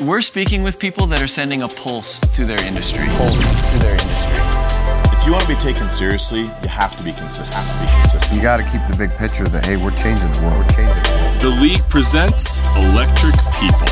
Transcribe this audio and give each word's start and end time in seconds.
We're 0.00 0.22
speaking 0.22 0.62
with 0.62 0.78
people 0.78 1.06
that 1.06 1.22
are 1.22 1.28
sending 1.28 1.62
a 1.62 1.68
pulse 1.68 2.18
through 2.18 2.46
their 2.46 2.62
industry. 2.64 3.04
Pulse 3.06 3.70
through 3.70 3.80
their 3.80 3.92
industry. 3.92 5.18
If 5.18 5.26
you 5.26 5.32
want 5.32 5.44
to 5.44 5.48
be 5.48 5.60
taken 5.60 5.88
seriously, 5.88 6.40
you 6.40 6.68
have 6.68 6.96
to 6.96 7.04
be 7.04 7.12
consistent. 7.12 7.54
Have 7.56 7.78
to 7.78 7.84
be 7.84 8.00
consistent. 8.00 8.36
You 8.36 8.42
got 8.42 8.56
to 8.56 8.64
keep 8.64 8.86
the 8.86 8.96
big 8.96 9.10
picture 9.16 9.46
that 9.48 9.64
hey, 9.64 9.76
we're 9.76 9.90
changing 9.92 10.30
the 10.32 10.42
world. 10.42 10.58
We're 10.58 10.68
changing 10.68 11.02
the 11.02 11.20
world. 11.22 11.40
The 11.40 11.62
League 11.62 11.82
presents 11.88 12.58
Electric 12.76 13.34
People. 13.54 13.88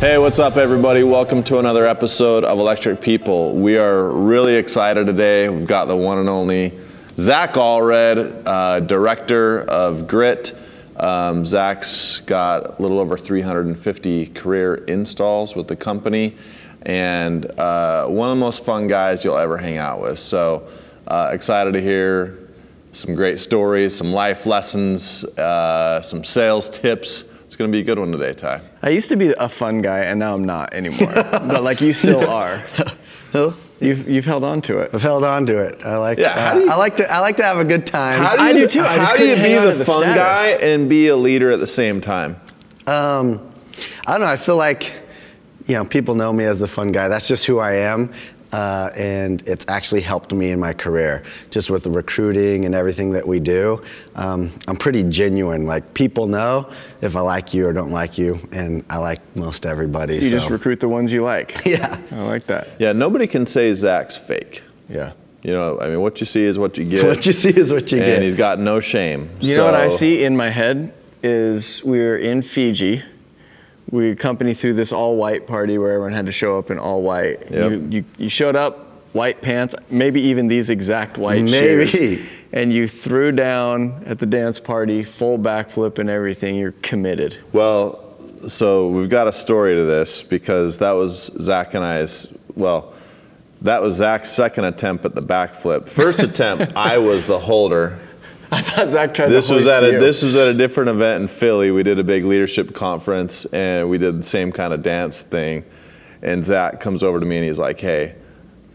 Hey, 0.00 0.18
what's 0.18 0.38
up, 0.38 0.56
everybody? 0.56 1.02
Welcome 1.04 1.42
to 1.44 1.58
another 1.58 1.86
episode 1.86 2.44
of 2.44 2.58
Electric 2.58 3.00
People. 3.00 3.54
We 3.54 3.78
are 3.78 4.10
really 4.10 4.56
excited 4.56 5.06
today. 5.06 5.48
We've 5.48 5.66
got 5.66 5.86
the 5.86 5.96
one 5.96 6.18
and 6.18 6.28
only 6.28 6.78
Zach 7.18 7.54
Allred, 7.54 8.42
uh, 8.46 8.80
director 8.80 9.62
of 9.62 10.06
Grit. 10.06 10.54
Um, 10.98 11.44
Zach's 11.44 12.20
got 12.20 12.78
a 12.78 12.82
little 12.82 12.98
over 12.98 13.18
350 13.18 14.26
career 14.28 14.76
installs 14.86 15.54
with 15.54 15.68
the 15.68 15.76
company, 15.76 16.36
and 16.82 17.46
uh, 17.58 18.06
one 18.06 18.30
of 18.30 18.36
the 18.36 18.40
most 18.40 18.64
fun 18.64 18.86
guys 18.86 19.24
you'll 19.24 19.36
ever 19.36 19.58
hang 19.58 19.76
out 19.76 20.00
with. 20.00 20.18
So 20.18 20.68
uh, 21.06 21.30
excited 21.32 21.72
to 21.74 21.80
hear 21.80 22.38
some 22.92 23.14
great 23.14 23.38
stories, 23.38 23.94
some 23.94 24.12
life 24.12 24.46
lessons, 24.46 25.24
uh, 25.38 26.00
some 26.00 26.24
sales 26.24 26.70
tips. 26.70 27.24
It's 27.44 27.56
going 27.56 27.70
to 27.70 27.76
be 27.76 27.80
a 27.80 27.84
good 27.84 27.98
one 27.98 28.10
today, 28.10 28.32
Ty. 28.32 28.60
I 28.82 28.88
used 28.88 29.08
to 29.10 29.16
be 29.16 29.32
a 29.32 29.48
fun 29.48 29.82
guy, 29.82 30.00
and 30.00 30.18
now 30.18 30.34
I'm 30.34 30.44
not 30.44 30.72
anymore. 30.72 31.12
but 31.14 31.62
like 31.62 31.80
you 31.80 31.92
still 31.92 32.28
are. 32.42 32.58
Who? 33.32 33.54
You've 33.80 34.08
you've 34.08 34.24
held 34.24 34.42
on 34.42 34.62
to 34.62 34.78
it. 34.78 34.90
I've 34.94 35.02
held 35.02 35.22
on 35.22 35.44
to 35.46 35.58
it. 35.58 35.82
I 35.84 35.98
like. 35.98 36.18
Yeah, 36.18 36.52
uh, 36.54 36.58
you- 36.58 36.68
I 36.70 36.76
like 36.76 36.96
to. 36.96 37.10
I 37.12 37.18
like 37.20 37.36
to 37.36 37.42
have 37.42 37.58
a 37.58 37.64
good 37.64 37.86
time. 37.86 38.18
How 38.22 38.36
do 38.36 38.42
I 38.42 38.50
you, 38.50 38.58
do 38.60 38.68
too. 38.68 38.80
I 38.80 38.98
how 38.98 39.16
do 39.16 39.26
you 39.26 39.36
be 39.36 39.54
the 39.54 39.72
the 39.72 39.84
fun 39.84 40.00
status. 40.00 40.16
guy 40.16 40.46
and 40.66 40.88
be 40.88 41.08
a 41.08 41.16
leader 41.16 41.50
at 41.50 41.58
the 41.60 41.66
same 41.66 42.00
time? 42.00 42.40
Um, 42.86 43.40
I 44.06 44.12
don't 44.12 44.20
know. 44.20 44.26
I 44.26 44.36
feel 44.36 44.56
like, 44.56 44.92
you 45.66 45.74
know, 45.74 45.84
people 45.84 46.14
know 46.14 46.32
me 46.32 46.44
as 46.44 46.58
the 46.58 46.68
fun 46.68 46.90
guy. 46.92 47.08
That's 47.08 47.28
just 47.28 47.44
who 47.44 47.58
I 47.58 47.72
am. 47.74 48.12
Uh, 48.52 48.90
and 48.96 49.42
it's 49.46 49.66
actually 49.68 50.00
helped 50.00 50.32
me 50.32 50.50
in 50.50 50.60
my 50.60 50.72
career, 50.72 51.22
just 51.50 51.68
with 51.68 51.82
the 51.82 51.90
recruiting 51.90 52.64
and 52.64 52.74
everything 52.74 53.10
that 53.12 53.26
we 53.26 53.40
do. 53.40 53.82
Um, 54.14 54.52
I'm 54.68 54.76
pretty 54.76 55.02
genuine. 55.02 55.66
Like 55.66 55.94
people 55.94 56.26
know 56.26 56.70
if 57.00 57.16
I 57.16 57.20
like 57.20 57.52
you 57.52 57.66
or 57.66 57.72
don't 57.72 57.90
like 57.90 58.18
you, 58.18 58.38
and 58.52 58.84
I 58.88 58.98
like 58.98 59.20
most 59.36 59.66
everybody. 59.66 60.14
You 60.14 60.20
so. 60.22 60.30
just 60.30 60.50
recruit 60.50 60.80
the 60.80 60.88
ones 60.88 61.12
you 61.12 61.22
like. 61.22 61.64
Yeah. 61.66 61.98
I 62.12 62.22
like 62.22 62.46
that. 62.46 62.68
Yeah, 62.78 62.92
nobody 62.92 63.26
can 63.26 63.44
say 63.44 63.72
Zach's 63.74 64.16
fake. 64.16 64.62
Yeah. 64.88 65.12
You 65.42 65.52
know, 65.52 65.78
I 65.80 65.88
mean, 65.88 66.00
what 66.00 66.20
you 66.20 66.26
see 66.26 66.44
is 66.44 66.58
what 66.58 66.78
you 66.78 66.84
get. 66.84 67.04
What 67.06 67.26
you 67.26 67.32
see 67.32 67.50
is 67.50 67.72
what 67.72 67.90
you 67.92 67.98
and 67.98 68.06
get. 68.06 68.14
And 68.14 68.24
he's 68.24 68.36
got 68.36 68.58
no 68.60 68.80
shame. 68.80 69.28
You 69.40 69.56
know 69.56 69.64
what 69.64 69.74
I 69.74 69.88
see 69.88 70.24
in 70.24 70.36
my 70.36 70.48
head 70.48 70.92
is 71.22 71.82
we 71.84 71.98
were 71.98 72.16
in 72.16 72.42
Fiji. 72.42 73.02
We 73.90 74.10
accompanied 74.10 74.54
through 74.54 74.74
this 74.74 74.92
all-white 74.92 75.46
party 75.46 75.78
where 75.78 75.92
everyone 75.92 76.12
had 76.12 76.26
to 76.26 76.32
show 76.32 76.58
up 76.58 76.70
in 76.70 76.78
all 76.78 77.02
white. 77.02 77.50
Yep. 77.50 77.70
You, 77.70 77.88
you, 77.90 78.04
you 78.18 78.28
showed 78.28 78.56
up, 78.56 78.86
white 79.12 79.40
pants, 79.40 79.74
maybe 79.90 80.20
even 80.20 80.46
these 80.46 80.70
exact 80.70 81.18
white 81.18 81.42
Maybe. 81.42 81.86
shoes, 81.86 82.28
and 82.52 82.72
you 82.72 82.86
threw 82.86 83.32
down 83.32 84.02
at 84.06 84.18
the 84.18 84.26
dance 84.26 84.60
party, 84.60 85.02
full 85.04 85.38
backflip 85.38 85.98
and 85.98 86.10
everything. 86.10 86.56
You're 86.56 86.72
committed. 86.82 87.38
Well, 87.52 88.02
so 88.48 88.88
we've 88.88 89.08
got 89.08 89.26
a 89.26 89.32
story 89.32 89.74
to 89.74 89.84
this 89.84 90.22
because 90.22 90.78
that 90.78 90.92
was 90.92 91.30
Zach 91.40 91.74
and 91.74 91.84
I's, 91.84 92.28
well, 92.54 92.92
that 93.62 93.80
was 93.80 93.96
Zach's 93.96 94.30
second 94.30 94.64
attempt 94.64 95.04
at 95.04 95.14
the 95.14 95.22
backflip. 95.22 95.88
First 95.88 96.22
attempt, 96.22 96.72
I 96.76 96.98
was 96.98 97.24
the 97.24 97.38
holder. 97.38 97.98
I 98.56 98.62
thought 98.62 98.90
Zach 98.90 99.14
tried 99.14 99.28
This 99.28 99.48
to 99.48 99.54
was 99.54 99.66
at 99.66 99.84
a 99.84 99.98
this 100.00 100.22
was 100.22 100.34
at 100.36 100.48
a 100.48 100.54
different 100.54 100.90
event 100.90 101.22
in 101.22 101.28
Philly. 101.28 101.70
We 101.70 101.82
did 101.82 101.98
a 101.98 102.04
big 102.04 102.24
leadership 102.24 102.74
conference 102.74 103.44
and 103.46 103.88
we 103.90 103.98
did 103.98 104.20
the 104.20 104.22
same 104.26 104.50
kind 104.52 104.72
of 104.72 104.82
dance 104.82 105.22
thing. 105.22 105.64
And 106.22 106.44
Zach 106.44 106.80
comes 106.80 107.02
over 107.02 107.20
to 107.20 107.26
me 107.26 107.36
and 107.36 107.44
he's 107.44 107.58
like, 107.58 107.78
"Hey, 107.78 108.14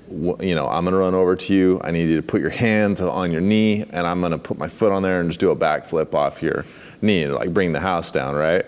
wh- 0.10 0.40
you 0.42 0.54
know, 0.56 0.68
I'm 0.68 0.84
gonna 0.84 0.98
run 0.98 1.16
over 1.16 1.36
to 1.36 1.54
you. 1.54 1.82
I 1.84 1.90
need 1.92 2.10
you 2.10 2.16
to 2.18 2.22
put 2.22 2.42
your 2.42 2.52
hands 2.52 3.02
on 3.02 3.32
your 3.32 3.42
knee, 3.42 3.84
and 3.90 4.06
I'm 4.06 4.22
gonna 4.22 4.38
put 4.38 4.58
my 4.60 4.68
foot 4.68 4.92
on 4.92 5.02
there 5.02 5.20
and 5.20 5.30
just 5.30 5.40
do 5.40 5.50
a 5.50 5.56
backflip 5.56 6.14
off 6.14 6.44
your 6.44 6.66
knee 7.02 7.24
to 7.26 7.34
like 7.34 7.54
bring 7.54 7.72
the 7.72 7.80
house 7.80 8.12
down, 8.12 8.36
right?" 8.36 8.66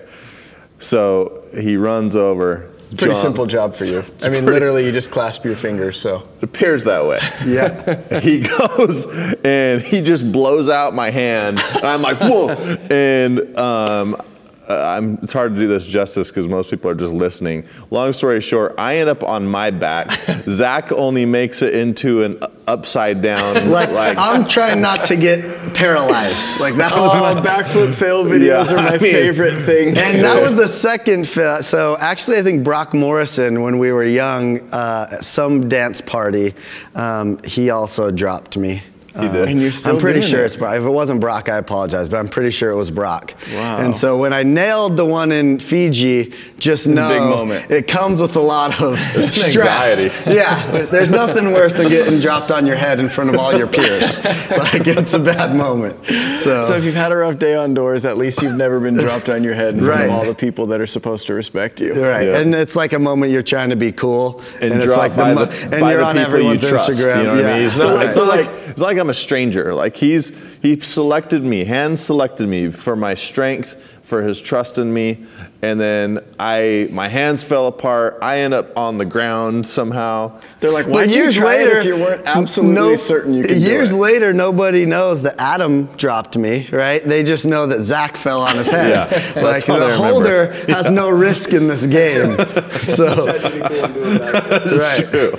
So 0.80 1.40
he 1.57 1.78
runs 1.78 2.16
over. 2.16 2.69
Pretty 2.98 3.14
John- 3.14 3.16
simple 3.22 3.46
job 3.46 3.76
for 3.76 3.86
you. 3.86 4.02
I 4.24 4.30
mean, 4.30 4.46
literally, 4.46 4.86
you 4.86 4.92
just 4.92 5.12
clasp 5.12 5.44
your 5.46 5.56
fingers. 5.56 6.00
So 6.00 6.28
It 6.38 6.44
appears 6.44 6.84
that 6.86 7.06
way. 7.06 7.20
yeah. 7.46 8.20
he 8.20 8.40
goes 8.40 9.06
and 9.44 9.81
he 9.81 10.02
just 10.02 10.31
blows 10.31 10.70
out 10.70 10.94
my 10.94 11.09
hand 11.09 11.59
and 11.76 11.86
i'm 11.86 12.02
like 12.02 12.18
whoa 12.18 12.50
and 12.90 13.58
um, 13.58 14.16
I'm, 14.81 15.19
it's 15.22 15.34
hard 15.34 15.53
to 15.56 15.59
do 15.61 15.67
this 15.67 15.88
justice 15.88 16.29
because 16.31 16.47
most 16.47 16.69
people 16.69 16.89
are 16.89 16.95
just 16.95 17.13
listening. 17.13 17.67
Long 17.91 18.13
story 18.13 18.41
short, 18.41 18.75
I 18.78 18.97
end 18.97 19.09
up 19.09 19.23
on 19.23 19.45
my 19.47 19.72
back. 19.72 20.11
Zach 20.47 20.91
only 20.91 21.25
makes 21.25 21.61
it 21.61 21.73
into 21.73 22.23
an 22.23 22.41
upside 22.67 23.22
down. 23.22 23.44
Like, 23.73 24.17
I'm 24.17 24.47
trying 24.47 24.81
not 24.81 25.06
to 25.07 25.16
get 25.16 25.44
paralyzed. 25.73 26.59
Like 26.59 26.75
that 26.75 26.91
was 26.95 27.12
oh, 27.16 27.19
my 27.19 27.39
backflip 27.41 27.94
fail 27.94 28.23
videos 28.23 28.69
Yeah, 28.69 28.73
are 28.73 28.75
my 28.83 28.88
I 28.89 28.91
mean- 28.97 29.00
favorite 29.00 29.63
thing. 29.66 29.89
And 29.97 30.23
that 30.23 30.41
was 30.41 30.56
the 30.56 30.67
second 30.67 31.28
fa- 31.28 31.63
So 31.63 31.97
actually, 32.00 32.38
I 32.38 32.44
think 32.44 32.63
Brock 32.63 32.94
Morrison, 32.94 33.62
when 33.62 33.78
we 33.79 33.91
were 33.91 34.03
young, 34.06 34.62
uh, 34.72 35.07
at 35.12 35.25
some 35.25 35.67
dance 35.69 36.01
party, 36.01 36.53
um, 36.95 37.39
he 37.44 37.69
also 37.69 38.12
dropped 38.12 38.57
me. 38.57 38.81
He 39.19 39.28
did. 39.29 39.47
And 39.47 39.62
you're 39.62 39.72
still 39.72 39.96
I'm 39.96 40.01
pretty 40.01 40.22
doing 40.22 40.31
sure 40.31 40.41
it. 40.41 40.46
it's 40.47 40.56
Brock. 40.56 40.75
If 40.75 40.84
it 40.84 40.90
wasn't 40.90 41.19
Brock, 41.22 41.47
I 41.50 41.57
apologize, 41.57 42.09
but 42.09 42.18
I'm 42.18 42.28
pretty 42.28 42.50
sure 42.50 42.72
it 42.72 42.75
was 42.75 42.90
Brock. 42.90 43.35
Wow. 43.53 43.78
And 43.78 43.96
so 43.96 44.18
when 44.18 44.34
I 44.34 44.41
nailed 44.44 44.97
the 44.97 45.06
one 45.06 45.31
in 45.31 45.59
Fiji, 45.59 46.34
just 46.57 46.88
know 46.88 47.07
big 47.09 47.22
moment. 47.22 47.72
it 47.72 47.88
comes 47.88 48.19
with 48.22 48.35
a 48.35 48.40
lot 48.40 48.81
of 48.81 48.97
stress. 49.00 49.56
anxiety. 49.56 50.09
Yeah, 50.34 50.85
there's 50.91 51.12
nothing 51.12 51.53
worse 51.53 51.74
than 51.74 51.90
getting 51.90 52.19
dropped 52.19 52.50
on 52.51 52.66
your 52.66 52.75
head 52.75 53.00
in 53.00 53.07
front 53.07 53.29
of 53.29 53.35
all 53.35 53.53
your 53.56 53.68
peers. 53.68 54.18
like 54.25 54.88
it's 54.88 55.13
a 55.13 55.19
bad 55.19 55.56
moment. 55.56 56.03
So, 56.38 56.63
So 56.63 56.75
if 56.75 56.84
you've 56.84 56.95
had 56.95 57.12
a 57.12 57.16
rough 57.18 57.38
day 57.38 57.56
on 57.56 57.74
doors, 57.75 58.06
at 58.06 58.18
least 58.18 58.41
you've 58.41 58.57
never 58.57 58.80
been 58.80 58.95
dropped 58.95 59.30
on 59.30 59.44
your 59.44 59.53
head 59.53 59.74
in 59.74 59.80
front 59.81 59.91
Right. 59.94 60.06
of 60.06 60.12
all 60.12 60.25
the 60.25 60.34
people 60.34 60.66
that 60.68 60.81
are 60.81 60.88
supposed 60.88 61.28
to 61.28 61.34
respect 61.35 61.80
you. 61.80 61.94
Right, 61.94 62.24
Yeah. 62.28 62.40
and 62.40 62.56
it's 62.56 62.75
like 62.75 62.94
a 62.94 63.00
moment 63.00 63.31
you're 63.31 63.44
trying 63.44 63.69
to 63.69 63.75
be 63.75 63.91
cool, 63.91 64.41
and, 64.59 64.74
it's 64.74 64.88
like 64.88 65.16
by 65.16 65.34
mo- 65.35 65.45
the, 65.45 65.63
and 65.75 65.85
you're 65.85 65.97
the 65.97 66.03
on 66.03 66.16
people 66.16 66.25
everyone's 66.34 66.63
you 66.63 66.69
trust, 66.69 66.90
Instagram. 66.90 67.18
You 67.18 67.24
know 67.24 67.34
what 67.35 67.44
yeah. 67.44 67.50
I 67.51 67.57
mean? 67.57 67.68
It's 67.68 67.78
not, 67.78 67.95
Right. 67.95 68.07
it's 68.07 68.16
not 68.16 68.28
like 68.28 68.47
it's 68.69 68.80
not 68.80 68.88
like 68.88 68.97
I'm 69.03 69.09
a 69.09 69.14
stranger. 69.14 69.74
Like 69.74 69.97
he's 69.97 70.31
he 70.62 70.80
selected 70.80 71.44
me, 71.44 71.66
hand 71.66 72.00
selected 72.00 72.47
me 72.47 72.72
for 72.72 72.96
my 72.96 73.16
strength, 73.16 73.75
for 74.03 74.24
his 74.24 74.41
trust 74.41 74.78
in 74.78 74.94
me, 74.94 75.25
and 75.62 75.80
then 75.80 76.19
I 76.40 76.88
my 76.91 77.09
hands 77.09 77.44
fell 77.44 77.68
apart. 77.68 78.19
I 78.22 78.40
end 78.40 78.53
up 78.53 78.78
on 78.78 78.97
the 78.97 79.03
ground 79.06 79.68
somehow. 79.68 80.40
They're 80.62 80.72
like, 80.72 80.88
why 80.94 80.94
But 81.06 81.09
you 81.09 81.16
years 81.16 81.38
later, 81.38 81.78
if 81.80 81.86
you 81.86 81.96
weren't 81.96 82.25
absolutely 82.25 82.75
no- 82.75 82.96
certain 82.96 83.34
you 83.34 83.44
could 83.44 83.58
Years 83.58 83.90
do 83.90 83.97
it? 83.97 84.00
later, 84.00 84.34
nobody 84.34 84.86
knows 84.86 85.22
that 85.24 85.36
Adam 85.38 85.86
dropped 85.97 86.38
me, 86.38 86.68
right? 86.72 87.03
They 87.03 87.24
just 87.24 87.46
know 87.46 87.66
that 87.68 87.81
Zach 87.81 88.16
fell 88.16 88.42
on 88.42 88.56
his 88.56 88.72
head. 88.72 88.84
Yeah, 88.94 89.42
like 89.42 89.66
the 89.66 89.96
holder 89.97 90.52
has 90.68 90.92
no 90.92 91.09
risk 91.09 91.52
in 91.53 91.68
this 91.68 91.88
game. 91.88 92.38
so, 92.72 93.25
right. 93.28 95.06
true. 95.09 95.34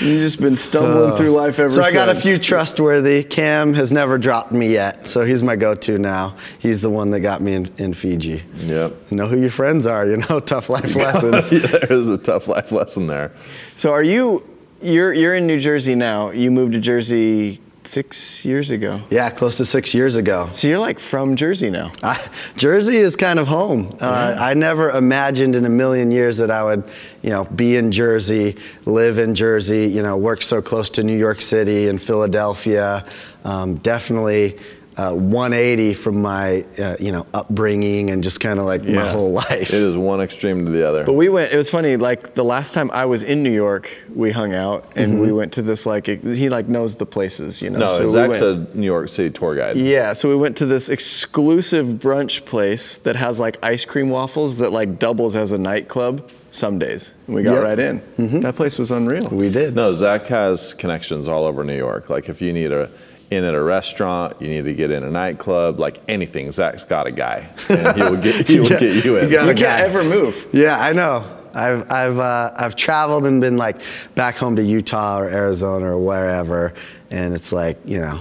You've 0.00 0.20
just 0.22 0.40
been 0.40 0.56
stumbling 0.56 1.12
uh, 1.12 1.16
through 1.16 1.30
life 1.30 1.58
ever 1.58 1.68
So 1.70 1.82
I 1.82 1.92
got 1.92 2.08
a 2.08 2.14
few 2.14 2.38
trustworthy. 2.38 3.03
Cam 3.24 3.74
has 3.74 3.92
never 3.92 4.18
dropped 4.18 4.52
me 4.52 4.72
yet, 4.72 5.06
so 5.06 5.24
he's 5.24 5.42
my 5.42 5.56
go-to 5.56 5.98
now. 5.98 6.36
He's 6.58 6.82
the 6.82 6.90
one 6.90 7.10
that 7.10 7.20
got 7.20 7.40
me 7.40 7.54
in, 7.54 7.72
in 7.78 7.94
Fiji. 7.94 8.42
Yep. 8.56 8.96
You 9.10 9.16
know 9.16 9.26
who 9.26 9.38
your 9.38 9.50
friends 9.50 9.86
are. 9.86 10.06
You 10.06 10.18
know 10.18 10.40
tough 10.44 10.68
life 10.70 10.94
lessons. 10.96 11.50
there 11.70 11.92
is 11.92 12.10
a 12.10 12.18
tough 12.18 12.48
life 12.48 12.72
lesson 12.72 13.06
there. 13.06 13.32
So 13.76 13.92
are 13.92 14.02
you? 14.02 14.48
You're 14.82 15.12
you're 15.14 15.34
in 15.34 15.46
New 15.46 15.60
Jersey 15.60 15.94
now. 15.94 16.30
You 16.30 16.50
moved 16.50 16.72
to 16.72 16.80
Jersey 16.80 17.60
six 17.86 18.44
years 18.44 18.70
ago. 18.70 19.02
yeah, 19.10 19.30
close 19.30 19.56
to 19.58 19.64
six 19.64 19.94
years 19.94 20.16
ago. 20.16 20.48
So 20.52 20.68
you're 20.68 20.78
like 20.78 20.98
from 20.98 21.36
Jersey 21.36 21.70
now. 21.70 21.92
I, 22.02 22.20
Jersey 22.56 22.96
is 22.96 23.16
kind 23.16 23.38
of 23.38 23.46
home. 23.46 23.96
Uh, 24.00 24.36
I 24.38 24.54
never 24.54 24.90
imagined 24.90 25.54
in 25.54 25.64
a 25.64 25.68
million 25.68 26.10
years 26.10 26.38
that 26.38 26.50
I 26.50 26.64
would, 26.64 26.84
you 27.22 27.30
know, 27.30 27.44
be 27.44 27.76
in 27.76 27.92
Jersey, 27.92 28.56
live 28.86 29.18
in 29.18 29.34
Jersey, 29.34 29.86
you 29.86 30.02
know, 30.02 30.16
work 30.16 30.42
so 30.42 30.62
close 30.62 30.90
to 30.90 31.02
New 31.02 31.16
York 31.16 31.40
City 31.40 31.88
and 31.88 32.00
Philadelphia. 32.00 33.04
Um, 33.44 33.76
definitely 33.76 34.58
uh, 34.96 35.12
180 35.12 35.94
from 35.94 36.22
my, 36.22 36.64
uh, 36.78 36.96
you 37.00 37.10
know, 37.10 37.26
upbringing 37.34 38.10
and 38.10 38.22
just 38.22 38.38
kind 38.40 38.60
of 38.60 38.64
like 38.66 38.84
my 38.84 39.06
whole 39.08 39.32
life. 39.32 39.72
It 39.72 39.82
is 39.82 39.96
one 39.96 40.20
extreme 40.20 40.64
to 40.66 40.70
the 40.70 40.86
other. 40.88 41.04
But 41.04 41.14
we 41.14 41.28
went. 41.28 41.52
It 41.52 41.56
was 41.56 41.68
funny. 41.68 41.96
Like 41.96 42.34
the 42.34 42.44
last 42.44 42.74
time 42.74 42.90
I 42.92 43.04
was 43.06 43.22
in 43.22 43.42
New 43.42 43.52
York, 43.52 43.90
we 44.14 44.30
hung 44.30 44.54
out 44.54 44.92
and 44.96 45.20
we 45.20 45.32
went 45.32 45.52
to 45.54 45.62
this 45.62 45.84
like 45.86 46.06
he 46.06 46.48
like 46.48 46.68
knows 46.68 46.94
the 46.94 47.06
places, 47.06 47.60
you 47.60 47.70
know. 47.70 47.80
no, 47.80 47.86
so 47.88 48.04
we 48.04 48.08
Zach's 48.10 48.40
went- 48.40 48.70
a 48.74 48.78
New 48.78 48.86
York 48.86 49.08
City 49.08 49.30
tour 49.30 49.54
guide. 49.56 49.76
Yeah, 49.76 50.12
so 50.12 50.28
we 50.28 50.36
went 50.36 50.56
to 50.58 50.66
this 50.66 50.88
exclusive 50.88 51.86
brunch 51.98 52.44
place 52.44 52.96
that 52.98 53.16
has 53.16 53.40
like 53.40 53.56
ice 53.64 53.84
cream 53.84 54.10
waffles 54.10 54.56
that 54.56 54.70
like 54.72 54.98
doubles 54.98 55.34
as 55.34 55.52
a 55.52 55.58
nightclub 55.58 56.30
some 56.50 56.78
days. 56.78 57.10
And 57.26 57.34
we 57.34 57.42
got 57.42 57.54
Yep. 57.54 57.64
right 57.64 57.78
in. 57.78 58.40
That 58.42 58.54
place 58.54 58.78
was 58.78 58.92
unreal. 58.92 59.28
We 59.30 59.50
did. 59.50 59.74
No, 59.74 59.92
Zach 59.92 60.26
has 60.26 60.72
connections 60.74 61.26
all 61.26 61.44
over 61.46 61.64
New 61.64 61.76
York. 61.76 62.10
Like 62.10 62.28
if 62.28 62.40
you 62.40 62.52
need 62.52 62.70
a 62.70 62.88
in 63.34 63.44
at 63.44 63.54
a 63.54 63.62
restaurant, 63.62 64.40
you 64.40 64.48
need 64.48 64.64
to 64.64 64.72
get 64.74 64.90
in 64.90 65.04
a 65.04 65.10
nightclub, 65.10 65.78
like 65.78 66.00
anything. 66.08 66.50
Zach's 66.52 66.84
got 66.84 67.06
a 67.06 67.12
guy, 67.12 67.50
and 67.68 67.96
he 67.96 68.02
will 68.02 68.16
get 68.20 68.46
he 68.46 68.60
will 68.60 68.66
Yeah, 68.70 68.78
get 68.78 69.04
you 69.04 69.16
in. 69.18 69.24
you 69.28 69.30
got 69.36 69.44
You 69.44 69.50
a 69.50 69.54
can't 69.54 69.58
guy. 69.60 69.80
ever 69.80 70.02
move. 70.04 70.46
Yeah, 70.52 70.78
I 70.80 70.92
know. 70.92 71.24
I've 71.54 71.90
I've 71.90 72.18
uh, 72.18 72.52
I've 72.56 72.74
traveled 72.74 73.26
and 73.26 73.40
been 73.40 73.56
like 73.56 73.80
back 74.14 74.36
home 74.36 74.56
to 74.56 74.62
Utah 74.62 75.20
or 75.20 75.28
Arizona 75.28 75.86
or 75.94 75.98
wherever, 75.98 76.72
and 77.10 77.32
it's 77.34 77.52
like 77.52 77.78
you 77.84 78.00
know, 78.00 78.18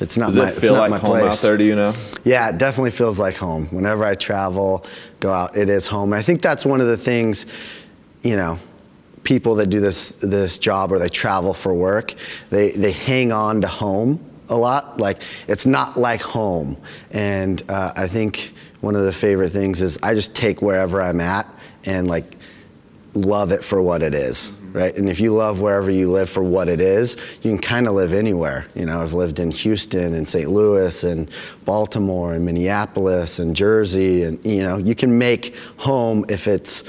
it's 0.00 0.16
not 0.16 0.30
Does 0.30 0.38
my 0.38 0.44
it 0.46 0.48
it's 0.50 0.60
feel 0.60 0.74
not 0.74 0.90
like 0.90 0.90
my 0.90 0.98
home 0.98 1.20
place. 1.20 1.32
out 1.38 1.46
there? 1.46 1.56
Do 1.56 1.64
you 1.64 1.76
know? 1.76 1.94
Yeah, 2.24 2.48
it 2.48 2.58
definitely 2.58 2.90
feels 2.90 3.18
like 3.20 3.36
home. 3.36 3.66
Whenever 3.66 4.04
I 4.04 4.14
travel, 4.14 4.84
go 5.20 5.32
out, 5.32 5.56
it 5.56 5.68
is 5.68 5.86
home. 5.86 6.12
And 6.12 6.18
I 6.18 6.22
think 6.22 6.42
that's 6.42 6.66
one 6.66 6.80
of 6.80 6.88
the 6.88 6.96
things, 6.96 7.46
you 8.22 8.34
know, 8.34 8.58
people 9.22 9.54
that 9.54 9.68
do 9.68 9.78
this 9.78 10.14
this 10.16 10.58
job 10.58 10.90
or 10.90 10.98
they 10.98 11.08
travel 11.08 11.54
for 11.54 11.72
work, 11.72 12.14
they 12.50 12.72
they 12.72 12.90
hang 12.90 13.30
on 13.32 13.60
to 13.60 13.68
home 13.68 14.18
a 14.48 14.56
lot. 14.56 15.00
Like 15.00 15.22
it's 15.48 15.66
not 15.66 15.96
like 15.96 16.20
home. 16.20 16.76
And 17.10 17.62
uh, 17.68 17.92
I 17.96 18.08
think 18.08 18.52
one 18.80 18.96
of 18.96 19.02
the 19.02 19.12
favorite 19.12 19.50
things 19.50 19.82
is 19.82 19.98
I 20.02 20.14
just 20.14 20.34
take 20.36 20.62
wherever 20.62 21.00
I'm 21.00 21.20
at 21.20 21.48
and 21.84 22.08
like 22.08 22.36
love 23.14 23.52
it 23.52 23.62
for 23.62 23.80
what 23.80 24.02
it 24.02 24.14
is, 24.14 24.52
right? 24.72 24.96
And 24.96 25.08
if 25.08 25.20
you 25.20 25.34
love 25.34 25.60
wherever 25.60 25.90
you 25.90 26.10
live 26.10 26.30
for 26.30 26.42
what 26.42 26.68
it 26.68 26.80
is, 26.80 27.16
you 27.42 27.50
can 27.50 27.58
kind 27.58 27.86
of 27.86 27.94
live 27.94 28.12
anywhere. 28.12 28.66
You 28.74 28.86
know, 28.86 29.02
I've 29.02 29.12
lived 29.12 29.38
in 29.38 29.50
Houston 29.50 30.14
and 30.14 30.26
St. 30.26 30.50
Louis 30.50 31.04
and 31.04 31.30
Baltimore 31.64 32.34
and 32.34 32.44
Minneapolis 32.44 33.38
and 33.38 33.54
Jersey, 33.54 34.24
and 34.24 34.44
you 34.44 34.62
know, 34.62 34.78
you 34.78 34.94
can 34.94 35.18
make 35.18 35.54
home 35.76 36.24
if 36.28 36.48
it's 36.48 36.84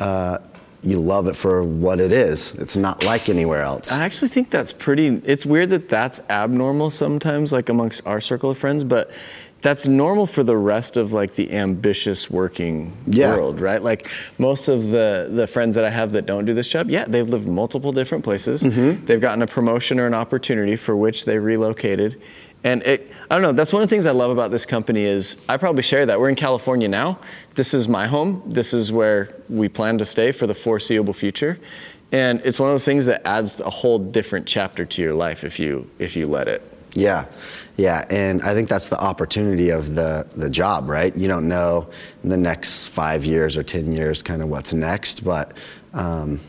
uh, 0.00 0.38
you 0.82 0.98
love 0.98 1.26
it 1.26 1.34
for 1.36 1.62
what 1.62 2.00
it 2.00 2.12
is. 2.12 2.52
It's 2.54 2.76
not 2.76 3.04
like 3.04 3.28
anywhere 3.28 3.62
else. 3.62 3.92
I 3.92 4.04
actually 4.04 4.28
think 4.28 4.50
that's 4.50 4.72
pretty. 4.72 5.20
It's 5.24 5.44
weird 5.44 5.70
that 5.70 5.88
that's 5.88 6.20
abnormal 6.30 6.90
sometimes, 6.90 7.52
like 7.52 7.68
amongst 7.68 8.06
our 8.06 8.20
circle 8.20 8.50
of 8.50 8.58
friends, 8.58 8.84
but 8.84 9.10
that's 9.60 9.88
normal 9.88 10.24
for 10.26 10.44
the 10.44 10.56
rest 10.56 10.96
of 10.96 11.12
like 11.12 11.34
the 11.34 11.52
ambitious 11.52 12.30
working 12.30 12.92
Yeah. 13.08 13.34
world, 13.34 13.60
right? 13.60 13.82
Like 13.82 14.08
most 14.38 14.68
of 14.68 14.90
the 14.90 15.28
the 15.32 15.48
friends 15.48 15.74
that 15.74 15.84
I 15.84 15.90
have 15.90 16.12
that 16.12 16.26
don't 16.26 16.44
do 16.44 16.54
this 16.54 16.68
job, 16.68 16.88
yeah, 16.90 17.04
they've 17.08 17.28
lived 17.28 17.48
multiple 17.48 17.90
different 17.90 18.22
places. 18.22 18.62
Mm-hmm. 18.62 19.06
They've 19.06 19.20
gotten 19.20 19.42
a 19.42 19.48
promotion 19.48 19.98
or 19.98 20.06
an 20.06 20.14
opportunity 20.14 20.76
for 20.76 20.96
which 20.96 21.24
they 21.24 21.38
relocated. 21.38 22.20
And 22.64 22.82
it, 22.82 23.12
I 23.30 23.34
don't 23.34 23.42
know. 23.42 23.52
That's 23.52 23.72
one 23.72 23.82
of 23.82 23.88
the 23.88 23.94
things 23.94 24.06
I 24.06 24.10
love 24.10 24.30
about 24.30 24.50
this 24.50 24.66
company 24.66 25.04
is 25.04 25.36
I 25.48 25.56
probably 25.56 25.82
share 25.82 26.06
that. 26.06 26.18
We're 26.18 26.28
in 26.28 26.34
California 26.34 26.88
now. 26.88 27.18
This 27.54 27.72
is 27.72 27.88
my 27.88 28.06
home. 28.06 28.42
This 28.46 28.72
is 28.72 28.90
where 28.90 29.34
we 29.48 29.68
plan 29.68 29.98
to 29.98 30.04
stay 30.04 30.32
for 30.32 30.46
the 30.46 30.54
foreseeable 30.54 31.14
future. 31.14 31.58
And 32.10 32.40
it's 32.44 32.58
one 32.58 32.70
of 32.70 32.74
those 32.74 32.84
things 32.84 33.06
that 33.06 33.26
adds 33.26 33.60
a 33.60 33.70
whole 33.70 33.98
different 33.98 34.46
chapter 34.46 34.84
to 34.86 35.02
your 35.02 35.14
life 35.14 35.44
if 35.44 35.58
you 35.58 35.90
if 35.98 36.16
you 36.16 36.26
let 36.26 36.48
it. 36.48 36.62
Yeah, 36.94 37.26
yeah, 37.76 38.06
and 38.08 38.40
I 38.42 38.54
think 38.54 38.70
that's 38.70 38.88
the 38.88 38.98
opportunity 38.98 39.68
of 39.68 39.94
the 39.94 40.26
the 40.34 40.48
job, 40.48 40.88
right? 40.88 41.14
You 41.14 41.28
don't 41.28 41.46
know 41.46 41.90
the 42.24 42.36
next 42.36 42.88
five 42.88 43.26
years 43.26 43.58
or 43.58 43.62
ten 43.62 43.92
years 43.92 44.22
kind 44.22 44.40
of 44.40 44.48
what's 44.48 44.72
next, 44.72 45.22
but 45.22 45.54
um, 45.92 46.40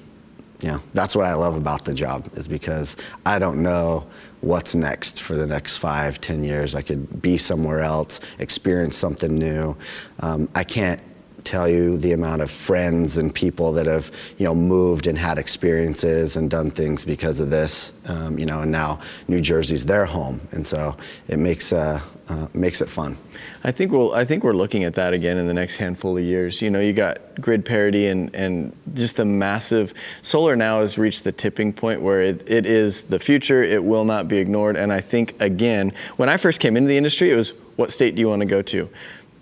know 0.63 0.81
that's 0.93 1.15
what 1.15 1.25
I 1.25 1.33
love 1.33 1.55
about 1.55 1.85
the 1.85 1.93
job 1.93 2.29
is 2.35 2.47
because 2.47 2.95
I 3.25 3.37
don't 3.37 3.61
know 3.61 4.07
what's 4.41 4.75
next 4.75 5.21
for 5.21 5.35
the 5.35 5.47
next 5.47 5.77
five, 5.77 6.21
ten 6.21 6.43
years. 6.43 6.75
I 6.75 6.81
could 6.81 7.21
be 7.21 7.37
somewhere 7.37 7.81
else, 7.81 8.19
experience 8.39 8.95
something 8.95 9.35
new. 9.35 9.75
Um, 10.19 10.49
I 10.55 10.63
can't 10.63 11.01
tell 11.43 11.67
you 11.67 11.97
the 11.97 12.11
amount 12.11 12.41
of 12.41 12.49
friends 12.49 13.17
and 13.17 13.33
people 13.33 13.71
that 13.73 13.85
have 13.85 14.11
you 14.37 14.45
know 14.45 14.55
moved 14.55 15.07
and 15.07 15.17
had 15.17 15.37
experiences 15.37 16.35
and 16.35 16.49
done 16.49 16.71
things 16.71 17.05
because 17.05 17.39
of 17.39 17.49
this 17.49 17.93
um, 18.05 18.37
you 18.37 18.45
know 18.45 18.61
and 18.61 18.71
now 18.71 18.99
New 19.27 19.41
Jersey's 19.41 19.85
their 19.85 20.05
home 20.05 20.41
and 20.51 20.65
so 20.65 20.95
it 21.27 21.39
makes 21.39 21.73
uh, 21.73 22.01
uh, 22.27 22.47
makes 22.53 22.81
it 22.81 22.89
fun 22.89 23.17
I 23.63 23.71
think 23.71 23.91
we'll 23.91 24.13
I 24.13 24.23
think 24.23 24.43
we're 24.43 24.53
looking 24.53 24.85
at 24.85 24.95
that 24.95 25.13
again 25.13 25.37
in 25.37 25.45
the 25.45 25.53
next 25.53 25.77
handful 25.77 26.17
of 26.17 26.23
years. 26.23 26.61
You 26.61 26.69
know, 26.69 26.79
you 26.79 26.93
got 26.93 27.19
grid 27.41 27.65
parity 27.65 28.07
and 28.07 28.33
and 28.33 28.75
just 28.93 29.17
the 29.17 29.25
massive 29.25 29.93
solar 30.21 30.55
now 30.55 30.79
has 30.79 30.97
reached 30.97 31.25
the 31.25 31.31
tipping 31.31 31.73
point 31.73 32.01
where 32.01 32.21
it, 32.21 32.49
it 32.49 32.65
is 32.65 33.03
the 33.03 33.19
future. 33.19 33.61
It 33.61 33.83
will 33.83 34.05
not 34.05 34.27
be 34.27 34.37
ignored. 34.37 34.77
And 34.77 34.93
I 34.93 35.01
think 35.01 35.35
again, 35.41 35.93
when 36.15 36.29
I 36.29 36.37
first 36.37 36.61
came 36.61 36.77
into 36.77 36.87
the 36.87 36.97
industry, 36.97 37.31
it 37.31 37.35
was 37.35 37.53
what 37.75 37.91
state 37.91 38.15
do 38.15 38.21
you 38.21 38.29
want 38.29 38.41
to 38.41 38.45
go 38.45 38.61
to? 38.61 38.89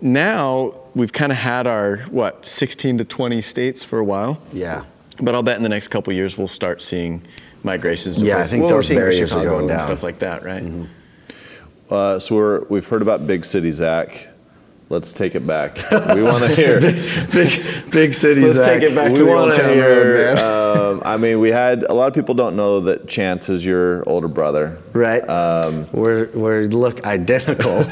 Now 0.00 0.74
we've 0.94 1.12
kind 1.12 1.32
of 1.32 1.38
had 1.38 1.66
our 1.66 1.98
what 2.10 2.46
16 2.46 2.98
to 2.98 3.04
20 3.04 3.40
states 3.40 3.84
for 3.84 3.98
a 3.98 4.04
while. 4.04 4.40
yeah 4.52 4.84
But 5.20 5.34
I'll 5.34 5.42
bet 5.42 5.56
in 5.56 5.62
the 5.62 5.68
next 5.68 5.88
couple 5.88 6.12
of 6.12 6.16
years 6.16 6.38
we'll 6.38 6.48
start 6.48 6.82
seeing 6.82 7.22
migrations. 7.62 8.22
Yeah, 8.22 8.38
I 8.38 8.44
think 8.44 8.62
well, 8.64 8.74
those 8.76 8.86
seeing 8.86 9.00
barriers 9.00 9.20
are 9.20 9.26
Chicago 9.26 9.50
going 9.50 9.60
and 9.62 9.68
down. 9.70 9.80
stuff 9.80 10.02
like 10.02 10.20
that, 10.20 10.44
right? 10.44 10.64
Uh, 11.90 12.18
so 12.18 12.36
we're, 12.36 12.64
we've 12.66 12.86
heard 12.86 13.02
about 13.02 13.26
big 13.26 13.44
city 13.44 13.70
Zach. 13.70 14.28
Let's 14.90 15.12
take 15.12 15.34
it 15.34 15.46
back. 15.46 15.76
We 16.14 16.22
want 16.22 16.44
to 16.44 16.48
hear. 16.54 16.80
big 16.80 17.62
big 17.92 18.14
cities 18.14 18.44
Let's 18.44 18.58
Zach. 18.58 18.80
take 18.80 18.90
it 18.90 18.94
back 18.96 19.12
we 19.12 19.18
to 19.18 19.26
want 19.26 19.54
to 19.54 19.68
hear. 19.68 20.34
road, 20.34 20.38
um, 20.38 21.02
I 21.04 21.18
mean, 21.18 21.40
we 21.40 21.50
had 21.50 21.82
a 21.90 21.92
lot 21.92 22.08
of 22.08 22.14
people 22.14 22.34
don't 22.34 22.56
know 22.56 22.80
that 22.80 23.06
Chance 23.06 23.50
is 23.50 23.66
your 23.66 24.02
older 24.08 24.28
brother, 24.28 24.78
right 24.94 25.22
we're 25.92 26.30
we're 26.32 26.62
look 26.64 27.04
identical 27.04 27.70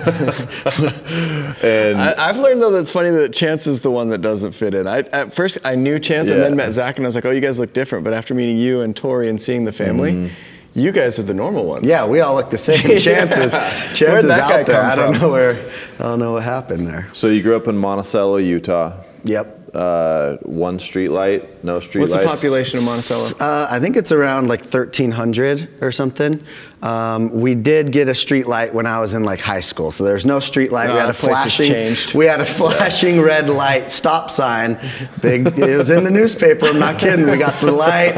and 1.62 2.00
I, 2.00 2.14
I've 2.28 2.36
learned 2.38 2.62
though 2.62 2.70
that's 2.70 2.90
funny 2.90 3.10
that 3.10 3.32
Chance 3.32 3.66
is 3.66 3.80
the 3.82 3.90
one 3.90 4.08
that 4.10 4.22
doesn't 4.22 4.52
fit 4.52 4.74
in. 4.74 4.86
I 4.86 5.00
at 5.00 5.32
first 5.34 5.58
I 5.64 5.74
knew 5.74 5.98
Chance 5.98 6.30
and 6.30 6.40
then 6.42 6.56
met 6.56 6.72
Zach 6.74 6.96
and 6.96 7.06
I 7.06 7.08
was 7.08 7.14
like, 7.14 7.24
oh, 7.26 7.30
you 7.30 7.40
guys 7.40 7.58
look 7.58 7.72
different. 7.72 8.04
But 8.04 8.14
after 8.14 8.34
meeting 8.34 8.56
you 8.56 8.80
and 8.80 8.96
Tori 8.96 9.28
and 9.28 9.40
seeing 9.40 9.64
the 9.64 9.72
family, 9.72 10.12
Mm-hmm. 10.12 10.34
You 10.76 10.92
guys 10.92 11.18
are 11.18 11.22
the 11.24 11.34
normal 11.34 11.64
ones. 11.66 11.84
yeah 11.84 12.06
we 12.06 12.20
all 12.20 12.34
look 12.34 12.50
the 12.50 12.58
same 12.58 12.98
chances 13.08 13.52
Where'd 13.52 13.94
chances 13.96 14.28
that 14.28 14.50
out 14.52 14.66
there 14.66 14.82
I 14.82 14.94
don't 14.94 15.12
from? 15.14 15.22
know 15.22 15.30
where 15.30 15.54
I 15.98 16.02
don't 16.02 16.18
know 16.18 16.32
what 16.34 16.42
happened 16.44 16.86
there 16.86 17.08
so 17.12 17.28
you 17.28 17.42
grew 17.42 17.56
up 17.56 17.66
in 17.68 17.76
Monticello, 17.76 18.36
Utah. 18.36 18.92
yep 19.24 19.46
Uh, 19.76 20.38
one 20.70 20.78
street 20.78 21.10
light, 21.10 21.42
no 21.62 21.80
street 21.80 22.02
What's 22.08 22.14
the 22.14 22.24
population 22.24 22.78
of 22.78 22.84
Monticello? 22.86 23.26
Uh, 23.38 23.66
I 23.68 23.78
think 23.78 23.96
it's 24.00 24.10
around 24.10 24.48
like 24.48 24.62
1,300 24.62 25.68
or 25.82 25.92
something. 25.92 26.40
Um, 26.82 27.28
we 27.30 27.54
did 27.54 27.92
get 27.92 28.08
a 28.08 28.14
street 28.14 28.46
light 28.46 28.72
when 28.72 28.86
I 28.86 29.00
was 29.00 29.12
in 29.12 29.24
like 29.24 29.40
high 29.40 29.60
school, 29.60 29.90
so 29.90 30.04
there's 30.04 30.24
no 30.24 30.40
street 30.40 30.72
light. 30.72 30.88
we 30.88 30.94
Ah, 30.96 31.00
had 31.06 31.10
a 31.10 31.12
the 31.12 31.18
place 31.18 31.36
has 31.44 31.56
flashing, 31.56 31.72
changed. 31.72 32.14
we 32.14 32.24
had 32.24 32.40
a 32.40 32.46
flashing 32.46 33.20
red 33.20 33.50
light 33.50 33.90
stop 33.90 34.30
sign. 34.30 34.78
Big, 35.20 35.46
it 35.58 35.76
was 35.76 35.90
in 35.90 36.04
the 36.04 36.10
newspaper. 36.10 36.66
I'm 36.66 36.78
not 36.78 36.98
kidding. 36.98 37.28
We 37.28 37.36
got 37.36 37.60
the 37.60 37.72
light. 37.72 38.14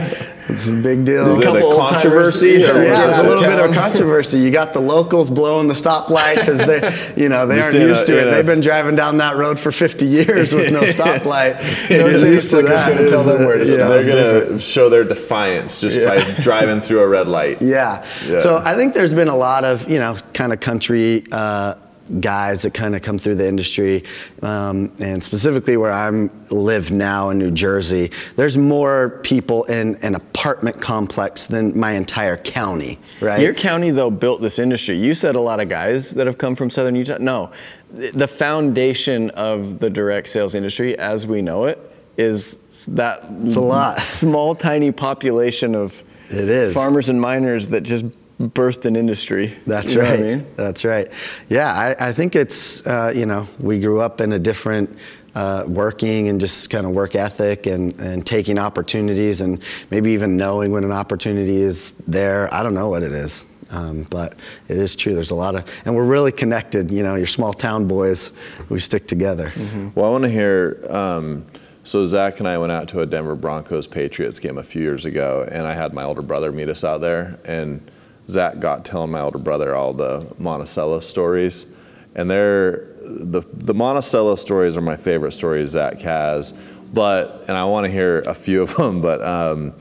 It's 0.49 0.67
a 0.69 0.73
big 0.73 1.05
deal. 1.05 1.33
Is 1.33 1.41
it 1.41 1.47
a 1.47 1.50
old-timers, 1.62 1.91
controversy? 1.91 2.49
yeah. 2.53 2.71
or 2.71 2.83
Yeah, 2.83 3.11
it's 3.11 3.19
a 3.19 3.23
little 3.23 3.43
bit 3.43 3.59
of 3.59 3.67
town. 3.67 3.75
controversy. 3.75 4.39
You 4.39 4.50
got 4.50 4.73
the 4.73 4.81
locals 4.81 5.31
blowing 5.31 5.69
the 5.69 5.75
stoplight 5.75 6.37
because 6.37 6.59
they, 6.59 6.81
you 7.23 7.29
know, 7.29 7.47
they 7.47 7.56
Just 7.56 7.67
aren't 7.67 7.77
in 7.77 7.83
a- 7.83 7.93
used 7.93 8.06
to 8.06 8.19
it. 8.19 8.29
a- 8.29 8.31
They've 8.31 8.47
been 8.47 8.61
driving 8.61 8.97
down 8.97 9.19
that 9.19 9.37
road 9.37 9.59
for 9.59 9.71
50 9.71 10.06
years 10.06 10.55
with 10.55 10.73
no 10.73 10.81
stoplight. 10.85 11.61
No 11.91 12.09
Get 12.11 12.21
city 12.21 12.33
used 12.33 12.50
to 12.50 12.62
that. 12.62 12.96
gonna 12.96 13.08
tell 13.08 13.25
them 13.25 13.44
where 13.46 13.58
to 13.58 13.65
Yeah. 13.67 13.75
stop. 13.75 13.89
They're 13.89 14.06
gonna 14.46 14.58
show 14.61 14.89
their 14.89 15.05
defiance 15.05 15.81
just 15.81 16.03
by 16.03 16.22
driving 16.41 16.81
through 16.81 17.01
a 17.01 17.08
red 17.08 17.27
light. 17.29 17.61
Yeah. 17.69 18.05
Yeah. 18.27 18.39
So 18.39 18.63
I 18.65 18.75
think 18.75 18.94
there's 18.94 19.13
been 19.15 19.29
a 19.29 19.37
lot 19.37 19.65
of, 19.65 19.89
you 19.91 19.99
know, 19.99 20.17
kind 20.32 20.53
of 20.55 20.61
country 20.61 21.25
uh, 21.31 21.75
guys 22.20 22.62
that 22.62 22.74
kind 22.74 22.94
of 22.96 23.03
come 23.03 23.19
through 23.19 23.34
the 23.36 23.46
industry, 23.46 24.03
um, 24.43 24.91
and 24.98 25.22
specifically 25.22 25.77
where 25.77 25.93
I'm 25.93 26.31
live 26.50 26.91
now 26.91 27.31
in 27.31 27.38
New 27.38 27.50
Jersey. 27.50 28.10
There's 28.36 28.56
more 28.58 29.20
people 29.22 29.65
in 29.65 29.96
an 29.96 30.15
apartment 30.15 30.81
complex 30.81 31.46
than 31.46 31.79
my 31.79 31.93
entire 31.93 32.36
county, 32.38 32.98
right? 33.20 33.41
Your 33.41 33.55
county 33.55 33.91
though 33.91 34.10
built 34.10 34.41
this 34.41 34.58
industry. 34.58 34.98
You 34.98 35.15
said 35.15 35.34
a 35.34 35.41
lot 35.41 35.60
of 35.60 35.69
guys 35.69 36.10
that 36.12 36.27
have 36.27 36.38
come 36.38 36.56
from 36.56 36.70
Southern 36.70 36.94
Utah. 36.96 37.19
No, 37.19 37.50
the 37.93 38.29
foundation 38.29 39.31
of 39.31 39.79
the 39.79 39.91
direct 39.91 40.29
sales 40.29 40.55
industry, 40.55 40.98
as 40.98 41.27
we 41.27 41.43
know 41.43 41.65
it, 41.65 41.79
is 42.17 42.56
that 42.88 43.24
It's 43.44 43.56
a 43.56 43.60
lot. 43.60 44.00
small, 44.00 44.55
tiny 44.55 44.91
population 44.93 45.74
of 45.74 45.94
It 46.31 46.48
is. 46.48 46.74
farmers 46.74 47.08
and 47.08 47.20
miners 47.20 47.69
that 47.69 47.82
just 47.82 48.06
birthed 48.41 48.85
an 48.85 48.97
industry. 48.97 49.57
That's 49.67 49.93
You 49.93 49.99
know 50.01 50.05
right. 50.09 50.19
what 50.19 50.29
I 50.29 50.35
mean? 50.35 50.47
That's 50.57 50.85
right. 50.85 51.11
Yeah, 51.49 51.73
I, 51.73 52.09
I 52.09 52.13
think 52.13 52.37
it's 52.37 52.87
uh, 52.87 53.13
you 53.15 53.27
know 53.27 53.47
we 53.59 53.81
grew 53.81 54.01
up 54.01 54.21
in 54.21 54.33
a 54.33 54.39
different 54.39 54.97
uh, 55.35 55.65
working 55.67 56.29
and 56.29 56.41
just 56.41 56.71
kind 56.71 56.87
of 56.87 56.93
work 56.93 57.15
ethic 57.15 57.67
and, 57.67 57.99
and 58.01 58.27
taking 58.27 58.59
opportunities 58.59 59.41
and 59.41 59.63
maybe 59.91 60.11
even 60.13 60.37
knowing 60.37 60.73
when 60.73 60.85
an 60.85 60.93
opportunity 60.93 61.57
is 61.57 61.93
there. 62.07 62.53
I 62.53 62.63
don't 62.63 62.75
know 62.75 62.89
what 62.89 63.03
it 63.03 63.13
is. 63.13 63.45
Um, 63.71 64.07
but 64.09 64.33
it 64.69 64.79
is 64.79 64.97
true. 64.97 65.13
There's 65.13 65.31
a 65.31 65.35
lot 65.35 65.55
of, 65.55 65.63
and 65.85 65.95
we're 65.95 66.07
really 66.07 66.33
connected. 66.33 66.91
You 66.91 67.03
know, 67.03 67.17
your 67.17 67.27
small 67.27 67.53
town 67.53 67.87
boys, 67.87 68.33
we 68.71 68.79
stick 68.79 69.07
together. 69.07 69.53
Well, 69.95 70.07
I 70.07 70.11
want 70.11 70.25
to 70.25 70.31
hear. 70.31 70.83
Um, 70.89 71.45
so 71.85 72.07
Zach 72.07 72.39
and 72.39 72.49
I 72.49 72.57
went 72.57 72.73
out 72.73 72.89
to 72.89 73.01
a 73.01 73.07
Denver 73.07 73.37
Broncos 73.37 73.87
Patriots 73.87 74.39
game 74.39 74.57
a 74.57 74.63
few 74.65 74.81
years 74.81 75.05
ago, 75.05 75.47
and 75.51 75.67
I 75.67 75.75
had 75.75 75.93
my 75.93 76.05
older 76.05 76.23
brother 76.23 76.51
meet 76.51 76.71
us 76.71 76.83
out 76.83 77.03
there, 77.03 77.39
and 77.45 77.91
Zach 78.29 78.61
got 78.61 78.85
telling 78.85 79.11
my 79.11 79.20
older 79.20 79.39
brother 79.39 79.75
all 79.75 79.93
the 79.93 80.32
Monticello 80.39 81.01
stories, 81.01 81.67
and 82.15 82.31
they're 82.31 82.89
the 83.03 83.43
the 83.53 83.75
Monticello 83.75 84.35
stories 84.37 84.77
are 84.77 84.82
my 84.82 84.97
favorite 84.97 85.32
stories 85.32 85.70
Zach 85.70 86.01
has, 86.01 86.53
but 86.93 87.44
and 87.49 87.56
I 87.56 87.65
want 87.65 87.87
to 87.87 87.91
hear 87.91 88.20
a 88.20 88.35
few 88.35 88.63
of 88.63 88.75
them, 88.77 89.01
but. 89.01 89.23
Um, 89.23 89.75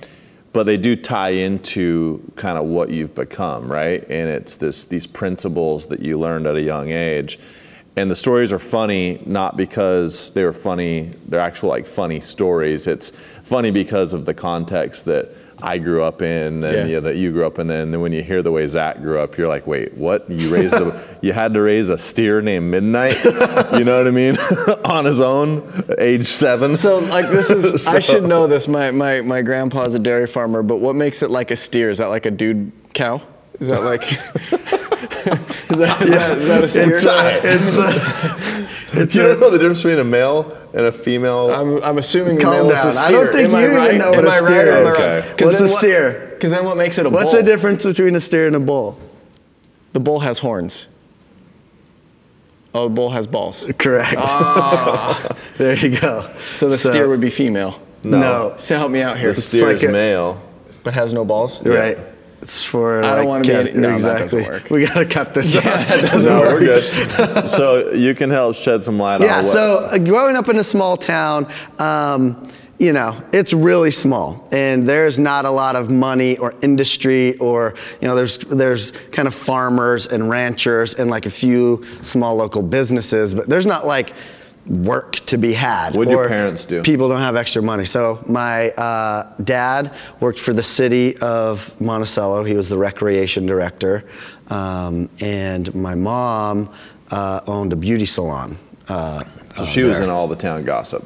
but 0.53 0.65
they 0.65 0.77
do 0.77 0.95
tie 0.95 1.29
into 1.29 2.31
kind 2.35 2.57
of 2.57 2.65
what 2.65 2.89
you've 2.89 3.13
become, 3.13 3.71
right? 3.71 4.03
And 4.09 4.27
it's 4.27 4.55
this 4.55 4.85
these 4.85 5.05
principles 5.05 5.85
that 5.87 5.99
you 5.99 6.17
learned 6.17 6.47
at 6.47 6.55
a 6.55 6.61
young 6.61 6.89
age. 6.89 7.37
And 7.95 8.09
the 8.09 8.15
stories 8.15 8.51
are 8.51 8.59
funny 8.59 9.21
not 9.25 9.55
because 9.55 10.31
they 10.31 10.43
were 10.43 10.53
funny, 10.53 11.11
they're 11.27 11.39
actual 11.39 11.69
like 11.69 11.85
funny 11.85 12.19
stories. 12.19 12.87
It's 12.87 13.11
funny 13.43 13.69
because 13.69 14.13
of 14.13 14.25
the 14.25 14.33
context 14.33 15.05
that 15.05 15.31
I 15.61 15.77
grew 15.79 16.03
up 16.03 16.21
in 16.21 16.63
and 16.63 16.75
Yeah. 16.75 16.85
you 16.85 16.93
know, 16.95 17.01
that 17.01 17.15
you 17.15 17.31
grew 17.31 17.45
up 17.45 17.57
in. 17.59 17.69
And 17.69 17.93
then 17.93 18.01
when 18.01 18.11
you 18.11 18.21
hear 18.21 18.41
the 18.41 18.51
way 18.51 18.67
Zach 18.67 19.01
grew 19.01 19.19
up, 19.19 19.37
you're 19.37 19.47
like, 19.47 19.65
wait, 19.65 19.95
what? 19.95 20.29
You 20.29 20.53
raised 20.53 20.73
a, 20.73 21.17
you 21.21 21.33
had 21.33 21.53
to 21.55 21.61
raise 21.61 21.89
a 21.89 21.97
steer 21.97 22.41
named 22.41 22.69
Midnight? 22.69 23.15
you 23.25 23.83
know 23.83 23.97
what 23.97 24.07
I 24.07 24.11
mean? 24.11 24.37
On 24.85 25.05
his 25.05 25.19
own, 25.21 25.63
age 25.97 26.25
seven. 26.25 26.77
So 26.77 26.99
like 26.99 27.27
this 27.29 27.49
is 27.49 27.87
I 27.87 27.99
should 27.99 28.23
know 28.23 28.45
this. 28.47 28.67
My, 28.67 28.91
my 28.91 29.21
my 29.21 29.41
grandpa's 29.41 29.95
a 29.95 29.99
dairy 29.99 30.27
farmer, 30.27 30.61
but 30.61 30.77
what 30.77 30.95
makes 30.95 31.23
it 31.23 31.31
like 31.31 31.49
a 31.51 31.55
steer? 31.55 31.89
Is 31.89 31.97
that 31.97 32.07
like 32.07 32.25
a 32.25 32.31
dude 32.31 32.71
cow? 32.93 33.21
Is 33.59 33.69
that 33.69 33.81
like 33.83 34.03
is, 35.71 35.77
that, 35.77 36.01
is, 36.01 36.09
that, 36.09 36.37
is 36.37 36.47
that 36.47 36.63
a 36.63 36.67
steer? 36.67 36.95
It's 36.95 37.05
a, 37.05 37.41
it's 37.43 37.77
it's 38.93 39.13
Do 39.13 39.21
you 39.21 39.31
a, 39.33 39.37
know 39.37 39.49
the 39.49 39.57
difference 39.57 39.79
between 39.79 39.99
a 39.99 40.03
male 40.03 40.57
and 40.73 40.85
a 40.85 40.91
female? 40.91 41.51
I'm, 41.51 41.83
I'm 41.83 41.97
assuming 41.97 42.35
the 42.37 42.43
Calm 42.43 42.53
male 42.53 42.69
down. 42.69 42.87
is 42.89 42.95
the 42.95 43.01
I 43.01 43.11
don't 43.11 43.31
think 43.31 43.49
Am 43.49 43.55
I 43.55 43.59
you 43.59 43.65
even 43.65 43.77
right? 43.77 43.95
know 43.95 44.09
what 44.11 44.19
Am 44.19 44.25
a 44.25 44.29
I 44.29 44.39
right 44.39 44.47
steer 44.47 44.67
or 44.67 44.71
am 44.71 44.75
I 44.75 44.79
is. 44.79 44.85
wrong? 44.85 44.93
Okay. 44.95 45.33
'Cause 45.37 45.45
What's 45.45 45.59
then 45.59 45.67
a 45.67 45.71
what- 45.71 45.79
steer? 45.81 46.27
Because 46.35 46.51
then 46.51 46.65
what 46.65 46.77
makes 46.77 46.97
it 46.97 47.05
a 47.05 47.09
What's 47.09 47.23
bull? 47.25 47.33
What's 47.33 47.37
the 47.37 47.43
difference 47.43 47.83
between 47.85 48.15
a 48.15 48.21
steer 48.21 48.47
and 48.47 48.55
a 48.55 48.59
bull? 48.59 48.97
The 49.93 49.99
bull 49.99 50.19
has 50.19 50.39
horns. 50.39 50.85
Oh, 52.73 52.83
the 52.89 52.93
bull 52.93 53.09
has 53.09 53.25
balls. 53.27 53.65
Correct. 53.77 54.15
Ah. 54.17 55.35
there 55.57 55.75
you 55.75 55.99
go. 55.99 56.29
So 56.39 56.69
the 56.69 56.77
steer 56.77 57.07
would 57.09 57.21
be 57.21 57.29
female. 57.31 57.79
no. 58.03 58.53
So 58.59 58.77
help 58.77 58.91
me 58.91 59.01
out 59.01 59.17
here. 59.17 59.33
the 59.33 59.41
steer 59.41 59.65
like 59.67 59.77
is 59.77 59.83
a- 59.83 59.91
male. 59.91 60.41
But 60.83 60.93
has 60.93 61.11
no 61.11 61.25
balls. 61.25 61.65
Right. 61.65 61.97
It's 62.41 62.63
for. 62.63 62.99
I 62.99 63.01
don't 63.01 63.17
like, 63.17 63.27
wanna 63.27 63.41
be 63.43 63.49
cat- 63.49 63.67
any- 63.67 63.73
no, 63.79 63.89
that 63.89 64.21
exactly. 64.21 64.39
doesn't 64.43 64.53
work. 64.53 64.69
We 64.69 64.85
gotta 64.85 65.05
cut 65.05 65.33
this 65.33 65.55
out. 65.57 66.13
No, 66.21 66.41
we're 66.41 66.59
good. 66.59 67.49
so 67.49 67.91
you 67.91 68.13
can 68.15 68.29
help 68.29 68.55
shed 68.55 68.83
some 68.83 68.99
light 68.99 69.21
Yeah, 69.21 69.39
on 69.39 69.43
what. 69.43 69.53
so 69.53 69.79
uh, 69.91 69.97
growing 69.97 70.35
up 70.35 70.47
in 70.47 70.57
a 70.57 70.63
small 70.63 70.97
town, 70.97 71.47
um, 71.79 72.41
you 72.79 72.93
know, 72.93 73.19
it's 73.33 73.53
really 73.55 73.89
small, 73.89 74.47
and 74.51 74.87
there's 74.87 75.17
not 75.17 75.45
a 75.45 75.49
lot 75.49 75.75
of 75.75 75.89
money 75.89 76.37
or 76.37 76.53
industry, 76.61 77.35
or 77.39 77.73
you 78.01 78.07
know, 78.07 78.15
there's 78.15 78.37
there's 78.37 78.91
kind 79.11 79.27
of 79.27 79.33
farmers 79.33 80.05
and 80.05 80.29
ranchers 80.29 80.93
and 80.93 81.09
like 81.09 81.25
a 81.25 81.31
few 81.31 81.83
small 82.03 82.35
local 82.35 82.61
businesses, 82.61 83.33
but 83.33 83.49
there's 83.49 83.65
not 83.65 83.87
like 83.87 84.13
work 84.67 85.15
to 85.27 85.37
be 85.37 85.53
had. 85.53 85.95
What'd 85.95 86.11
your 86.11 86.27
parents 86.27 86.65
do? 86.65 86.83
People 86.83 87.09
don't 87.09 87.21
have 87.21 87.35
extra 87.35 87.61
money. 87.61 87.85
So 87.85 88.23
my 88.27 88.69
uh, 88.71 89.33
dad 89.43 89.93
worked 90.19 90.39
for 90.39 90.53
the 90.53 90.63
city 90.63 91.17
of 91.17 91.79
Monticello. 91.79 92.43
He 92.43 92.53
was 92.55 92.69
the 92.69 92.77
recreation 92.77 93.45
director, 93.45 94.03
um, 94.49 95.09
and 95.21 95.73
my 95.73 95.95
mom 95.95 96.69
uh, 97.11 97.41
owned 97.47 97.73
a 97.73 97.77
beauty 97.77 98.05
salon. 98.05 98.57
Uh, 98.87 99.23
So 99.55 99.65
she 99.65 99.83
was 99.83 99.99
in 99.99 100.09
all 100.09 100.27
the 100.27 100.35
town 100.35 100.63
gossip. 100.65 101.03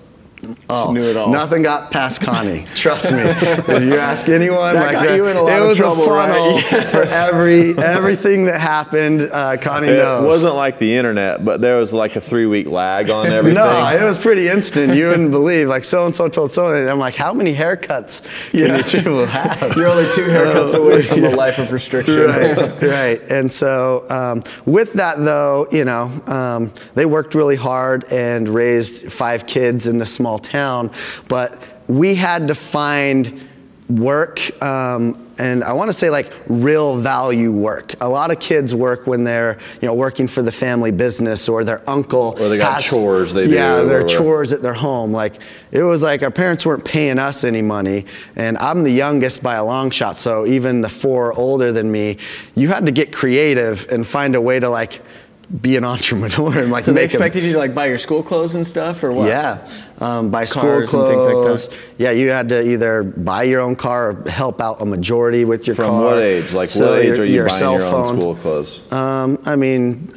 Oh, 0.70 0.92
knew 0.94 1.04
it 1.04 1.18
all. 1.18 1.30
Nothing 1.32 1.62
got 1.64 1.92
past 1.92 2.22
Connie. 2.22 2.66
Trust 2.76 3.12
me. 3.12 3.20
if 3.20 3.68
you 3.84 3.96
ask 3.96 4.28
anyone, 4.30 4.74
That 4.74 4.82
like 4.86 4.94
got 4.94 5.06
that, 5.08 5.16
you 5.16 5.28
in 5.28 5.38
a 5.38 5.42
lot 5.42 5.52
it 5.52 5.62
of 5.62 5.68
was 5.68 5.78
trouble, 5.78 6.04
a 6.04 6.06
funnel 6.08 6.56
right? 6.72 6.90
for 6.90 7.04
every 7.04 7.78
everything 7.78 8.46
that 8.46 8.60
happened. 8.60 9.22
Uh, 9.32 9.58
Connie 9.58 9.90
It 9.90 9.98
knows. 9.98 10.24
It 10.24 10.28
wasn't 10.28 10.56
like 10.56 10.80
the 10.80 10.96
internet, 10.96 11.46
but 11.46 11.62
there 11.62 11.78
was 11.78 11.94
like 11.94 12.16
a 12.16 12.22
three 12.22 12.46
week 12.48 12.68
lag 12.68 13.10
on 13.10 13.28
everything. 13.28 13.56
No, 13.56 13.90
it 13.90 14.04
was 14.04 14.18
pretty 14.18 14.48
instant. 14.48 14.96
You 14.96 15.08
wouldn't 15.08 15.32
believe. 15.32 15.68
Like 15.68 15.84
so 15.84 16.06
and 16.06 16.16
so 16.16 16.28
told 16.30 16.52
so 16.52 16.68
and 16.74 16.90
I'm 16.90 17.00
like, 17.00 17.16
how 17.16 17.34
many 17.34 17.54
haircuts 17.54 18.22
can 18.52 18.60
Yeah. 18.60 18.76
these 18.78 18.92
people 18.92 19.26
have? 19.28 19.74
You're 19.76 19.88
only 19.90 20.12
two 20.14 20.26
haircuts 20.26 20.74
away 20.74 21.02
from 21.04 21.24
a 21.24 21.30
life 21.30 21.60
of 21.60 21.72
restriction. 21.72 22.18
right, 22.20 22.82
right. 22.82 23.22
And 23.30 23.52
so, 23.52 24.06
um, 24.10 24.44
with 24.66 24.94
that 24.94 25.20
though, 25.20 25.68
you 25.72 25.86
know, 25.86 26.10
um, 26.28 26.72
they 26.96 27.06
worked 27.06 27.36
really 27.36 27.56
hard 27.58 28.06
and 28.12 28.50
raised 28.50 29.12
five 29.12 29.46
kids 29.46 29.86
in 29.88 29.98
the 29.98 30.06
small 30.06 30.31
town, 30.40 30.92
but 31.28 31.62
we 31.88 32.16
had 32.16 32.48
to 32.48 32.56
find 32.56 33.48
work. 33.90 34.62
Um, 34.64 35.28
and 35.38 35.64
I 35.64 35.74
want 35.74 35.90
to 35.90 35.94
say 35.94 36.10
like 36.12 36.32
real 36.48 36.98
value 37.00 37.52
work. 37.52 37.96
A 38.00 38.08
lot 38.08 38.32
of 38.32 38.40
kids 38.40 38.76
work 38.76 39.08
when 39.08 39.24
they're, 39.24 39.58
you 39.82 39.88
know, 39.88 39.94
working 39.94 40.28
for 40.28 40.44
the 40.44 40.52
family 40.52 40.92
business 40.92 41.50
or 41.50 41.64
their 41.64 41.82
uncle. 41.90 42.36
Or 42.40 42.48
they 42.48 42.58
got 42.58 42.76
has- 42.76 42.86
chores 42.90 43.34
they 43.34 43.48
do 43.48 43.54
Yeah, 43.54 43.82
their 43.82 44.06
chores 44.06 44.54
at 44.54 44.62
their 44.62 44.74
home. 44.74 45.12
Like 45.12 45.40
it 45.72 45.82
was 45.82 46.04
like 46.04 46.22
our 46.22 46.32
parents 46.32 46.66
weren't 46.66 46.86
paying 46.86 47.18
us 47.18 47.44
any 47.44 47.62
money, 47.62 48.06
and 48.36 48.58
I'm 48.60 48.84
the 48.84 48.92
youngest 48.92 49.42
by 49.42 49.56
a 49.56 49.66
long 49.66 49.90
shot. 49.90 50.18
So 50.18 50.46
even 50.46 50.82
the 50.82 50.90
four 50.90 51.34
older 51.34 51.72
than 51.72 51.92
me, 51.92 52.18
you 52.56 52.68
had 52.70 52.86
to 52.86 52.92
get 52.92 53.12
creative 53.12 53.88
and 53.90 54.06
find 54.06 54.36
a 54.36 54.42
way 54.42 54.60
to 54.60 54.70
like 54.70 55.02
be 55.60 55.76
an 55.78 55.84
entrepreneur 55.94 56.60
and 56.60 56.72
like 56.72 56.84
So 56.86 56.92
they 56.94 57.02
make 57.02 57.02
a- 57.04 57.16
expected 57.16 57.44
you 57.44 57.54
to 57.54 57.58
like 57.58 57.74
buy 57.76 57.88
your 57.88 57.98
school 57.98 58.24
clothes 58.24 58.56
and 58.56 58.66
stuff, 58.66 59.04
or 59.04 59.12
what? 59.12 59.28
yeah, 59.28 59.68
um, 60.00 60.30
buy 60.30 60.46
school 60.46 60.62
Cars 60.64 60.94
and 60.94 61.04
things 61.04 61.16
like 61.18 61.26
that. 61.28 61.32
clothes. 61.34 61.70
Yeah, 61.98 62.12
you 62.12 62.30
had 62.32 62.50
to 62.50 62.62
either 62.70 63.04
buy 63.04 63.44
your 63.44 63.60
own 63.62 63.76
car 63.76 64.12
or 64.12 64.30
help 64.30 64.62
out 64.62 64.82
a 64.82 64.86
majority 64.86 65.44
with 65.46 65.68
your 65.68 65.76
From 65.76 65.88
car. 65.90 66.04
what 66.04 66.22
age? 66.22 66.54
Like 66.54 66.70
So 66.70 66.88
what 66.88 67.00
age 67.00 67.18
your- 67.18 67.22
are 67.22 67.26
you 67.26 67.34
your 67.36 67.48
buying 67.48 67.60
cell 67.60 67.74
your 67.74 67.84
own 67.86 67.92
phone. 68.06 68.16
school 68.16 68.36
clothes? 68.36 68.92
Um, 68.94 69.40
I 69.46 69.56
mean, 69.56 70.12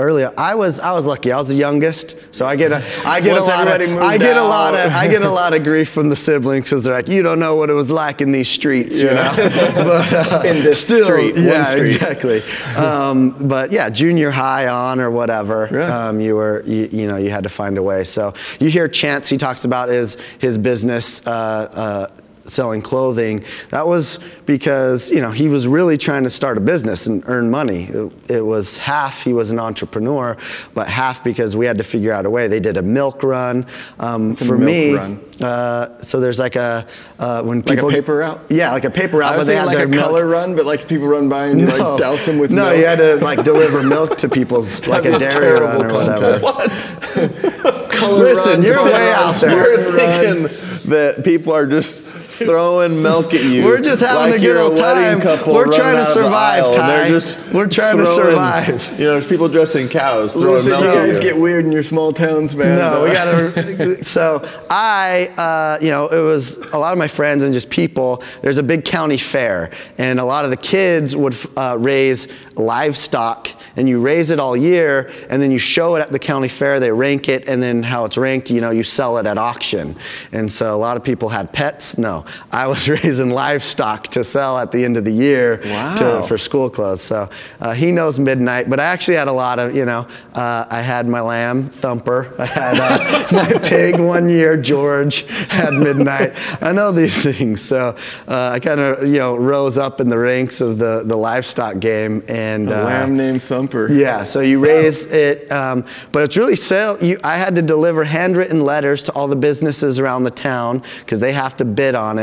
earlier 0.00 0.32
I 0.36 0.54
was 0.54 0.80
I 0.80 0.92
was 0.92 1.04
lucky. 1.06 1.30
I 1.32 1.36
was 1.36 1.46
the 1.48 1.54
youngest, 1.54 2.16
so 2.34 2.46
I 2.46 2.56
get 2.56 2.72
a 2.72 2.82
I 3.06 3.20
get 3.20 3.36
a 3.36 3.42
lot 3.42 3.66
of 3.68 3.80
I 3.98 4.18
get 4.18 4.36
a 4.36 4.42
lot 4.42 4.74
of 4.74 4.92
I 4.92 5.06
get 5.08 5.22
a 5.22 5.28
lot 5.30 5.54
of 5.54 5.62
grief 5.64 5.88
from 5.90 6.08
the 6.08 6.16
siblings 6.16 6.64
because 6.66 6.84
they're 6.84 6.94
like, 6.94 7.08
you 7.08 7.22
don't 7.22 7.38
know 7.38 7.54
what 7.56 7.70
it 7.70 7.74
was 7.74 7.90
like 7.90 8.20
in 8.20 8.32
these 8.32 8.48
streets, 8.48 9.00
you 9.02 9.10
know. 9.10 9.32
but 9.36 10.12
uh, 10.12 10.42
In 10.50 10.62
this 10.64 10.82
still, 10.84 11.06
street, 11.06 11.36
yeah, 11.36 11.64
street. 11.64 11.82
exactly. 11.94 12.40
um, 12.76 13.30
but 13.48 13.70
yeah, 13.72 13.90
junior 13.90 14.30
high 14.30 14.66
on 14.68 15.00
or 15.00 15.10
whatever, 15.10 15.68
Yeah. 15.72 16.08
um, 16.08 16.20
you 16.20 16.36
were 16.36 16.62
you, 16.66 16.88
you 16.90 17.06
know 17.06 17.16
you 17.16 17.30
had 17.30 17.42
to 17.44 17.48
find 17.50 17.76
a 17.78 17.82
way. 17.82 18.04
So 18.04 18.32
you 18.58 18.70
hear 18.70 18.88
Chance 18.88 19.28
he 19.28 19.36
talks 19.36 19.64
about 19.64 19.88
his 19.88 20.16
his 20.38 20.58
business. 20.58 21.24
Uh, 21.26 21.30
uh, 21.30 22.06
selling 22.50 22.82
clothing 22.82 23.44
that 23.70 23.86
was 23.86 24.18
because 24.46 25.10
you 25.10 25.20
know 25.20 25.30
he 25.30 25.48
was 25.48 25.66
really 25.68 25.96
trying 25.96 26.24
to 26.24 26.30
start 26.30 26.58
a 26.58 26.60
business 26.60 27.06
and 27.06 27.22
earn 27.26 27.50
money 27.50 27.84
it, 27.84 28.12
it 28.30 28.40
was 28.42 28.76
half 28.76 29.22
he 29.22 29.32
was 29.32 29.50
an 29.50 29.58
entrepreneur 29.58 30.36
but 30.74 30.88
half 30.88 31.22
because 31.22 31.56
we 31.56 31.64
had 31.64 31.78
to 31.78 31.84
figure 31.84 32.12
out 32.12 32.26
a 32.26 32.30
way 32.30 32.48
they 32.48 32.60
did 32.60 32.76
a 32.76 32.82
milk 32.82 33.22
run 33.22 33.64
um, 33.98 34.32
a 34.32 34.34
for 34.34 34.58
milk 34.58 34.60
me 34.60 34.94
run? 34.94 35.20
Uh, 35.40 35.98
so 36.02 36.20
there's 36.20 36.38
like 36.38 36.54
a 36.56 36.86
uh, 37.18 37.42
when 37.42 37.60
Like 37.60 37.66
a 37.68 37.74
people 37.76 37.90
paper 37.90 38.16
route? 38.16 38.40
yeah 38.50 38.72
like 38.72 38.84
a 38.84 38.90
paper 38.90 39.16
route 39.18 39.36
but 39.36 39.44
they 39.44 39.56
had 39.56 39.66
like 39.66 39.76
their 39.76 39.86
a 39.86 39.88
milk- 39.88 40.04
color 40.04 40.26
run, 40.26 40.54
but 40.54 40.66
like 40.66 40.86
people 40.86 41.06
run 41.06 41.28
by 41.28 41.46
and 41.46 41.60
you 41.60 41.66
like 41.66 41.98
douse 41.98 42.26
them 42.26 42.38
with 42.38 42.50
no, 42.50 42.64
milk. 42.64 42.76
you 42.76 42.84
had 42.84 42.98
to 42.98 43.16
like 43.24 43.42
deliver 43.42 43.82
milk 43.82 44.18
to 44.18 44.28
people's 44.28 44.86
like 44.94 45.06
a 45.06 45.18
dairy 45.18 45.58
run 45.60 45.86
or 45.86 45.94
whatever. 45.94 46.40
Color 47.90 48.18
Listen, 48.24 48.52
run, 48.52 48.62
you're 48.62 48.84
way 48.84 48.90
run, 48.92 49.28
out 49.28 49.34
there. 49.36 49.80
You're 49.82 49.92
thinking 49.92 50.90
that 50.90 51.22
people 51.24 51.52
are 51.52 51.66
just 51.66 52.02
throwing 52.44 53.00
milk 53.02 53.32
at 53.34 53.44
you. 53.44 53.64
We're 53.64 53.80
just 53.80 54.00
having 54.00 54.30
like 54.32 54.40
a 54.40 54.42
good 54.44 54.56
old 54.56 54.74
wedding 54.78 55.20
time. 55.22 55.36
couple 55.38 55.54
We're 55.54 55.70
trying 55.72 55.96
to 55.96 56.04
survive, 56.06 56.64
aisle, 56.64 56.74
and 56.74 56.88
they're 56.88 57.04
Ty. 57.04 57.08
just 57.10 57.52
We're 57.52 57.66
trying 57.68 57.96
to 57.98 58.06
throwing- 58.06 58.30
survive. 58.30 58.70
You 59.00 59.04
know, 59.06 59.12
there's 59.14 59.26
people 59.26 59.48
dressed 59.48 59.76
in 59.76 59.88
cows 59.88 60.34
throwing 60.34 60.64
Listen, 60.64 60.70
milk 60.70 60.82
you 60.82 61.00
at 61.00 61.06
guys 61.06 61.14
you. 61.16 61.22
get 61.22 61.38
weird 61.38 61.64
in 61.64 61.72
your 61.72 61.82
small 61.82 62.12
towns, 62.12 62.54
man. 62.54 62.78
No, 62.78 63.02
we 63.04 63.10
gotta. 63.10 64.04
So 64.04 64.42
I, 64.68 65.28
uh, 65.36 65.78
you 65.84 65.90
know, 65.90 66.06
it 66.08 66.20
was 66.20 66.56
a 66.72 66.78
lot 66.78 66.92
of 66.92 66.98
my 66.98 67.08
friends 67.08 67.42
and 67.44 67.52
just 67.52 67.70
people. 67.70 68.22
There's 68.42 68.58
a 68.58 68.62
big 68.62 68.84
county 68.84 69.16
fair, 69.18 69.70
and 69.98 70.18
a 70.20 70.24
lot 70.24 70.44
of 70.44 70.50
the 70.50 70.56
kids 70.56 71.14
would 71.16 71.36
uh, 71.56 71.76
raise 71.78 72.28
livestock, 72.56 73.48
and 73.76 73.88
you 73.88 74.00
raise 74.00 74.30
it 74.30 74.38
all 74.38 74.56
year, 74.56 75.10
and 75.28 75.40
then 75.42 75.50
you 75.50 75.58
show 75.58 75.96
it 75.96 76.00
at 76.00 76.12
the 76.12 76.18
county 76.18 76.48
fair. 76.48 76.78
They 76.80 76.92
rank 76.92 77.28
it, 77.28 77.48
and 77.48 77.62
then 77.62 77.82
how 77.82 78.04
it's 78.04 78.16
ranked, 78.18 78.50
you 78.50 78.60
know, 78.60 78.70
you 78.70 78.82
sell 78.82 79.18
it 79.18 79.26
at 79.26 79.38
auction. 79.38 79.96
And 80.32 80.50
so 80.50 80.74
a 80.74 80.78
lot 80.78 80.96
of 80.96 81.04
people 81.04 81.28
had 81.28 81.52
pets. 81.52 81.98
No, 81.98 82.24
I 82.52 82.66
was 82.66 82.88
raising 82.88 83.30
livestock 83.30 84.04
to 84.08 84.24
sell 84.24 84.58
at 84.58 84.72
the 84.72 84.84
end 84.84 84.96
of 84.96 85.04
the 85.04 85.12
year 85.12 85.60
Wow. 85.64 85.94
to, 85.96 86.22
for 86.22 86.38
school 86.38 86.70
clothes. 86.70 87.02
So 87.02 87.28
uh, 87.60 87.72
he 87.74 87.92
knows 87.92 88.18
midnight, 88.18 88.68
but 88.70 88.80
I 88.80 88.84
actually 88.84 89.16
had 89.16 89.28
a 89.28 89.32
lot 89.32 89.58
of, 89.58 89.74
you 89.76 89.84
know, 89.84 90.06
uh, 90.34 90.66
I 90.70 90.80
had 90.80 91.08
my 91.08 91.20
lamb, 91.20 91.68
Thumper. 91.68 92.34
I 92.38 92.46
had 92.46 92.78
uh, 92.78 93.26
my 93.32 93.52
pig 93.68 93.98
one 94.00 94.28
year, 94.28 94.56
George, 94.56 95.26
had 95.48 95.74
midnight. 95.74 96.32
I 96.62 96.72
know 96.72 96.92
these 96.92 97.22
things. 97.30 97.60
So 97.62 97.96
uh, 98.28 98.50
I 98.54 98.60
kind 98.60 98.80
of, 98.80 99.06
you 99.06 99.18
know, 99.18 99.36
rose 99.36 99.78
up 99.78 100.00
in 100.00 100.08
the 100.08 100.18
ranks 100.18 100.60
of 100.60 100.78
the, 100.78 101.02
the 101.04 101.16
livestock 101.16 101.78
game. 101.80 102.22
And 102.28 102.70
a 102.70 102.80
uh, 102.80 102.84
lamb 102.84 103.16
named 103.16 103.42
Thumper. 103.42 103.90
yeah, 103.92 104.22
so 104.22 104.40
you 104.40 104.62
raise 104.64 105.06
it, 105.06 105.50
um, 105.52 105.84
but 106.12 106.22
it's 106.24 106.36
really 106.36 106.56
sale. 106.56 106.96
You, 107.02 107.18
I 107.24 107.36
had 107.36 107.54
to 107.56 107.62
deliver 107.62 108.04
handwritten 108.04 108.64
letters 108.64 109.02
to 109.04 109.12
all 109.12 109.28
the 109.28 109.36
businesses 109.36 109.98
around 109.98 110.24
the 110.24 110.30
town 110.30 110.82
because 111.00 111.20
they 111.20 111.32
have 111.32 111.56
to 111.56 111.64
bid 111.64 111.94
on 111.94 112.18
it, 112.18 112.19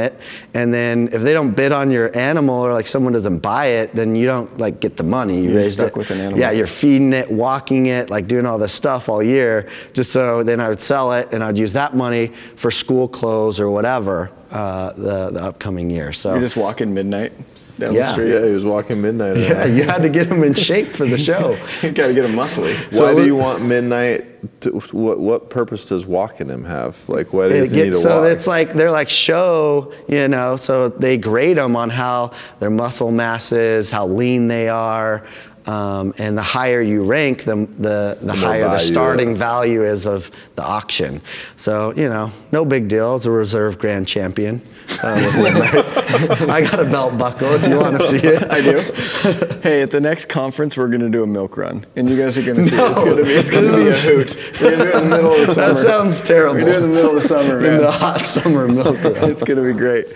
and 0.53 0.73
then 0.73 1.09
if 1.11 1.21
they 1.21 1.33
don't 1.33 1.51
bid 1.55 1.71
on 1.71 1.91
your 1.91 2.15
animal 2.17 2.55
or 2.55 2.73
like 2.73 2.87
someone 2.87 3.13
doesn't 3.13 3.39
buy 3.39 3.65
it, 3.65 3.93
then 3.93 4.15
you 4.15 4.25
don't 4.25 4.57
like 4.57 4.79
get 4.79 4.97
the 4.97 5.03
money. 5.03 5.37
You 5.37 5.49
You're 5.49 5.55
raised 5.57 5.73
stuck 5.79 5.89
it. 5.89 5.97
with 5.97 6.11
an 6.11 6.19
animal. 6.19 6.39
Yeah, 6.39 6.51
you're 6.51 6.67
feeding 6.67 7.13
it, 7.13 7.29
walking 7.29 7.87
it, 7.87 8.09
like 8.09 8.27
doing 8.27 8.45
all 8.45 8.57
this 8.57 8.73
stuff 8.73 9.09
all 9.09 9.23
year, 9.23 9.67
just 9.93 10.11
so 10.11 10.43
then 10.43 10.59
I 10.59 10.69
would 10.69 10.81
sell 10.81 11.13
it 11.13 11.29
and 11.33 11.43
I'd 11.43 11.57
use 11.57 11.73
that 11.73 11.95
money 11.95 12.27
for 12.55 12.71
school 12.71 13.07
clothes 13.07 13.59
or 13.59 13.69
whatever 13.69 14.31
uh, 14.51 14.93
the 14.93 15.31
the 15.31 15.43
upcoming 15.43 15.89
year. 15.89 16.11
So 16.13 16.31
You're 16.31 16.41
just 16.41 16.57
walking 16.57 16.93
midnight 16.93 17.33
down 17.77 17.93
Yeah. 17.93 18.01
the 18.03 18.11
street. 18.13 18.31
Yeah, 18.33 18.45
he 18.45 18.51
was 18.51 18.65
walking 18.65 19.01
midnight. 19.01 19.37
yeah, 19.37 19.65
you 19.65 19.83
had 19.83 20.01
to 20.01 20.09
get 20.09 20.27
him 20.27 20.43
in 20.43 20.53
shape 20.53 20.89
for 20.95 21.05
the 21.05 21.17
show. 21.17 21.57
you 21.81 21.91
gotta 21.91 22.13
get 22.13 22.25
him 22.25 22.33
muscly. 22.33 22.73
Why 22.99 23.13
do 23.15 23.25
you 23.25 23.35
want 23.45 23.63
midnight? 23.63 24.25
To, 24.61 24.69
what 24.91 25.19
what 25.19 25.49
purpose 25.49 25.89
does 25.89 26.05
walking 26.05 26.47
him 26.47 26.63
have? 26.65 26.97
Like, 27.09 27.33
why 27.33 27.47
does 27.49 27.71
It 27.73 27.75
he 27.75 27.83
need 27.83 27.89
gets, 27.89 28.03
to 28.03 28.07
so 28.09 28.21
walk? 28.21 28.31
it's 28.31 28.45
like 28.47 28.73
they're 28.73 28.91
like 28.91 29.09
show, 29.09 29.91
you 30.07 30.27
know. 30.27 30.55
So 30.57 30.89
they 30.89 31.17
grade 31.17 31.57
them 31.57 31.75
on 31.75 31.89
how 31.89 32.31
their 32.59 32.69
muscle 32.69 33.11
mass 33.11 33.51
is, 33.51 33.89
how 33.89 34.05
lean 34.07 34.47
they 34.47 34.69
are, 34.69 35.23
um, 35.67 36.13
and 36.17 36.37
the 36.37 36.43
higher 36.43 36.81
you 36.81 37.03
rank, 37.03 37.43
the 37.43 37.55
the, 37.77 38.17
the, 38.21 38.35
more 38.35 38.35
higher 38.35 38.69
the 38.69 38.77
starting 38.77 39.31
yeah. 39.31 39.37
value 39.37 39.83
is 39.83 40.05
of 40.07 40.31
the 40.55 40.63
auction. 40.63 41.21
So 41.55 41.93
you 41.95 42.09
know, 42.09 42.31
no 42.51 42.65
big 42.65 42.87
deal. 42.87 43.15
As 43.15 43.25
a 43.25 43.31
reserve 43.31 43.77
grand 43.79 44.07
champion, 44.07 44.61
uh, 45.03 46.47
I 46.49 46.61
got 46.61 46.79
a 46.79 46.85
belt 46.85 47.17
buckle 47.17 47.49
if 47.53 47.67
you 47.67 47.79
want 47.79 47.99
to 47.99 48.07
see 48.07 48.17
it. 48.17 48.43
I 48.49 48.61
do. 48.61 49.59
hey, 49.61 49.81
at 49.81 49.91
the 49.91 50.01
next 50.01 50.25
conference, 50.25 50.77
we're 50.77 50.87
gonna 50.87 51.09
do 51.09 51.23
a 51.23 51.27
milk 51.27 51.57
run, 51.57 51.85
and 51.95 52.09
you 52.09 52.17
guys 52.17 52.37
are 52.37 52.43
gonna 52.43 52.63
see. 52.63 52.75
No. 52.75 52.87
It's 52.87 53.03
gonna 53.03 53.23
be. 53.23 53.31
It's 53.31 53.51
gonna 53.51 53.77
be 53.77 53.87
a 53.87 53.93
hoot. 53.93 54.37
We're 54.61 54.71
gonna 54.71 54.83
do 54.83 54.89
it 54.89 55.03
in 55.03 55.09
the 55.09 55.15
middle 55.15 55.31
of 55.33 55.47
the 55.47 55.53
summer. 55.53 55.73
That 55.73 55.77
sounds 55.77 56.21
terrible. 56.21 56.55
We're 56.55 56.59
doing 56.61 56.73
it 56.73 56.83
in 56.83 56.89
the 56.89 56.95
middle 56.95 57.17
of 57.17 57.21
the 57.21 57.27
summer, 57.27 57.65
In 57.65 57.77
the 57.77 57.91
hot 57.91 58.21
summer 58.21 58.67
milk 58.67 59.03
run. 59.03 59.31
it's 59.31 59.43
going 59.43 59.57
to 59.57 59.73
be 59.73 59.77
great. 59.77 60.07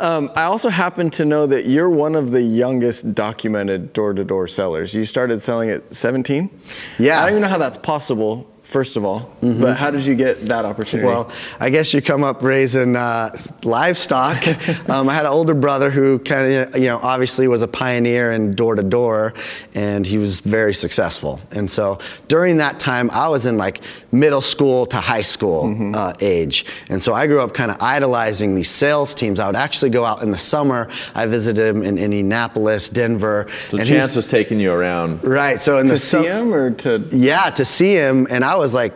Um, 0.00 0.30
I 0.34 0.44
also 0.44 0.68
happen 0.68 1.10
to 1.10 1.24
know 1.24 1.46
that 1.46 1.66
you're 1.66 1.90
one 1.90 2.14
of 2.14 2.30
the 2.30 2.42
youngest 2.42 3.14
documented 3.14 3.92
door-to-door 3.92 4.48
sellers. 4.48 4.94
You 4.96 5.04
started 5.06 5.40
selling 5.40 5.70
at 5.70 5.94
17. 5.94 6.50
Yeah. 6.98 7.18
I 7.18 7.22
don't 7.22 7.30
even 7.30 7.42
know 7.42 7.48
how 7.48 7.58
that's 7.58 7.78
possible. 7.78 8.50
First 8.66 8.96
of 8.96 9.04
all, 9.04 9.30
but 9.40 9.76
how 9.76 9.92
did 9.92 10.04
you 10.04 10.16
get 10.16 10.40
that 10.48 10.64
opportunity? 10.64 11.06
Well, 11.06 11.30
I 11.60 11.70
guess 11.70 11.94
you 11.94 12.02
come 12.02 12.24
up 12.24 12.42
raising 12.42 12.96
uh, 12.96 13.30
livestock. 13.62 14.44
um, 14.90 15.08
I 15.08 15.14
had 15.14 15.24
an 15.24 15.30
older 15.30 15.54
brother 15.54 15.88
who 15.88 16.18
kind 16.18 16.52
of, 16.52 16.76
you 16.76 16.88
know, 16.88 16.98
obviously 17.00 17.46
was 17.46 17.62
a 17.62 17.68
pioneer 17.68 18.32
in 18.32 18.56
door 18.56 18.74
to 18.74 18.82
door, 18.82 19.34
and 19.76 20.04
he 20.04 20.18
was 20.18 20.40
very 20.40 20.74
successful. 20.74 21.38
And 21.52 21.70
so 21.70 22.00
during 22.26 22.56
that 22.56 22.80
time, 22.80 23.08
I 23.12 23.28
was 23.28 23.46
in 23.46 23.56
like 23.56 23.82
middle 24.10 24.40
school 24.40 24.84
to 24.86 24.96
high 24.96 25.22
school 25.22 25.92
uh, 25.94 26.12
age, 26.20 26.66
and 26.88 27.00
so 27.00 27.14
I 27.14 27.28
grew 27.28 27.40
up 27.40 27.54
kind 27.54 27.70
of 27.70 27.76
idolizing 27.80 28.56
these 28.56 28.68
sales 28.68 29.14
teams. 29.14 29.38
I 29.38 29.46
would 29.46 29.54
actually 29.54 29.90
go 29.90 30.04
out 30.04 30.22
in 30.22 30.32
the 30.32 30.38
summer. 30.38 30.90
I 31.14 31.26
visited 31.26 31.64
him 31.68 31.84
in 31.84 31.98
Indianapolis, 31.98 32.88
Denver. 32.88 33.46
so 33.70 33.78
and 33.78 33.86
Chance 33.86 34.16
was 34.16 34.26
taking 34.26 34.58
you 34.58 34.72
around. 34.72 35.22
right. 35.22 35.62
So 35.62 35.78
in 35.78 35.84
to 35.86 35.92
the 35.92 35.96
see 35.96 36.16
sum- 36.16 36.24
him 36.24 36.52
or 36.52 36.72
to 36.72 37.08
yeah, 37.12 37.50
to 37.50 37.64
see 37.64 37.92
him, 37.94 38.26
and 38.28 38.44
I 38.44 38.55
was 38.58 38.74
like 38.74 38.92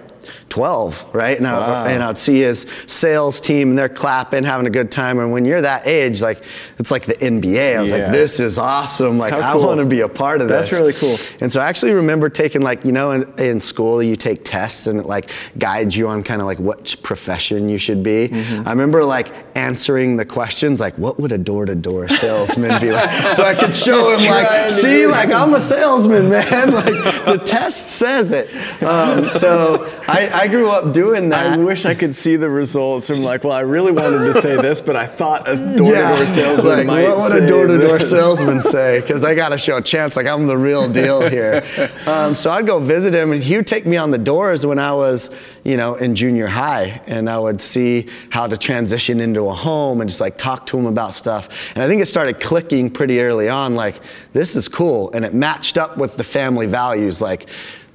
12, 0.50 1.14
right? 1.14 1.36
And, 1.38 1.46
Wow. 1.46 1.84
I, 1.84 1.90
and 1.92 2.02
I'd 2.02 2.18
see 2.18 2.40
his 2.40 2.66
sales 2.86 3.40
team, 3.40 3.70
and 3.70 3.78
they're 3.78 3.88
clapping, 3.88 4.44
having 4.44 4.66
a 4.66 4.70
good 4.70 4.90
time. 4.92 5.18
And 5.18 5.32
when 5.32 5.44
you're 5.44 5.60
that 5.62 5.86
age, 5.86 6.20
like 6.22 6.42
it's 6.78 6.90
like 6.90 7.04
the 7.04 7.14
NBA. 7.14 7.76
I 7.76 7.80
was 7.80 7.90
Yeah. 7.90 7.96
like, 8.04 8.12
this 8.12 8.38
is 8.40 8.58
awesome. 8.58 9.18
Like 9.18 9.32
How 9.32 9.50
I 9.50 9.52
cool. 9.54 9.66
want 9.66 9.80
to 9.80 9.86
be 9.86 10.00
a 10.02 10.08
part 10.08 10.40
of 10.42 10.48
That's 10.48 10.70
this. 10.70 10.78
That's 10.78 11.00
really 11.02 11.16
cool. 11.16 11.36
And 11.40 11.52
so 11.52 11.60
I 11.60 11.66
actually 11.66 11.92
remember 11.92 12.28
taking 12.28 12.60
like 12.62 12.84
you 12.84 12.92
know 12.92 13.12
in, 13.12 13.32
in 13.38 13.60
school 13.60 14.02
you 14.02 14.16
take 14.16 14.44
tests 14.44 14.86
and 14.86 15.00
it 15.00 15.06
like 15.06 15.30
guides 15.58 15.96
you 15.96 16.08
on 16.08 16.22
kind 16.22 16.40
of 16.40 16.46
like 16.46 16.58
what 16.58 16.94
profession 17.02 17.68
you 17.68 17.78
should 17.78 18.02
be. 18.02 18.28
Mm-hmm. 18.28 18.66
I 18.68 18.70
remember 18.70 19.04
like 19.04 19.32
answering 19.56 20.16
the 20.16 20.24
questions 20.24 20.80
like 20.80 20.96
what 20.98 21.18
would 21.20 21.32
a 21.32 21.38
door-to-door 21.38 22.08
salesman 22.08 22.80
be 22.80 22.90
like, 22.92 23.10
so 23.34 23.44
I 23.44 23.54
could 23.54 23.74
show 23.74 24.16
him 24.16 24.28
like 24.28 24.68
see 24.70 25.06
like 25.06 25.32
I'm 25.32 25.54
a 25.54 25.60
salesman 25.60 26.28
man 26.28 26.72
like 26.74 27.24
the 27.24 27.42
test 27.44 27.92
says 27.92 28.32
it. 28.32 28.48
Um, 28.82 29.28
so 29.28 29.86
I, 30.08 30.30
I 30.39 30.39
grew 30.48 30.70
up 30.70 30.92
doing 30.92 31.28
that. 31.30 31.58
I 31.58 31.62
wish 31.62 31.84
I 31.84 31.94
could 31.94 32.14
see 32.14 32.36
the 32.36 32.50
results. 32.50 33.10
I'm 33.10 33.22
like, 33.22 33.44
well, 33.44 33.52
I 33.52 33.60
really 33.60 33.92
wanted 33.92 34.18
to 34.32 34.40
say 34.40 34.56
this, 34.60 34.80
but 34.80 34.96
I 34.96 35.06
thought 35.06 35.48
a 35.48 35.56
door-to-door 35.56 36.26
salesman 36.26 36.66
like, 36.66 36.86
might 36.86 37.02
what 37.08 37.32
would 37.32 37.42
a 37.42 37.46
door-to-door 37.46 37.98
this. 37.98 38.10
salesman 38.10 38.62
say? 38.62 39.00
Because 39.00 39.24
I 39.24 39.34
got 39.34 39.50
to 39.50 39.58
show 39.58 39.76
a 39.78 39.82
chance, 39.82 40.16
like 40.16 40.26
I'm 40.26 40.46
the 40.46 40.56
real 40.58 40.88
deal 40.88 41.28
here. 41.28 41.64
Um, 42.06 42.34
so 42.34 42.50
I'd 42.50 42.66
go 42.66 42.80
visit 42.80 43.14
him, 43.14 43.32
and 43.32 43.42
he 43.42 43.56
would 43.56 43.66
take 43.66 43.86
me 43.86 43.96
on 43.96 44.10
the 44.10 44.18
doors 44.18 44.64
when 44.66 44.78
I 44.78 44.92
was, 44.92 45.30
you 45.64 45.76
know, 45.76 45.94
in 45.94 46.14
junior 46.14 46.46
high, 46.46 47.00
and 47.06 47.28
I 47.28 47.38
would 47.38 47.60
see 47.60 48.08
how 48.30 48.46
to 48.46 48.56
transition 48.56 49.20
into 49.20 49.42
a 49.48 49.52
home 49.52 50.00
and 50.00 50.08
just 50.08 50.20
like 50.20 50.38
talk 50.38 50.66
to 50.66 50.78
him 50.78 50.86
about 50.86 51.14
stuff. 51.14 51.72
And 51.74 51.84
I 51.84 51.88
think 51.88 52.00
it 52.02 52.06
started 52.06 52.40
clicking 52.40 52.90
pretty 52.90 53.20
early 53.20 53.48
on, 53.48 53.74
like 53.74 54.00
this 54.32 54.56
is 54.56 54.66
cool, 54.66 55.12
and 55.12 55.24
it 55.24 55.34
matched 55.34 55.78
up 55.78 55.96
with 55.98 56.16
the 56.16 56.24
family 56.24 56.66
values, 56.66 57.20
like. 57.22 57.48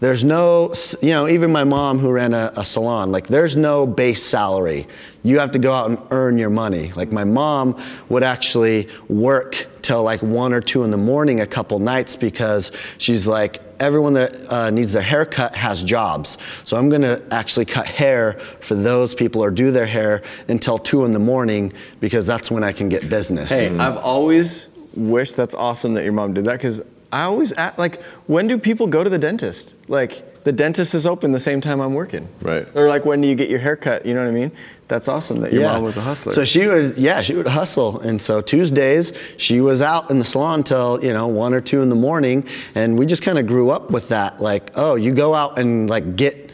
There's 0.06 0.24
no, 0.24 0.72
you 1.02 1.10
know, 1.10 1.28
even 1.28 1.52
my 1.52 1.64
mom 1.64 1.98
who 1.98 2.12
ran 2.12 2.36
a, 2.36 2.52
a 2.56 2.64
salon, 2.64 3.12
like 3.12 3.26
there's 3.26 3.58
no 3.58 3.88
base 3.88 4.22
salary. 4.22 4.86
You 5.24 5.40
have 5.40 5.50
to 5.54 5.58
go 5.58 5.74
out 5.74 5.90
and 5.90 6.00
earn 6.12 6.38
your 6.38 6.52
money. 6.52 6.92
Like 6.92 7.12
my 7.12 7.24
mom 7.24 7.82
would 8.10 8.22
actually 8.22 8.88
work 9.10 9.66
till 9.82 10.04
like 10.04 10.22
one 10.22 10.54
or 10.54 10.62
two 10.62 10.84
in 10.84 10.92
the 10.92 10.98
morning 10.98 11.42
a 11.42 11.48
couple 11.48 11.80
nights 11.80 12.16
because 12.16 12.72
she's 13.00 13.28
like, 13.28 13.64
everyone 13.80 14.14
that 14.14 14.54
uh, 14.54 14.70
needs 14.70 14.94
their 14.94 15.02
hair 15.02 15.26
cut 15.26 15.56
has 15.56 15.84
jobs. 15.84 16.38
So 16.66 16.78
I'm 16.78 16.88
gonna 16.88 17.20
actually 17.32 17.66
cut 17.66 17.88
hair 17.88 18.34
for 18.60 18.76
those 18.76 19.16
people 19.16 19.44
or 19.44 19.50
do 19.50 19.72
their 19.72 19.88
hair 19.88 20.22
until 20.48 20.78
two 20.78 21.04
in 21.06 21.14
the 21.14 21.20
morning 21.20 21.74
because 22.00 22.28
that's 22.28 22.52
when 22.52 22.64
I 22.64 22.74
can 22.74 22.90
get 22.90 23.10
business. 23.10 23.50
Hey, 23.50 23.76
I've 23.76 23.98
always 23.98 24.68
wished 24.94 25.36
that's 25.36 25.56
awesome 25.56 25.96
that 25.96 26.04
your 26.04 26.14
mom 26.14 26.36
did 26.36 26.46
that 26.46 26.60
because 26.60 26.84
I 27.16 27.24
always 27.24 27.54
ask, 27.54 27.78
like, 27.78 28.02
when 28.28 28.48
do 28.48 28.58
people 28.58 28.88
go 28.88 29.02
to 29.02 29.10
the 29.10 29.18
dentist? 29.18 29.74
Like, 29.88 30.44
the 30.44 30.52
dentist 30.52 30.94
is 30.94 31.08
open 31.08 31.32
the 31.32 31.40
same 31.40 31.62
time 31.62 31.80
I'm 31.80 31.94
working. 31.94 32.28
Right. 32.42 32.68
Or 32.76 32.90
like, 32.90 33.06
when 33.06 33.22
do 33.22 33.28
you 33.30 33.36
get 33.36 33.50
your 33.50 33.60
hair 33.60 33.78
cut? 33.78 34.06
You 34.06 34.14
know 34.14 34.20
what 34.20 34.28
I 34.28 34.32
mean? 34.32 34.52
That's 34.90 35.08
awesome 35.08 35.40
that 35.40 35.54
your 35.54 35.64
mom 35.64 35.82
was 35.82 35.96
a 35.96 36.02
hustler. 36.02 36.34
So 36.34 36.44
she 36.44 36.68
would, 36.68 36.98
yeah, 36.98 37.22
she 37.22 37.34
would 37.34 37.48
hustle. 37.48 38.02
And 38.02 38.22
so 38.22 38.42
Tuesdays, 38.42 39.14
she 39.38 39.62
was 39.62 39.82
out 39.82 40.12
in 40.12 40.20
the 40.20 40.26
salon 40.26 40.64
till, 40.64 41.02
you 41.02 41.14
know, 41.14 41.28
one 41.28 41.54
or 41.54 41.62
two 41.62 41.82
in 41.82 41.88
the 41.88 41.96
morning. 41.96 42.46
And 42.76 43.00
we 43.00 43.06
just 43.06 43.24
kind 43.24 43.40
of 43.40 43.48
grew 43.48 43.72
up 43.72 43.92
with 43.92 44.10
that. 44.10 44.42
Like, 44.42 44.72
oh, 44.76 44.96
you 44.96 45.14
go 45.14 45.34
out 45.34 45.58
and 45.58 45.90
like 45.90 46.18
get, 46.18 46.52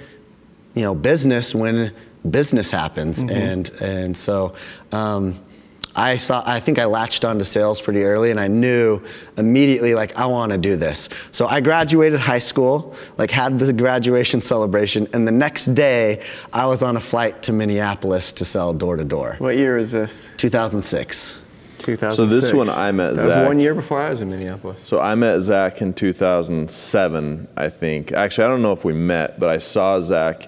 you 0.76 0.84
know, 0.84 0.94
business 0.94 1.56
when 1.56 1.92
business 2.30 2.70
happens. 2.70 3.24
Mm-hmm. 3.24 3.36
And, 3.36 3.72
and 3.82 4.16
so, 4.16 4.54
um, 4.92 5.34
I 5.96 6.18
saw, 6.18 6.44
I 6.46 6.60
think 6.60 6.80
I 6.80 6.86
latched 6.86 7.26
onto 7.26 7.44
sales 7.44 7.82
pretty 7.82 8.04
early 8.04 8.32
and 8.32 8.40
I 8.40 8.48
knew 8.48 9.02
immediately 9.38 9.94
like 9.94 10.16
I 10.18 10.26
want 10.26 10.52
to 10.52 10.58
do 10.58 10.76
this. 10.76 11.10
So 11.32 11.48
I 11.48 11.62
graduated 11.62 12.20
high 12.20 12.40
school, 12.40 12.96
like 13.18 13.32
had 13.32 13.60
the 13.60 13.74
graduation 13.74 14.42
celebration 14.42 15.08
and 15.14 15.28
the 15.28 15.32
next 15.32 15.66
day 15.68 16.24
I 16.54 16.66
was 16.66 16.84
on 16.84 16.98
a 16.98 17.02
flight 17.02 17.44
to 17.44 17.54
Minneapolis 17.54 18.32
to 18.34 18.46
sell 18.46 18.74
door 18.74 18.96
to 18.98 19.04
door. 19.04 19.36
what 19.40 19.58
year 19.58 19.78
is 19.78 19.92
this? 19.92 20.32
2006. 20.38 21.42
2006. 21.80 22.16
So 22.16 22.26
this 22.26 22.54
one 22.54 22.70
I 22.70 22.92
met 22.92 23.16
That 23.16 23.26
was 23.26 23.36
one 23.36 23.60
year 23.60 23.74
before 23.74 24.02
I 24.02 24.10
was 24.10 24.22
in 24.22 24.30
Minneapolis. 24.30 24.82
So 24.84 25.00
I 25.00 25.16
met 25.16 25.40
Zach 25.42 25.82
in 25.82 25.94
2007, 25.94 27.48
I 27.58 27.70
think. 27.70 28.12
Actually, 28.12 28.46
I 28.46 28.48
don't 28.48 28.62
know 28.62 28.74
if 28.74 28.86
we 28.86 28.94
met, 28.94 29.40
but 29.40 29.50
I 29.50 29.58
saw 29.58 30.00
Zach 30.00 30.48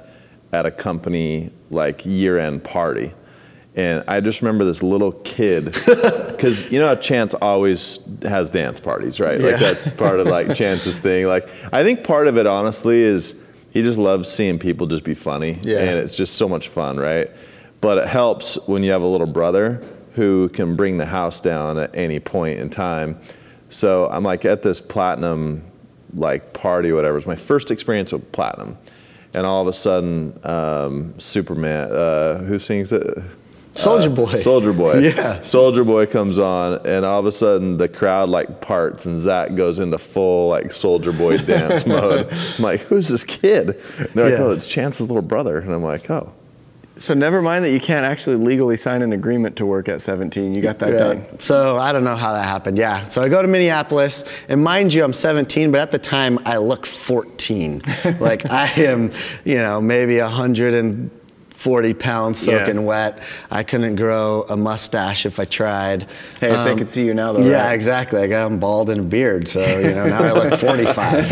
at 0.51 0.65
a 0.67 0.71
company 0.71 1.51
like 1.71 2.05
year-end 2.05 2.63
party. 2.63 3.13
And 3.75 4.03
I 4.07 4.19
just 4.19 4.41
remember 4.41 4.65
this 4.65 4.83
little 4.83 5.11
kid, 5.23 5.65
because 5.85 6.71
you 6.71 6.79
know 6.79 6.87
how 6.87 6.95
Chance 6.95 7.33
always 7.35 7.99
has 8.21 8.49
dance 8.51 8.79
parties, 8.79 9.19
right? 9.19 9.39
Like 9.39 9.57
that's 9.59 9.89
part 9.91 10.19
of 10.19 10.27
like 10.27 10.53
Chance's 10.55 10.99
thing. 10.99 11.25
Like 11.25 11.47
I 11.73 11.83
think 11.83 12.03
part 12.03 12.27
of 12.27 12.37
it, 12.37 12.45
honestly, 12.45 13.01
is 13.01 13.35
he 13.71 13.81
just 13.81 13.97
loves 13.97 14.29
seeing 14.31 14.59
people 14.59 14.85
just 14.85 15.03
be 15.03 15.15
funny, 15.15 15.59
Yeah. 15.63 15.79
and 15.79 15.99
it's 15.99 16.15
just 16.15 16.35
so 16.35 16.47
much 16.47 16.67
fun, 16.67 16.97
right? 16.97 17.31
But 17.81 17.97
it 17.97 18.07
helps 18.07 18.55
when 18.67 18.83
you 18.83 18.91
have 18.91 19.01
a 19.01 19.07
little 19.07 19.25
brother 19.27 19.81
who 20.13 20.49
can 20.49 20.75
bring 20.75 20.97
the 20.97 21.07
house 21.07 21.39
down 21.39 21.79
at 21.79 21.95
any 21.95 22.19
point 22.19 22.59
in 22.59 22.69
time. 22.69 23.19
So 23.69 24.07
I'm 24.09 24.23
like 24.23 24.45
at 24.45 24.61
this 24.61 24.79
platinum 24.81 25.63
like 26.15 26.53
party, 26.53 26.91
or 26.91 26.95
whatever. 26.95 27.17
It's 27.17 27.25
my 27.25 27.35
first 27.35 27.71
experience 27.71 28.11
with 28.13 28.31
platinum, 28.31 28.77
and 29.33 29.47
all 29.47 29.63
of 29.63 29.67
a 29.67 29.73
sudden, 29.73 30.37
um, 30.43 31.17
Superman, 31.19 31.91
uh, 31.91 32.37
who 32.43 32.59
sings 32.59 32.91
it? 32.91 33.17
Soulja 33.75 34.13
Boy. 34.13 34.23
Uh, 34.23 34.33
Soulja 34.35 34.75
Boy. 34.77 34.93
Yeah. 35.03 35.39
Soulja 35.39 35.85
Boy 35.85 36.05
comes 36.05 36.37
on, 36.37 36.85
and 36.85 37.05
all 37.05 37.19
of 37.19 37.25
a 37.25 37.31
sudden 37.31 37.77
the 37.77 37.89
crowd 37.89 38.29
like 38.29 38.61
parts, 38.61 39.05
and 39.05 39.19
Zach 39.19 39.55
goes 39.55 39.79
into 39.79 39.97
full 39.97 40.49
like 40.49 40.65
Soulja 40.65 41.15
Boy 41.17 41.37
dance 41.45 41.85
mode. 41.85 42.27
I'm 42.31 42.63
like, 42.63 42.81
who's 42.81 43.07
this 43.07 43.23
kid? 43.23 43.79
And 43.97 44.09
they're 44.13 44.29
like, 44.29 44.39
Yeah. 44.39 44.45
oh, 44.45 44.51
it's 44.51 44.67
Chance's 44.67 45.07
little 45.07 45.21
brother, 45.23 45.57
and 45.59 45.73
I'm 45.73 45.83
like, 45.83 46.09
oh. 46.09 46.33
So 46.95 47.15
never 47.15 47.41
mind 47.41 47.65
that 47.65 47.71
you 47.71 47.79
can't 47.79 48.05
actually 48.05 48.35
legally 48.35 48.77
sign 48.77 49.01
an 49.01 49.13
agreement 49.13 49.55
to 49.55 49.65
work 49.65 49.89
at 49.89 49.99
17. 49.99 50.53
You 50.53 50.61
got 50.61 50.77
that 50.77 50.91
done. 50.91 51.39
So 51.39 51.75
I 51.77 51.91
don't 51.91 52.03
know 52.03 52.15
how 52.15 52.33
that 52.33 52.43
happened. 52.45 52.77
Yeah. 52.77 53.05
So 53.05 53.23
I 53.23 53.29
go 53.29 53.41
to 53.41 53.47
Minneapolis, 53.47 54.23
and 54.47 54.63
mind 54.63 54.93
you, 54.93 55.03
I'm 55.03 55.11
17, 55.11 55.71
but 55.71 55.81
at 55.81 55.89
the 55.89 55.97
time 55.97 56.37
I 56.45 56.57
look 56.57 56.85
14. 56.85 57.81
like 58.19 58.47
I 58.51 58.67
am, 58.77 59.09
you 59.43 59.55
know, 59.55 59.81
maybe 59.81 60.19
100 60.19 60.75
and 60.75 61.09
40 61.53 61.93
pounds 61.93 62.39
soaking 62.39 62.75
Yeah. 62.75 62.81
wet. 62.81 63.19
I 63.51 63.63
couldn't 63.63 63.95
grow 63.95 64.45
a 64.49 64.57
mustache 64.57 65.25
if 65.25 65.39
I 65.39 65.45
tried. 65.45 66.07
Hey, 66.39 66.51
if 66.53 66.65
they 66.65 66.75
could 66.75 66.89
see 66.91 67.05
you 67.05 67.13
now, 67.13 67.31
though, 67.33 67.41
Yeah, 67.45 67.67
right? 67.67 67.73
exactly. 67.73 68.21
I 68.21 68.27
got 68.27 68.49
them 68.49 68.59
bald 68.59 68.89
and 68.89 68.99
a 68.99 69.03
beard, 69.03 69.47
so 69.47 69.61
you 69.79 69.93
know 69.93 70.07
now 70.07 70.23
I 70.23 70.31
look 70.33 70.53
45. 70.59 71.31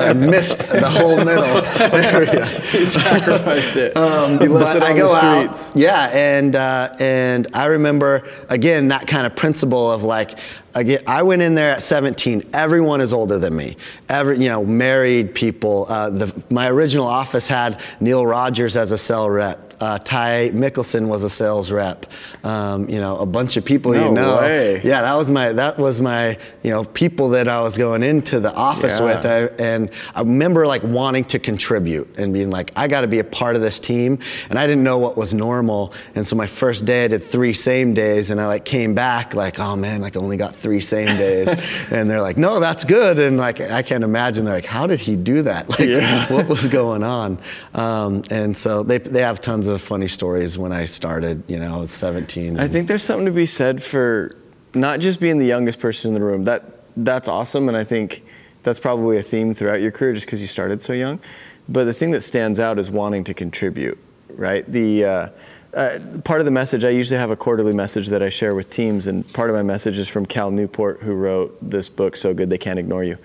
I 0.00 0.12
missed 0.12 0.68
the 0.68 0.88
whole 0.88 1.16
middle 1.24 1.44
area. 1.94 2.48
You 2.74 2.86
sacrificed 2.86 3.76
it. 3.76 3.96
Um, 3.96 4.38
but 4.38 4.76
it 4.76 4.82
I 4.82 4.96
go 4.96 5.08
the 5.08 5.14
out, 5.14 5.70
yeah, 5.76 6.10
and 6.12 6.56
uh, 6.56 6.88
and 6.98 7.46
I 7.54 7.66
remember 7.66 8.22
again 8.48 8.88
that 8.88 9.06
kind 9.06 9.26
of 9.26 9.36
principle 9.36 9.90
of 9.92 10.02
like, 10.02 10.36
I 10.74 11.22
went 11.22 11.42
in 11.42 11.54
there 11.54 11.72
at 11.72 11.82
17. 11.82 12.50
Everyone 12.52 13.00
is 13.00 13.12
older 13.12 13.38
than 13.38 13.54
me. 13.56 13.76
Every 14.08 14.38
you 14.38 14.48
know, 14.48 14.64
married 14.64 15.34
people. 15.34 15.86
Uh, 15.88 16.10
the, 16.10 16.44
my 16.50 16.68
original 16.68 17.06
office 17.06 17.46
had 17.46 17.80
Neil 18.00 18.26
Rogers 18.26 18.76
as 18.76 18.90
a 18.90 18.98
cell 18.98 19.30
rep. 19.30 19.73
Uh, 19.84 19.98
Ty 19.98 20.50
Mickelson 20.54 21.08
was 21.08 21.24
a 21.24 21.28
sales 21.30 21.70
rep. 21.70 22.06
Um, 22.42 22.88
you 22.88 22.98
know, 23.00 23.18
a 23.18 23.26
bunch 23.26 23.56
of 23.58 23.64
people 23.66 23.92
No 23.92 24.04
you 24.08 24.12
know. 24.14 24.36
way. 24.38 24.80
Yeah, 24.82 25.02
that 25.02 25.14
was 25.14 25.28
my 25.30 25.52
that 25.52 25.78
was 25.78 26.00
my 26.00 26.38
you 26.62 26.70
know 26.70 26.84
people 26.84 27.26
that 27.30 27.48
I 27.48 27.60
was 27.60 27.76
going 27.76 28.02
into 28.02 28.40
the 28.40 28.52
office 28.54 28.98
Yeah. 28.98 29.06
with. 29.06 29.26
I, 29.26 29.38
and 29.62 29.90
I 30.14 30.20
remember 30.20 30.66
like 30.66 30.82
wanting 31.00 31.24
to 31.26 31.38
contribute 31.38 32.08
and 32.18 32.32
being 32.32 32.50
like, 32.50 32.72
I 32.76 32.88
got 32.88 33.02
to 33.02 33.08
be 33.08 33.18
a 33.18 33.24
part 33.40 33.56
of 33.56 33.62
this 33.62 33.78
team. 33.78 34.18
And 34.48 34.58
I 34.58 34.66
didn't 34.66 34.84
know 34.84 34.98
what 34.98 35.16
was 35.16 35.34
normal. 35.34 35.92
And 36.14 36.26
so 36.26 36.34
my 36.36 36.46
first 36.46 36.86
day, 36.86 37.04
I 37.04 37.08
did 37.08 37.22
three 37.22 37.52
same 37.52 37.92
days, 37.94 38.30
and 38.30 38.40
I 38.40 38.46
like 38.46 38.64
came 38.64 38.94
back 38.94 39.34
like, 39.34 39.58
oh 39.60 39.76
man, 39.76 40.00
like 40.00 40.16
I 40.16 40.20
only 40.20 40.38
got 40.38 40.54
three 40.56 40.80
same 40.80 41.16
days. 41.26 41.48
and 41.90 42.08
they're 42.08 42.22
like, 42.22 42.38
no, 42.38 42.58
that's 42.60 42.84
good. 42.84 43.18
And 43.18 43.36
like 43.36 43.60
I 43.60 43.82
can't 43.82 44.04
imagine. 44.04 44.44
They're 44.46 44.54
like, 44.62 44.64
how 44.78 44.86
did 44.86 45.00
he 45.00 45.14
do 45.16 45.42
that? 45.42 45.68
Like, 45.78 45.88
Yeah. 45.88 46.32
what 46.32 46.48
was 46.48 46.68
going 46.68 47.02
on? 47.02 47.38
Um, 47.74 48.22
and 48.30 48.56
so 48.56 48.82
they 48.82 48.98
they 48.98 49.22
have 49.22 49.40
tons 49.40 49.66
of 49.68 49.73
funny 49.78 50.08
stories 50.08 50.58
when 50.58 50.72
I 50.72 50.84
started. 50.84 51.42
You 51.48 51.58
know, 51.58 51.74
I 51.74 51.78
was 51.78 51.90
17. 51.90 52.58
I 52.58 52.68
think 52.68 52.88
there's 52.88 53.02
something 53.02 53.26
to 53.26 53.32
be 53.32 53.46
said 53.46 53.82
for 53.82 54.36
not 54.74 55.00
just 55.00 55.20
being 55.20 55.38
the 55.38 55.46
youngest 55.46 55.78
person 55.78 56.10
in 56.10 56.14
the 56.14 56.24
room. 56.24 56.44
That 56.44 56.64
that's 56.96 57.28
awesome, 57.28 57.68
and 57.68 57.76
I 57.76 57.84
think 57.84 58.24
that's 58.62 58.78
probably 58.78 59.18
a 59.18 59.22
theme 59.22 59.54
throughout 59.54 59.80
your 59.80 59.90
career, 59.90 60.14
just 60.14 60.26
because 60.26 60.40
you 60.40 60.46
started 60.46 60.82
so 60.82 60.92
young. 60.92 61.20
But 61.68 61.84
the 61.84 61.94
thing 61.94 62.10
that 62.12 62.22
stands 62.22 62.60
out 62.60 62.78
is 62.78 62.90
wanting 62.90 63.24
to 63.24 63.34
contribute, 63.34 63.98
right? 64.28 64.70
The 64.70 65.04
uh, 65.04 65.28
uh, 65.74 65.98
part 66.24 66.40
of 66.40 66.44
the 66.44 66.50
message 66.50 66.84
I 66.84 66.90
usually 66.90 67.18
have 67.18 67.30
a 67.30 67.36
quarterly 67.36 67.72
message 67.72 68.08
that 68.08 68.22
I 68.22 68.28
share 68.28 68.54
with 68.54 68.70
teams, 68.70 69.06
and 69.06 69.30
part 69.32 69.50
of 69.50 69.56
my 69.56 69.62
message 69.62 69.98
is 69.98 70.08
from 70.08 70.26
Cal 70.26 70.50
Newport, 70.50 71.00
who 71.00 71.14
wrote 71.14 71.56
this 71.60 71.88
book, 71.88 72.16
"So 72.16 72.34
Good 72.34 72.50
They 72.50 72.58
Can't 72.58 72.78
Ignore 72.78 73.04
You," 73.04 73.18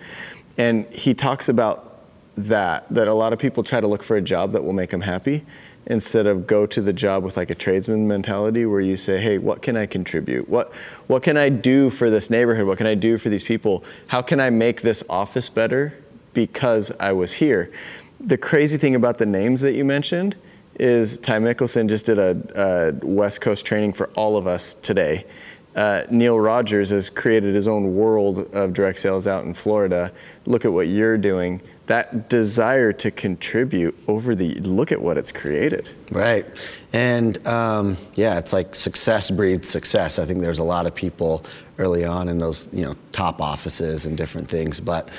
and 0.58 0.86
he 0.92 1.14
talks 1.14 1.50
about 1.50 1.98
that 2.38 2.86
that 2.90 3.08
a 3.08 3.14
lot 3.14 3.34
of 3.34 3.40
people 3.40 3.64
try 3.64 3.82
to 3.82 3.88
look 3.88 4.04
for 4.04 4.16
a 4.16 4.22
job 4.22 4.54
that 4.54 4.64
will 4.64 4.74
make 4.74 4.92
them 4.92 5.02
happy 5.02 5.46
instead 5.86 6.28
of 6.28 6.46
go 6.46 6.66
to 6.66 6.82
the 6.82 6.94
job 6.94 7.24
with 7.24 7.38
like 7.38 7.50
a 7.50 7.56
tradesman 7.56 8.08
mentality 8.08 8.66
where 8.66 8.82
you 8.82 8.96
say 8.96 9.20
hey 9.20 9.38
what 9.38 9.62
can 9.62 9.76
i 9.76 9.86
contribute 9.86 10.48
what 10.48 10.72
what 11.08 11.24
can 11.24 11.38
i 11.38 11.50
do 11.50 11.90
for 11.90 12.10
this 12.10 12.30
neighborhood 12.30 12.68
what 12.68 12.78
can 12.78 12.88
i 12.88 12.96
do 12.96 13.18
for 13.18 13.30
these 13.30 13.44
people 13.44 13.84
how 14.08 14.22
can 14.22 14.40
i 14.40 14.50
make 14.50 14.82
this 14.82 15.04
office 15.10 15.50
better 15.50 15.94
because 16.34 16.92
i 17.00 17.12
was 17.12 17.34
here 17.34 17.72
the 18.20 18.38
crazy 18.38 18.78
thing 18.78 18.96
about 18.96 19.18
the 19.18 19.26
names 19.26 19.62
that 19.62 19.74
you 19.74 19.86
mentioned 19.86 20.36
is 20.80 21.18
Ty 21.18 21.40
Mickelson 21.40 21.88
just 21.90 22.06
did 22.06 22.18
a, 22.18 22.42
a 22.56 23.06
West 23.06 23.42
Coast 23.42 23.66
training 23.66 23.94
for 23.94 24.08
all 24.16 24.38
of 24.38 24.48
us 24.48 24.74
today. 24.76 25.26
Uh, 25.76 26.04
Neil 26.10 26.40
Rogers 26.40 26.90
has 26.90 27.10
created 27.10 27.54
his 27.54 27.68
own 27.68 27.96
world 27.96 28.54
of 28.56 28.74
direct 28.74 29.00
sales 29.00 29.28
out 29.28 29.46
in 29.46 29.54
Florida. 29.54 30.12
Look 30.46 30.66
at 30.66 30.74
what 30.74 30.88
you're 30.88 31.18
doing. 31.18 31.62
That 31.90 32.30
desire 32.30 32.94
to 32.94 33.10
contribute 33.10 33.98
over 34.08 34.36
the 34.36 34.54
look 34.60 34.92
at 34.92 35.02
what 35.02 35.18
it's 35.18 35.32
created. 35.32 35.90
Right. 36.12 36.46
And 36.94 37.46
um, 37.48 37.98
yeah, 38.14 38.38
it's 38.38 38.54
like 38.54 38.76
success 38.76 39.32
breeds 39.32 39.68
success. 39.68 40.20
I 40.20 40.26
think 40.26 40.42
there's 40.42 40.60
a 40.60 40.64
lot 40.64 40.86
of 40.86 40.94
people 40.94 41.44
early 41.80 42.06
on 42.06 42.30
in 42.30 42.38
those, 42.38 42.70
you 42.72 42.84
know, 42.84 42.96
top 43.12 43.42
offices 43.42 44.06
and 44.06 44.16
different 44.16 44.48
things. 44.48 44.80
But 44.80 45.10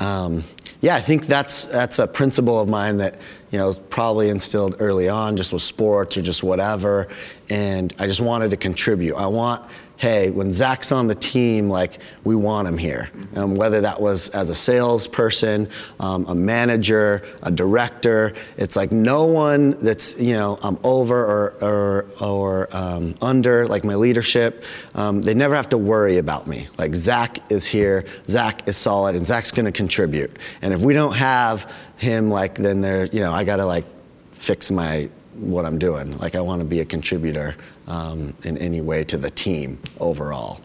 um, 0.00 0.42
yeah, 0.80 0.96
I 0.96 1.00
think 1.00 1.26
that's 1.26 1.66
that's 1.66 2.00
a 2.00 2.08
principle 2.08 2.60
of 2.60 2.68
mine 2.68 2.96
that 2.96 3.20
you 3.52 3.58
know 3.58 3.68
was 3.68 3.78
probably 3.78 4.28
instilled 4.28 4.74
early 4.80 5.08
on, 5.08 5.36
just 5.36 5.52
with 5.52 5.62
sports 5.62 6.16
or 6.16 6.22
just 6.22 6.42
whatever. 6.42 7.06
And 7.50 7.94
I 8.00 8.08
just 8.08 8.20
wanted 8.20 8.50
to 8.50 8.56
contribute. 8.56 9.14
I 9.14 9.26
want 9.26 9.70
hey, 9.98 10.30
when 10.30 10.52
Zach's 10.52 10.92
on 10.92 11.06
the 11.06 11.14
team, 11.14 11.68
like 11.68 12.00
we 12.24 12.36
want 12.36 12.68
him 12.68 12.76
here. 12.76 13.08
Um, 13.34 13.54
whether 13.54 13.80
that 13.80 14.00
was 14.00 14.28
as 14.30 14.50
a 14.50 14.54
salesperson, 14.54 15.68
um, 16.00 16.26
a 16.26 16.34
manager, 16.34 17.22
a 17.42 17.50
director, 17.50 18.34
it's 18.56 18.76
like 18.76 18.92
no 18.92 19.24
one 19.24 19.70
that's 19.82 20.18
you 20.20 20.34
know 20.34 20.58
I'm 20.62 20.78
over 20.84 21.16
or 21.16 21.54
or, 21.62 22.06
or 22.20 22.68
um, 22.76 23.14
under 23.22 23.66
like 23.66 23.84
my 23.84 23.94
leadership. 23.94 24.64
Um, 24.94 25.22
they 25.22 25.34
never 25.34 25.54
have 25.54 25.68
to 25.70 25.78
worry 25.78 26.18
about 26.18 26.46
me. 26.46 26.68
Like 26.78 26.94
Zach 26.94 27.38
is 27.50 27.64
here, 27.64 28.04
Zach 28.28 28.68
is 28.68 28.76
solid, 28.76 29.16
and 29.16 29.26
Zach's 29.26 29.50
going 29.50 29.66
to 29.66 29.72
contribute. 29.72 30.38
And 30.62 30.74
if 30.74 30.82
we 30.82 30.92
don't 30.92 31.14
have 31.14 31.74
him, 31.96 32.28
like 32.30 32.56
then 32.56 32.80
they're 32.80 33.06
you 33.06 33.20
know 33.20 33.32
I 33.32 33.44
got 33.44 33.56
to 33.56 33.66
like 33.66 33.86
fix 34.32 34.70
my 34.70 35.08
what 35.34 35.64
I'm 35.64 35.78
doing. 35.78 36.16
Like 36.18 36.34
I 36.34 36.40
want 36.40 36.60
to 36.60 36.64
be 36.64 36.80
a 36.80 36.84
contributor 36.84 37.56
um, 37.86 38.34
in 38.44 38.58
any 38.58 38.80
way 38.80 39.04
to 39.04 39.16
the 39.16 39.30
team 39.30 39.78
overall. 40.00 40.60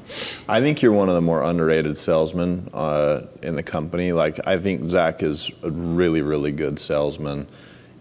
I 0.48 0.60
think 0.60 0.82
you're 0.82 0.92
one 0.92 1.10
of 1.10 1.16
the 1.16 1.22
more 1.22 1.44
underrated 1.44 1.98
salesmen 1.98 2.70
uh, 2.74 3.28
in 3.44 3.56
the 3.56 3.64
company. 3.64 4.12
Like 4.12 4.40
I 4.48 4.58
think 4.58 4.90
Zach 4.90 5.22
is 5.22 5.52
a 5.64 5.72
really, 5.72 6.22
really 6.22 6.52
good 6.52 6.80
salesman, 6.80 7.48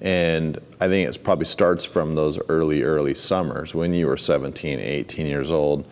and 0.01 0.59
I 0.81 0.89
think 0.89 1.09
it 1.09 1.23
probably 1.23 1.47
starts 1.47 1.85
from 1.85 2.15
those 2.15 2.39
early, 2.49 2.83
early 2.83 3.15
summers 3.15 3.75
when 3.75 3.93
you 3.93 4.07
were 4.07 4.17
17, 4.17 4.81
18 4.81 5.27
years 5.27 5.51
old. 5.51 5.87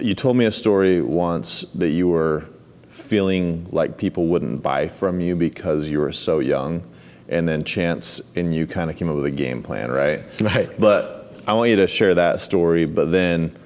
You 0.00 0.14
told 0.14 0.36
me 0.36 0.46
a 0.46 0.52
story 0.52 1.00
once 1.02 1.62
that 1.74 1.90
you 1.90 2.08
were 2.08 2.48
feeling 2.88 3.68
like 3.70 3.96
people 3.96 4.26
wouldn't 4.26 4.62
buy 4.62 4.88
from 4.88 5.20
you 5.20 5.36
because 5.36 5.88
you 5.88 6.00
were 6.00 6.12
so 6.12 6.38
young, 6.38 6.82
and 7.28 7.46
then 7.46 7.62
Chance 7.62 8.22
and 8.34 8.54
you 8.54 8.66
kind 8.66 8.90
of 8.90 8.96
came 8.96 9.08
up 9.08 9.16
with 9.16 9.26
a 9.26 9.30
game 9.30 9.62
plan, 9.62 9.90
right? 9.90 10.24
Right. 10.40 10.68
But 10.78 11.15
I 11.46 11.54
want 11.54 11.70
you 11.70 11.76
to 11.76 11.86
share 11.86 12.14
that 12.14 12.40
story, 12.40 12.86
but 12.86 13.12
then 13.12 13.56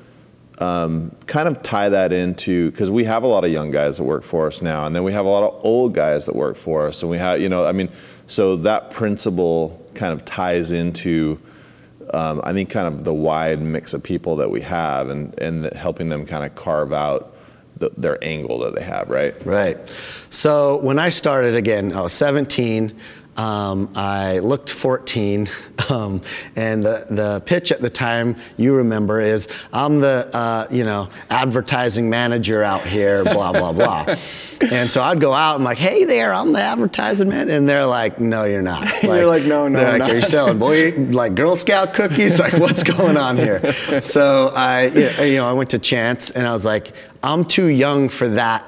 um, 0.58 1.16
kind 1.26 1.48
of 1.48 1.62
tie 1.62 1.88
that 1.88 2.12
into 2.12 2.70
because 2.70 2.90
we 2.90 3.04
have 3.04 3.22
a 3.22 3.26
lot 3.26 3.44
of 3.44 3.50
young 3.50 3.70
guys 3.70 3.96
that 3.96 4.04
work 4.04 4.22
for 4.22 4.46
us 4.46 4.60
now, 4.60 4.86
and 4.86 4.94
then 4.94 5.02
we 5.02 5.12
have 5.12 5.24
a 5.24 5.28
lot 5.28 5.42
of 5.44 5.64
old 5.64 5.94
guys 5.94 6.26
that 6.26 6.36
work 6.36 6.56
for 6.56 6.88
us, 6.88 7.02
and 7.02 7.10
we 7.10 7.16
have, 7.16 7.40
you 7.40 7.48
know, 7.48 7.64
I 7.64 7.72
mean, 7.72 7.88
so 8.26 8.56
that 8.56 8.90
principle 8.90 9.82
kind 9.94 10.12
of 10.12 10.24
ties 10.26 10.72
into, 10.72 11.40
um, 12.12 12.42
I 12.44 12.52
think, 12.52 12.68
kind 12.68 12.86
of 12.86 13.04
the 13.04 13.14
wide 13.14 13.62
mix 13.62 13.94
of 13.94 14.02
people 14.02 14.36
that 14.36 14.50
we 14.50 14.60
have, 14.60 15.08
and 15.08 15.36
and 15.40 15.72
helping 15.72 16.10
them 16.10 16.26
kind 16.26 16.44
of 16.44 16.54
carve 16.54 16.92
out 16.92 17.34
the, 17.78 17.90
their 17.96 18.22
angle 18.22 18.58
that 18.58 18.74
they 18.74 18.82
have, 18.82 19.08
right? 19.08 19.34
Right. 19.46 19.78
So 20.28 20.80
when 20.82 20.98
I 20.98 21.08
started 21.08 21.54
again, 21.54 21.92
I 21.92 22.02
was 22.02 22.12
17. 22.12 22.94
Um, 23.40 23.90
I 23.94 24.40
looked 24.40 24.70
14, 24.70 25.48
um, 25.88 26.20
and 26.56 26.84
the, 26.84 27.06
the 27.08 27.42
pitch 27.46 27.72
at 27.72 27.80
the 27.80 27.88
time 27.88 28.36
you 28.58 28.74
remember 28.74 29.18
is 29.22 29.48
I'm 29.72 29.98
the 29.98 30.28
uh, 30.34 30.66
you 30.70 30.84
know 30.84 31.08
advertising 31.30 32.10
manager 32.10 32.62
out 32.62 32.86
here, 32.86 33.24
blah 33.32 33.52
blah 33.52 33.72
blah. 33.72 34.14
and 34.70 34.90
so 34.90 35.00
I'd 35.00 35.22
go 35.22 35.32
out 35.32 35.54
and 35.54 35.64
like, 35.64 35.78
hey 35.78 36.04
there, 36.04 36.34
I'm 36.34 36.52
the 36.52 36.60
advertising 36.60 37.30
man, 37.30 37.48
and 37.48 37.66
they're 37.66 37.86
like, 37.86 38.20
no, 38.20 38.44
you're 38.44 38.60
not. 38.60 39.02
You're 39.02 39.26
like, 39.26 39.44
"No, 39.44 39.68
no, 39.68 39.78
they're 39.78 39.92
like, 39.92 39.98
not. 40.00 40.10
are 40.10 40.14
you 40.14 40.20
selling 40.20 40.58
boy 40.58 40.92
like 41.10 41.34
Girl 41.34 41.56
Scout 41.56 41.94
cookies? 41.94 42.38
Like, 42.38 42.52
what's 42.54 42.82
going 42.82 43.16
on 43.16 43.36
here? 43.38 43.72
So 44.02 44.52
I, 44.54 44.86
you 45.24 45.36
know, 45.36 45.48
I 45.48 45.52
went 45.52 45.70
to 45.70 45.78
Chance, 45.78 46.30
and 46.32 46.46
I 46.46 46.52
was 46.52 46.66
like, 46.66 46.92
I'm 47.22 47.46
too 47.46 47.66
young 47.66 48.10
for 48.10 48.28
that 48.28 48.64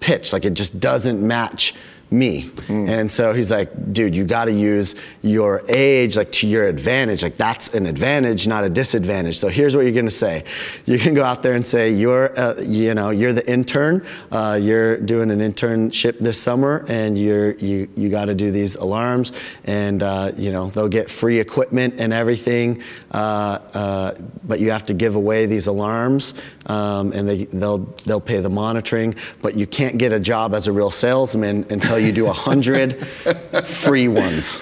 pitch. 0.00 0.32
Like 0.32 0.44
it 0.44 0.54
just 0.54 0.80
doesn't 0.80 1.24
match 1.24 1.74
me. 2.10 2.50
And 2.68 3.10
so 3.10 3.32
he's 3.32 3.50
like, 3.50 3.92
dude, 3.92 4.16
you 4.16 4.24
got 4.24 4.46
to 4.46 4.52
use 4.52 4.94
your 5.22 5.62
age 5.68 6.16
like 6.16 6.32
to 6.32 6.48
your 6.48 6.66
advantage. 6.66 7.22
Like 7.22 7.36
that's 7.36 7.74
an 7.74 7.86
advantage, 7.86 8.46
not 8.46 8.64
a 8.64 8.68
disadvantage. 8.68 9.38
So 9.38 9.48
here's 9.48 9.76
what 9.76 9.82
you're 9.82 9.92
going 9.92 10.04
to 10.04 10.10
say. 10.10 10.44
You 10.86 10.98
can 10.98 11.14
go 11.14 11.24
out 11.24 11.42
there 11.42 11.54
and 11.54 11.66
say, 11.66 11.92
you're, 11.92 12.38
uh, 12.38 12.54
you 12.60 12.94
know, 12.94 13.10
you're 13.10 13.32
the 13.32 13.48
intern. 13.50 14.06
Uh, 14.30 14.58
you're 14.60 14.96
doing 14.96 15.30
an 15.30 15.40
internship 15.40 16.18
this 16.18 16.40
summer, 16.40 16.84
and 16.88 17.18
you're 17.18 17.52
you 17.54 17.88
you 17.96 18.08
got 18.08 18.26
to 18.26 18.34
do 18.34 18.50
these 18.50 18.76
alarms, 18.76 19.32
and 19.64 20.02
uh, 20.02 20.32
you 20.36 20.52
know 20.52 20.70
they'll 20.70 20.88
get 20.88 21.10
free 21.10 21.38
equipment 21.40 21.94
and 21.98 22.12
everything. 22.12 22.82
Uh, 23.10 23.58
uh, 23.74 24.14
but 24.44 24.60
you 24.60 24.70
have 24.70 24.86
to 24.86 24.94
give 24.94 25.14
away 25.14 25.46
these 25.46 25.66
alarms, 25.66 26.34
um, 26.68 27.12
and 27.12 27.28
they 27.28 27.44
they'll 27.46 27.78
they'll 28.04 28.20
pay 28.20 28.40
the 28.40 28.50
monitoring. 28.50 29.14
But 29.42 29.54
you 29.54 29.66
can't 29.66 29.98
get 29.98 30.12
a 30.12 30.20
job 30.20 30.54
as 30.54 30.66
a 30.66 30.72
real 30.72 30.90
salesman 30.90 31.66
until 31.70 31.98
you 31.98 32.12
do 32.12 32.24
100 32.26 33.06
free 33.66 34.08
ones. 34.08 34.60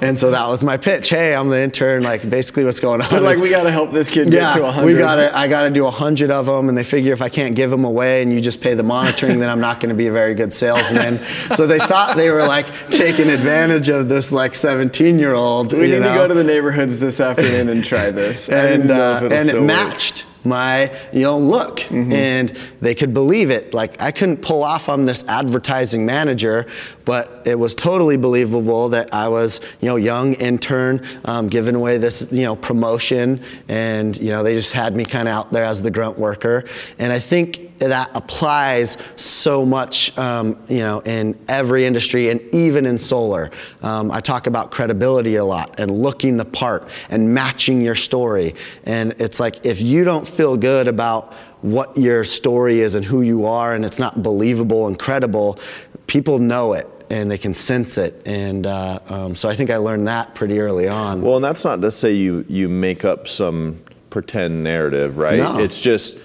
and 0.00 0.18
so 0.18 0.30
that 0.30 0.46
was 0.48 0.62
my 0.62 0.76
pitch. 0.76 1.10
Hey, 1.10 1.34
I'm 1.34 1.48
the 1.48 1.60
intern. 1.60 2.02
Like 2.02 2.28
basically 2.28 2.64
what's 2.64 2.80
going 2.80 3.00
on. 3.00 3.08
But 3.10 3.22
like 3.22 3.34
is- 3.36 3.42
we 3.42 3.50
gotta 3.50 3.70
help 3.70 3.92
this 3.92 4.10
kid 4.10 4.30
get 4.30 4.42
yeah, 4.42 4.54
to 4.54 4.62
100. 4.62 4.86
we 4.86 4.98
got 4.98 5.16
to 5.16 5.36
I 5.36 5.48
got 5.48 5.62
to 5.62 5.70
do 5.70 5.84
100 5.84 6.30
of 6.30 6.46
them, 6.46 6.68
and 6.68 6.76
they 6.76 6.84
figure 6.84 7.12
if 7.12 7.22
I 7.22 7.28
can't 7.28 7.54
give 7.54 7.70
them 7.70 7.84
away 7.84 8.22
and 8.22 8.32
you 8.32 8.40
just 8.40 8.60
pay 8.60 8.74
the 8.74 8.82
monitoring, 8.82 9.38
then 9.38 9.50
I'm 9.50 9.60
not 9.60 9.80
going 9.80 9.90
to 9.90 9.94
be 9.94 10.06
a 10.08 10.12
very 10.12 10.34
good 10.34 10.52
salesman. 10.52 11.20
so 11.54 11.66
they 11.66 11.78
thought 11.78 12.16
they 12.16 12.30
were 12.30 12.44
like 12.44 12.66
taking 12.90 13.30
advantage 13.30 13.88
of 13.88 14.08
this 14.08 14.32
like 14.32 14.54
17 14.54 15.18
year 15.18 15.34
old. 15.34 15.72
We 15.72 15.82
need 15.82 15.92
to 15.92 16.00
go 16.00 16.28
to 16.28 16.34
the 16.34 16.44
neighborhoods 16.44 16.98
this 16.98 17.20
afternoon 17.20 17.68
and 17.68 17.84
try 17.84 18.10
this. 18.10 18.48
And 18.48 18.90
uh, 18.90 19.28
and 19.30 19.48
it 19.48 19.54
work. 19.54 19.64
matched 19.64 20.23
my 20.44 20.94
you 21.12 21.22
know 21.22 21.38
look. 21.38 21.80
Mm-hmm. 21.80 22.12
and 22.12 22.48
they 22.80 22.94
could 22.94 23.12
believe 23.14 23.50
it. 23.50 23.74
Like 23.74 24.00
i 24.00 24.10
couldn't 24.10 24.42
pull 24.42 24.62
off 24.62 24.88
on 24.88 25.04
this 25.04 25.24
advertising 25.28 26.06
manager 26.06 26.66
but 27.04 27.42
it 27.46 27.58
was 27.58 27.74
totally 27.74 28.16
believable 28.16 28.88
that 28.88 29.12
i 29.12 29.28
was 29.28 29.60
you 29.80 29.88
know 29.88 29.96
young 29.96 30.34
intern 30.34 31.04
um, 31.26 31.48
giving 31.48 31.74
away 31.74 31.98
this 31.98 32.28
you 32.32 32.42
know 32.42 32.56
promotion. 32.56 33.42
And 33.68 34.16
you 34.16 34.30
know 34.30 34.42
they 34.42 34.54
just 34.54 34.72
had 34.72 34.96
me 34.96 35.04
kind 35.04 35.28
of 35.28 35.34
out 35.34 35.52
there 35.52 35.64
as 35.64 35.82
the 35.82 35.90
grunt 35.90 36.18
worker. 36.18 36.64
And 36.98 37.12
i 37.12 37.18
think 37.18 37.73
that 37.78 38.10
applies 38.16 38.96
so 39.16 39.64
much 39.64 40.16
um, 40.18 40.56
you 40.68 40.78
know 40.78 41.00
in 41.00 41.38
every 41.48 41.84
industry 41.84 42.30
and 42.30 42.40
even 42.54 42.86
in 42.86 42.98
solar 42.98 43.50
um, 43.82 44.10
i 44.10 44.20
talk 44.20 44.46
about 44.46 44.70
credibility 44.70 45.36
a 45.36 45.44
lot 45.44 45.78
and 45.80 45.90
looking 45.90 46.36
the 46.36 46.44
part 46.44 46.88
and 47.10 47.32
matching 47.32 47.80
your 47.80 47.94
story 47.94 48.54
and 48.84 49.14
it's 49.18 49.40
like 49.40 49.64
if 49.66 49.80
you 49.82 50.04
don't 50.04 50.26
feel 50.26 50.56
good 50.56 50.88
about 50.88 51.32
what 51.62 51.96
your 51.96 52.24
story 52.24 52.80
is 52.80 52.94
and 52.94 53.04
who 53.04 53.22
you 53.22 53.46
are 53.46 53.74
and 53.74 53.84
it's 53.84 53.98
not 53.98 54.22
believable 54.22 54.86
and 54.86 54.98
credible 54.98 55.58
people 56.06 56.38
know 56.38 56.74
it 56.74 56.88
and 57.10 57.30
they 57.30 57.38
can 57.38 57.54
sense 57.54 57.98
it 57.98 58.22
and 58.26 58.66
uh, 58.66 58.98
um, 59.08 59.34
so 59.34 59.48
i 59.48 59.54
think 59.54 59.70
i 59.70 59.76
learned 59.76 60.06
that 60.06 60.34
pretty 60.34 60.60
early 60.60 60.88
on 60.88 61.22
Well, 61.22 61.36
and 61.36 61.44
that's 61.44 61.64
not 61.64 61.82
to 61.82 61.90
say 61.90 62.12
you 62.12 62.44
you 62.48 62.68
make 62.68 63.04
up 63.04 63.28
some 63.28 63.82
pretend 64.14 64.62
narrative, 64.62 65.18
right? 65.18 65.38
No. 65.38 65.58
It's 65.58 65.80
just 65.80 66.16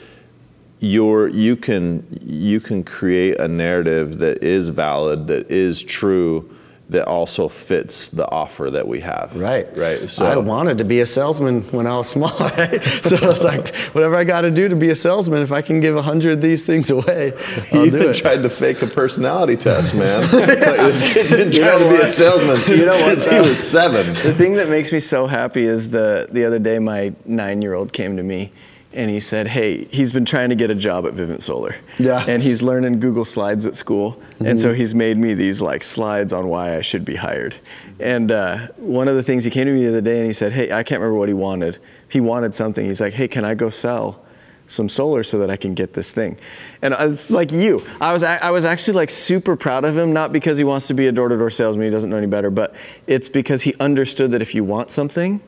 you're 0.79 1.27
you 1.27 1.55
can 1.55 2.05
you 2.25 2.59
can 2.59 2.83
create 2.83 3.39
a 3.39 3.47
narrative 3.47 4.19
that 4.19 4.43
is 4.43 4.69
valid, 4.69 5.27
that 5.27 5.51
is 5.51 5.83
true, 5.83 6.49
that 6.89 7.05
also 7.05 7.47
fits 7.47 8.09
the 8.09 8.27
offer 8.31 8.69
that 8.71 8.87
we 8.87 8.99
have. 9.01 9.35
Right. 9.35 9.67
Right. 9.77 10.09
So 10.09 10.25
I 10.25 10.37
wanted 10.37 10.77
to 10.79 10.85
be 10.85 11.01
a 11.01 11.05
salesman 11.05 11.61
when 11.63 11.85
I 11.85 11.97
was 11.97 12.09
small, 12.09 12.29
right? 12.39 12.81
So 12.81 13.17
it's 13.29 13.43
like, 13.43 13.75
whatever 13.93 14.15
I 14.15 14.23
got 14.23 14.41
to 14.41 14.51
do 14.51 14.67
to 14.69 14.75
be 14.75 14.89
a 14.89 14.95
salesman, 14.95 15.41
if 15.43 15.51
I 15.51 15.61
can 15.61 15.81
give 15.81 15.95
a 15.97 16.01
hundred 16.01 16.31
of 16.31 16.41
these 16.41 16.65
things 16.65 16.89
away, 16.89 17.33
you 17.73 17.79
I'll 17.79 17.89
do 17.89 17.97
even 17.97 18.01
it. 18.09 18.15
tried 18.15 18.41
to 18.43 18.49
fake 18.49 18.81
a 18.81 18.87
personality 18.87 19.57
test, 19.57 19.93
man. 19.93 20.21
like 20.21 20.31
this 20.31 21.13
kid's 21.13 21.29
been 21.31 21.51
You 21.51 21.59
trying 21.59 21.79
know 21.79 21.91
to 21.91 21.97
be 21.97 22.03
a 22.09 22.11
salesman 22.11 22.77
You 22.77 22.85
know 22.85 22.91
what, 22.91 23.21
since 23.21 23.25
he 23.25 23.35
was 23.37 23.59
seven. 23.59 24.07
The 24.13 24.33
thing 24.33 24.53
that 24.53 24.69
makes 24.69 24.91
me 24.91 24.99
so 25.01 25.27
happy 25.27 25.65
is 25.67 25.89
the 25.89 26.27
the 26.31 26.45
other 26.45 26.57
day 26.59 26.79
my 26.79 27.13
nine 27.25 27.61
year 27.61 27.73
old 27.75 27.93
came 27.93 28.15
to 28.17 28.23
me 28.23 28.51
and 28.91 29.12
he 29.12 29.19
said, 29.19 29.47
Hey, 29.49 29.86
he's 29.86 30.12
been 30.12 30.25
trying 30.25 30.49
to 30.49 30.56
get 30.56 30.69
a 30.69 30.75
job 30.75 31.06
at 31.06 31.13
Vivint 31.13 31.41
Solar. 31.41 31.75
Yeah. 31.97 32.25
And 32.28 32.41
he's 32.41 32.62
learning 32.62 32.99
Google 32.99 33.25
Slides 33.25 33.65
at 33.65 33.75
school. 33.75 34.21
And 34.39 34.60
so 34.60 34.73
he's 34.73 34.95
made 34.95 35.17
me 35.17 35.34
these 35.34 35.62
like 35.62 35.84
slides 35.84 36.34
on 36.34 36.47
why 36.47 36.75
I 36.75 36.82
should 36.82 37.06
be 37.06 37.15
hired. 37.15 37.56
And 37.99 38.32
uh, 38.32 38.67
one 38.78 39.08
of 39.08 39.15
the 39.15 39.23
things 39.23 39.43
he 39.43 39.52
came 39.52 39.65
to 39.65 39.73
me 39.73 39.84
the 39.84 39.89
other 39.89 40.02
day 40.02 40.17
and 40.17 40.25
he 40.25 40.34
said, 40.34 40.54
Hey, 40.54 40.71
I 40.71 40.84
can't 40.84 41.02
remember 41.02 41.19
what 41.19 41.28
he 41.28 41.34
wanted. 41.34 41.78
He 42.08 42.19
wanted 42.19 42.56
something. 42.56 42.86
He's 42.86 43.02
like, 43.02 43.13
Hey, 43.13 43.28
can 43.28 43.45
I 43.45 43.56
go 43.56 43.69
sell? 43.69 44.23
some 44.71 44.88
solar 44.88 45.23
so 45.23 45.39
that 45.39 45.49
I 45.49 45.58
can 45.58 45.73
get 45.73 45.93
this 45.93 46.12
thing. 46.12 46.38
And 46.84 46.93
it's 46.93 47.32
like 47.32 47.52
you. 47.52 47.84
I 47.99 48.13
was 48.13 48.21
I 48.21 48.52
was 48.52 48.65
actually 48.65 48.93
like 48.93 49.10
super 49.10 49.56
proud 49.56 49.84
of 49.84 49.97
him, 49.97 50.13
not 50.13 50.32
because 50.32 50.58
he 50.58 50.63
wants 50.63 50.86
to 50.88 50.93
be 50.93 51.08
a 51.08 51.12
door-to-door 51.12 51.49
salesman, 51.49 51.86
he 51.86 51.89
doesn't 51.89 52.12
know 52.12 52.17
any 52.17 52.28
better, 52.28 52.52
but 52.52 52.75
it's 53.08 53.30
because 53.30 53.63
he 53.63 53.73
understood 53.80 54.30
that 54.32 54.43
if 54.43 54.54
you 54.54 54.63
want 54.63 54.91
something, 54.91 55.41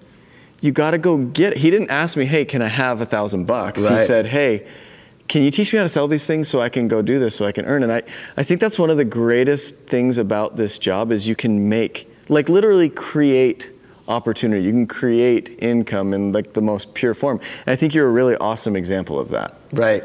you 0.61 0.71
got 0.71 0.91
to 0.91 0.97
go 0.97 1.17
get 1.17 1.53
it. 1.53 1.57
He 1.59 1.69
didn't 1.69 1.91
ask 1.91 2.15
me, 2.15 2.25
"Hey, 2.25 2.45
can 2.45 2.61
I 2.61 2.67
have 2.67 3.01
a 3.01 3.05
thousand 3.05 3.45
bucks?" 3.45 3.81
He 3.81 3.99
said, 3.99 4.27
"Hey, 4.27 4.65
can 5.27 5.41
you 5.41 5.51
teach 5.51 5.73
me 5.73 5.77
how 5.77 5.83
to 5.83 5.89
sell 5.89 6.07
these 6.07 6.25
things 6.25 6.47
so 6.47 6.61
I 6.61 6.69
can 6.69 6.87
go 6.87 7.01
do 7.01 7.19
this 7.19 7.35
so 7.35 7.45
I 7.45 7.51
can 7.51 7.65
earn?" 7.65 7.83
And 7.83 7.91
I 7.91 8.03
I 8.37 8.43
think 8.43 8.61
that's 8.61 8.79
one 8.79 8.89
of 8.89 8.97
the 8.97 9.05
greatest 9.05 9.87
things 9.87 10.17
about 10.17 10.55
this 10.55 10.77
job 10.77 11.11
is 11.11 11.27
you 11.27 11.35
can 11.35 11.67
make 11.67 12.09
like 12.29 12.47
literally 12.47 12.89
create 12.89 13.69
opportunity. 14.07 14.63
You 14.63 14.71
can 14.71 14.87
create 14.87 15.57
income 15.59 16.13
in 16.13 16.31
like 16.31 16.53
the 16.53 16.61
most 16.61 16.93
pure 16.93 17.13
form. 17.13 17.39
And 17.65 17.73
I 17.73 17.75
think 17.75 17.93
you're 17.93 18.07
a 18.07 18.11
really 18.11 18.35
awesome 18.37 18.75
example 18.75 19.19
of 19.19 19.29
that. 19.29 19.55
Right. 19.71 20.03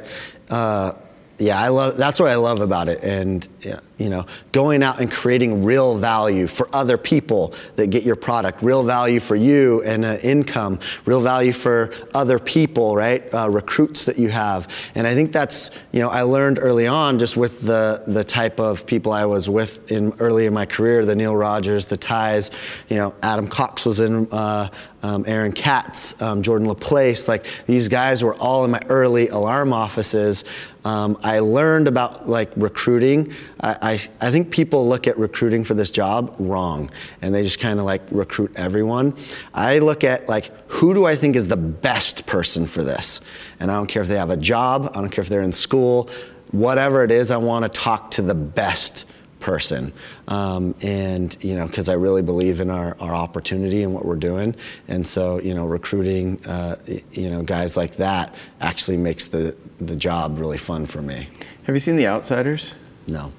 Uh, 0.51 0.93
yeah, 1.39 1.61
I 1.61 1.69
love. 1.69 1.97
That's 1.97 2.19
what 2.19 2.31
I 2.31 2.37
love 2.37 2.61
about 2.61 2.89
it, 2.89 3.03
and 3.03 3.47
yeah, 3.61 3.81
you 3.99 4.11
know, 4.11 4.27
going 4.53 4.83
out 4.83 5.01
and 5.01 5.11
creating 5.11 5.65
real 5.65 5.97
value 5.97 6.47
for 6.47 6.69
other 6.73 6.99
people 6.99 7.55
that 7.77 7.89
get 7.89 8.03
your 8.03 8.17
product, 8.17 8.63
real 8.63 8.85
value 8.85 9.21
for 9.21 9.37
you 9.37 9.83
and 9.85 10.05
uh, 10.05 10.19
income, 10.23 10.79
real 11.07 11.23
value 11.23 11.53
for 11.53 11.93
other 12.15 12.39
people, 12.39 12.95
right? 12.95 13.23
Uh, 13.33 13.49
recruits 13.49 14.05
that 14.05 14.19
you 14.19 14.29
have, 14.29 14.69
and 14.95 15.07
I 15.07 15.15
think 15.15 15.33
that's 15.33 15.71
you 15.93 16.01
know 16.01 16.09
I 16.09 16.23
learned 16.23 16.59
early 16.61 16.87
on 16.87 17.19
just 17.19 17.37
with 17.37 17.63
the 17.63 18.03
the 18.07 18.25
type 18.25 18.61
of 18.61 18.87
people 18.87 19.13
I 19.13 19.25
was 19.25 19.49
with 19.49 19.91
in 19.91 20.13
early 20.19 20.47
in 20.47 20.53
my 20.53 20.67
career, 20.67 21.05
the 21.05 21.17
Neil 21.17 21.35
Rogers, 21.35 21.87
the 21.87 21.97
Ties, 21.97 22.51
you 22.89 22.97
know, 22.97 23.15
Adam 23.23 23.49
Cox 23.49 23.87
was 23.87 24.01
in. 24.01 24.29
Uh, 24.31 24.69
um, 25.03 25.25
Aaron 25.29 25.53
Katz, 25.53 26.21
um, 26.21 26.43
Jordan 26.43 26.67
LaPlace, 26.67 27.29
like 27.29 27.47
these 27.67 27.89
guys 27.89 28.25
were 28.25 28.35
all 28.35 28.65
in 28.65 28.73
my 28.73 28.81
early 28.89 29.29
alarm 29.29 29.73
offices. 29.73 30.45
Um, 30.85 31.19
I 31.23 31.39
learned 31.41 31.87
about 31.87 32.29
like 32.29 32.51
recruiting. 32.57 33.33
I, 33.61 33.86
I, 33.87 34.01
I 34.21 34.33
think 34.33 34.51
people 34.51 34.89
look 34.89 35.07
at 35.07 35.17
recruiting 35.17 35.63
for 35.63 35.75
this 35.75 35.93
job 35.93 36.35
wrong, 36.41 36.91
and 37.23 37.33
they 37.33 37.45
just 37.45 37.61
kind 37.61 37.79
of 37.79 37.87
like 37.87 38.03
recruit 38.11 38.53
everyone. 38.57 39.15
I 39.55 39.79
look 39.79 40.03
at 40.03 40.29
like 40.29 40.51
who 40.69 40.93
do 40.93 41.07
I 41.07 41.15
think 41.15 41.37
is 41.37 41.47
the 41.47 41.57
best 41.57 42.27
person 42.27 42.67
for 42.67 42.83
this, 42.83 43.21
and 43.61 43.71
I 43.71 43.75
don't 43.75 43.87
care 43.87 44.03
if 44.03 44.09
they 44.09 44.17
have 44.17 44.31
a 44.31 44.37
job, 44.37 44.91
I 44.93 45.01
don't 45.01 45.11
care 45.11 45.23
if 45.23 45.29
they're 45.29 45.41
in 45.41 45.53
school, 45.53 46.11
whatever 46.51 47.05
it 47.05 47.13
is. 47.13 47.31
I 47.31 47.37
want 47.37 47.63
to 47.65 47.69
talk 47.69 48.11
to 48.13 48.23
the 48.23 48.35
best 48.35 49.05
person 49.39 49.93
um, 50.29 50.75
and 50.83 51.37
you 51.45 51.55
know 51.55 51.67
because 51.67 51.91
i 51.91 51.93
really 51.93 52.23
believe 52.23 52.59
in 52.61 52.71
our, 52.71 52.97
our 53.01 53.15
opportunity 53.15 53.83
and 53.83 53.93
what 53.93 54.05
we're 54.05 54.17
doing 54.17 54.57
and 54.89 55.07
so 55.07 55.39
you 55.43 55.55
know 55.55 55.67
recruiting 55.67 56.45
uh, 56.47 56.75
you 57.13 57.29
know 57.29 57.43
guys 57.43 57.77
like 57.77 57.95
that 57.97 58.35
actually 58.63 58.97
makes 58.97 59.27
the 59.27 59.55
the 59.79 59.95
job 59.95 60.39
really 60.39 60.57
fun 60.57 60.87
for 60.87 61.03
me 61.03 61.29
Have 61.65 61.77
you 61.77 61.81
seen 61.81 61.97
The 61.97 62.07
Outsiders? 62.09 62.73
no 63.07 63.31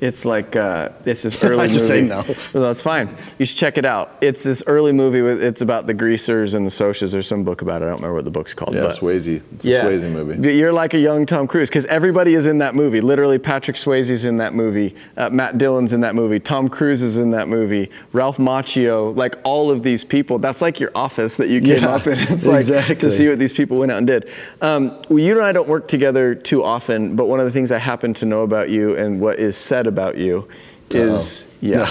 It's 0.00 0.24
like 0.24 0.54
uh, 0.56 0.90
it's 1.06 1.22
this 1.22 1.42
early 1.44 1.60
I 1.64 1.66
just 1.66 1.86
say 1.86 2.02
movie. 2.02 2.08
no. 2.32 2.34
Well, 2.52 2.62
that's 2.64 2.82
fine. 2.82 3.16
You 3.38 3.46
should 3.46 3.56
check 3.58 3.78
it 3.78 3.84
out. 3.84 4.16
It's 4.20 4.42
this 4.42 4.62
early 4.66 4.92
movie. 4.92 5.22
With, 5.22 5.42
it's 5.42 5.62
about 5.62 5.86
the 5.86 5.94
greasers 5.94 6.54
and 6.54 6.66
the 6.66 6.70
Socs. 6.70 7.10
There's 7.12 7.26
some 7.26 7.44
book 7.44 7.62
about 7.62 7.80
it. 7.80 7.86
I 7.86 7.88
don't 7.88 7.96
remember 7.96 8.16
what 8.16 8.24
the 8.24 8.30
book's 8.30 8.54
called. 8.54 8.74
Yeah, 8.74 8.82
but 8.82 8.90
Swayze. 8.92 9.42
It's 9.54 9.64
a 9.64 9.68
Swayze 9.68 10.10
movie. 10.10 10.54
You're 10.56 10.72
like 10.72 10.94
a 10.94 10.98
young 10.98 11.26
Tom 11.26 11.46
Cruise 11.46 11.68
because 11.68 11.86
everybody 11.86 12.34
is 12.34 12.46
in 12.46 12.58
that 12.58 12.74
movie. 12.74 13.00
Literally, 13.00 13.38
Patrick 13.38 13.76
Swayze's 13.76 14.24
in 14.24 14.36
that 14.38 14.52
movie. 14.54 14.94
Uh, 15.16 15.30
Matt 15.30 15.58
Dillon's 15.58 15.92
in 15.92 16.00
that 16.02 16.14
movie. 16.14 16.40
Tom 16.40 16.68
Cruise 16.68 17.02
is 17.02 17.16
in 17.16 17.30
that 17.30 17.48
movie. 17.48 17.90
Ralph 18.12 18.36
Macchio. 18.38 19.16
Like 19.16 19.36
all 19.44 19.70
of 19.70 19.82
these 19.82 20.04
people. 20.04 20.38
That's 20.38 20.60
like 20.60 20.80
your 20.80 20.90
office 20.94 21.36
that 21.36 21.48
you 21.48 21.60
came 21.60 21.82
Yeah, 21.82 21.94
up 21.94 22.06
in. 22.06 22.18
It's 22.34 22.46
like 22.46 22.56
exactly. 22.60 22.96
to 22.96 23.10
see 23.10 23.28
what 23.28 23.38
these 23.38 23.52
people 23.52 23.78
went 23.78 23.92
out 23.92 23.98
and 23.98 24.06
did. 24.06 24.28
Um, 24.60 25.02
well, 25.08 25.18
you 25.20 25.32
and 25.36 25.44
I 25.44 25.52
don't 25.52 25.68
work 25.68 25.88
together 25.88 26.34
too 26.34 26.64
often, 26.64 27.14
but 27.16 27.26
one 27.26 27.38
of 27.38 27.46
the 27.46 27.52
things 27.52 27.70
I 27.72 27.78
happen 27.78 28.12
to 28.14 28.26
know 28.26 28.42
about 28.42 28.70
you 28.70 28.96
and 28.96 29.20
what 29.20 29.38
is 29.38 29.56
said 29.56 29.83
about 29.86 30.16
you 30.16 30.48
is 30.90 31.56
yeah, 31.60 31.88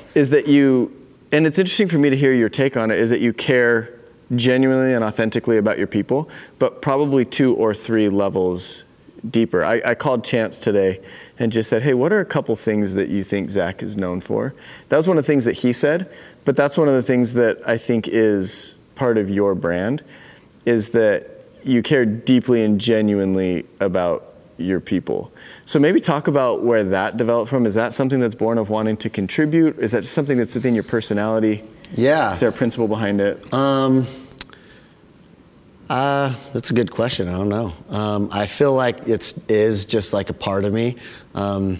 is 0.14 0.30
that 0.30 0.46
you. 0.46 0.96
And 1.32 1.46
it's 1.46 1.60
interesting 1.60 1.88
for 1.88 1.98
me 1.98 2.10
to 2.10 2.16
hear 2.16 2.32
your 2.32 2.48
take 2.48 2.76
on 2.76 2.90
it. 2.90 2.98
Is 2.98 3.10
that 3.10 3.20
you 3.20 3.32
care 3.32 4.00
genuinely 4.34 4.94
and 4.94 5.04
authentically 5.04 5.58
about 5.58 5.78
your 5.78 5.86
people, 5.86 6.28
but 6.58 6.82
probably 6.82 7.24
two 7.24 7.54
or 7.54 7.74
three 7.74 8.08
levels 8.08 8.84
deeper. 9.28 9.64
I, 9.64 9.82
I 9.84 9.94
called 9.94 10.24
Chance 10.24 10.58
today 10.58 11.00
and 11.38 11.52
just 11.52 11.68
said, 11.68 11.82
"Hey, 11.82 11.94
what 11.94 12.12
are 12.12 12.20
a 12.20 12.24
couple 12.24 12.54
things 12.56 12.94
that 12.94 13.08
you 13.08 13.22
think 13.22 13.50
Zach 13.50 13.82
is 13.82 13.96
known 13.96 14.20
for?" 14.20 14.54
That 14.88 14.96
was 14.96 15.08
one 15.08 15.18
of 15.18 15.24
the 15.24 15.26
things 15.26 15.44
that 15.44 15.58
he 15.58 15.72
said, 15.72 16.10
but 16.44 16.56
that's 16.56 16.76
one 16.76 16.88
of 16.88 16.94
the 16.94 17.02
things 17.02 17.34
that 17.34 17.58
I 17.66 17.78
think 17.78 18.08
is 18.08 18.78
part 18.94 19.18
of 19.18 19.30
your 19.30 19.54
brand, 19.54 20.02
is 20.66 20.90
that 20.90 21.46
you 21.64 21.82
care 21.82 22.04
deeply 22.04 22.64
and 22.64 22.80
genuinely 22.80 23.66
about 23.80 24.34
your 24.56 24.80
people. 24.80 25.32
So 25.70 25.78
maybe 25.78 26.00
talk 26.00 26.26
about 26.26 26.64
where 26.64 26.82
that 26.82 27.16
developed 27.16 27.48
from. 27.48 27.64
Is 27.64 27.76
that 27.76 27.94
something 27.94 28.18
that's 28.18 28.34
born 28.34 28.58
of 28.58 28.70
wanting 28.70 28.96
to 28.96 29.08
contribute? 29.08 29.78
Is 29.78 29.92
that 29.92 30.00
just 30.00 30.12
something 30.12 30.36
that's 30.36 30.56
within 30.56 30.74
your 30.74 30.82
personality? 30.82 31.62
yeah 31.94 32.32
Is 32.32 32.40
there 32.40 32.48
a 32.48 32.52
principle 32.52 32.88
behind 32.88 33.20
it? 33.20 33.54
Um, 33.54 34.04
uh, 35.88 36.34
that's 36.52 36.70
a 36.70 36.74
good 36.74 36.90
question. 36.90 37.28
I 37.28 37.34
don't 37.34 37.48
know. 37.48 37.72
Um, 37.88 38.30
I 38.32 38.46
feel 38.46 38.74
like 38.74 39.06
it's 39.06 39.38
is 39.46 39.86
just 39.86 40.12
like 40.12 40.28
a 40.28 40.32
part 40.32 40.64
of 40.64 40.74
me. 40.74 40.96
Um, 41.36 41.78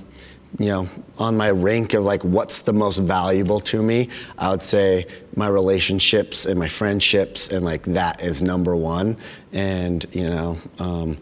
you 0.61 0.67
know, 0.67 0.89
on 1.19 1.37
my 1.37 1.51
rank 1.51 1.93
of 1.95 2.05
like 2.05 2.23
what's 2.23 2.61
the 2.61 2.73
most 2.73 2.99
valuable 2.99 3.59
to 3.59 3.83
me, 3.83 4.09
I 4.39 4.53
would 4.53 4.63
say 4.63 5.07
my 5.35 5.49
relationships 5.49 6.47
and 6.47 6.57
my 6.57 6.69
friendships 6.69 7.49
and 7.49 7.65
like 7.65 7.83
that 7.87 8.23
is 8.23 8.41
number 8.41 8.77
one. 8.77 9.17
And 9.53 10.07
you 10.13 10.31
know, 10.31 10.59
um, 10.79 11.19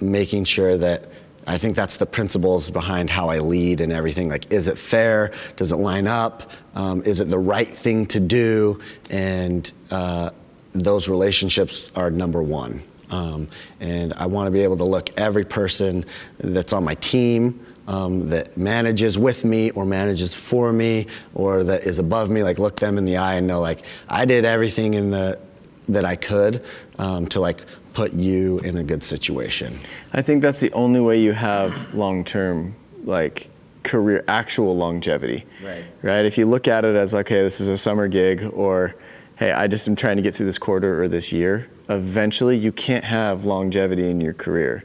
making 0.00 0.44
sure 0.44 0.78
that 0.78 1.10
I 1.48 1.56
think 1.56 1.76
that's 1.76 1.96
the 1.96 2.04
principles 2.04 2.68
behind 2.68 3.08
how 3.08 3.30
I 3.30 3.38
lead 3.38 3.80
and 3.80 3.90
everything. 3.90 4.28
Like, 4.28 4.52
is 4.52 4.68
it 4.68 4.76
fair? 4.76 5.32
Does 5.56 5.72
it 5.72 5.76
line 5.76 6.06
up? 6.06 6.52
Um, 6.74 7.02
is 7.04 7.20
it 7.20 7.30
the 7.30 7.38
right 7.38 7.66
thing 7.66 8.04
to 8.06 8.20
do? 8.20 8.80
And 9.08 9.72
uh, 9.90 10.30
those 10.74 11.08
relationships 11.08 11.90
are 11.96 12.10
number 12.10 12.42
one. 12.42 12.82
Um, 13.10 13.48
and 13.80 14.12
I 14.12 14.26
want 14.26 14.46
to 14.46 14.50
be 14.50 14.60
able 14.60 14.76
to 14.76 14.84
look 14.84 15.18
every 15.18 15.44
person 15.44 16.04
that's 16.36 16.74
on 16.74 16.84
my 16.84 16.94
team 16.96 17.64
um, 17.86 18.28
that 18.28 18.58
manages 18.58 19.18
with 19.18 19.46
me 19.46 19.70
or 19.70 19.86
manages 19.86 20.34
for 20.34 20.70
me 20.70 21.06
or 21.32 21.64
that 21.64 21.84
is 21.84 21.98
above 21.98 22.28
me, 22.28 22.42
like 22.42 22.58
look 22.58 22.76
them 22.76 22.98
in 22.98 23.06
the 23.06 23.16
eye 23.16 23.36
and 23.36 23.46
know 23.46 23.60
like 23.60 23.86
I 24.10 24.26
did 24.26 24.44
everything 24.44 24.92
in 24.92 25.10
the 25.10 25.40
that 25.88 26.04
I 26.04 26.16
could 26.16 26.64
um, 26.98 27.26
to 27.28 27.40
like 27.40 27.64
put 27.92 28.12
you 28.12 28.58
in 28.60 28.76
a 28.76 28.84
good 28.84 29.02
situation. 29.02 29.78
I 30.12 30.22
think 30.22 30.42
that's 30.42 30.60
the 30.60 30.72
only 30.72 31.00
way 31.00 31.20
you 31.20 31.32
have 31.32 31.94
long 31.94 32.24
term 32.24 32.76
like 33.04 33.50
career 33.82 34.24
actual 34.28 34.76
longevity. 34.76 35.46
Right. 35.62 35.84
Right. 36.02 36.24
If 36.24 36.38
you 36.38 36.46
look 36.46 36.68
at 36.68 36.84
it 36.84 36.94
as 36.94 37.14
okay, 37.14 37.42
this 37.42 37.60
is 37.60 37.68
a 37.68 37.78
summer 37.78 38.08
gig 38.08 38.48
or 38.52 38.94
hey, 39.36 39.52
I 39.52 39.68
just 39.68 39.86
am 39.86 39.94
trying 39.94 40.16
to 40.16 40.22
get 40.22 40.34
through 40.34 40.46
this 40.46 40.58
quarter 40.58 41.00
or 41.00 41.08
this 41.08 41.30
year, 41.30 41.68
eventually 41.88 42.56
you 42.56 42.72
can't 42.72 43.04
have 43.04 43.44
longevity 43.44 44.10
in 44.10 44.20
your 44.20 44.34
career. 44.34 44.84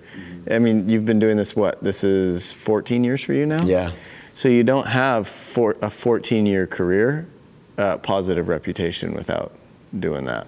I 0.50 0.60
mean, 0.60 0.90
you've 0.90 1.06
been 1.06 1.20
doing 1.20 1.38
this 1.38 1.56
what? 1.56 1.84
This 1.84 2.04
is 2.04 2.52
14 2.52 3.04
years 3.04 3.24
for 3.24 3.34
you 3.34 3.46
now? 3.46 3.64
Yeah. 3.66 3.92
So 4.34 4.50
you 4.50 4.64
don't 4.64 4.88
have 4.88 5.28
for, 5.28 5.78
a 5.82 5.90
14 5.90 6.46
year 6.46 6.68
career 6.68 7.28
uh, 7.78 7.98
positive 7.98 8.48
reputation 8.48 9.14
without 9.14 9.54
doing 10.00 10.26
that. 10.26 10.48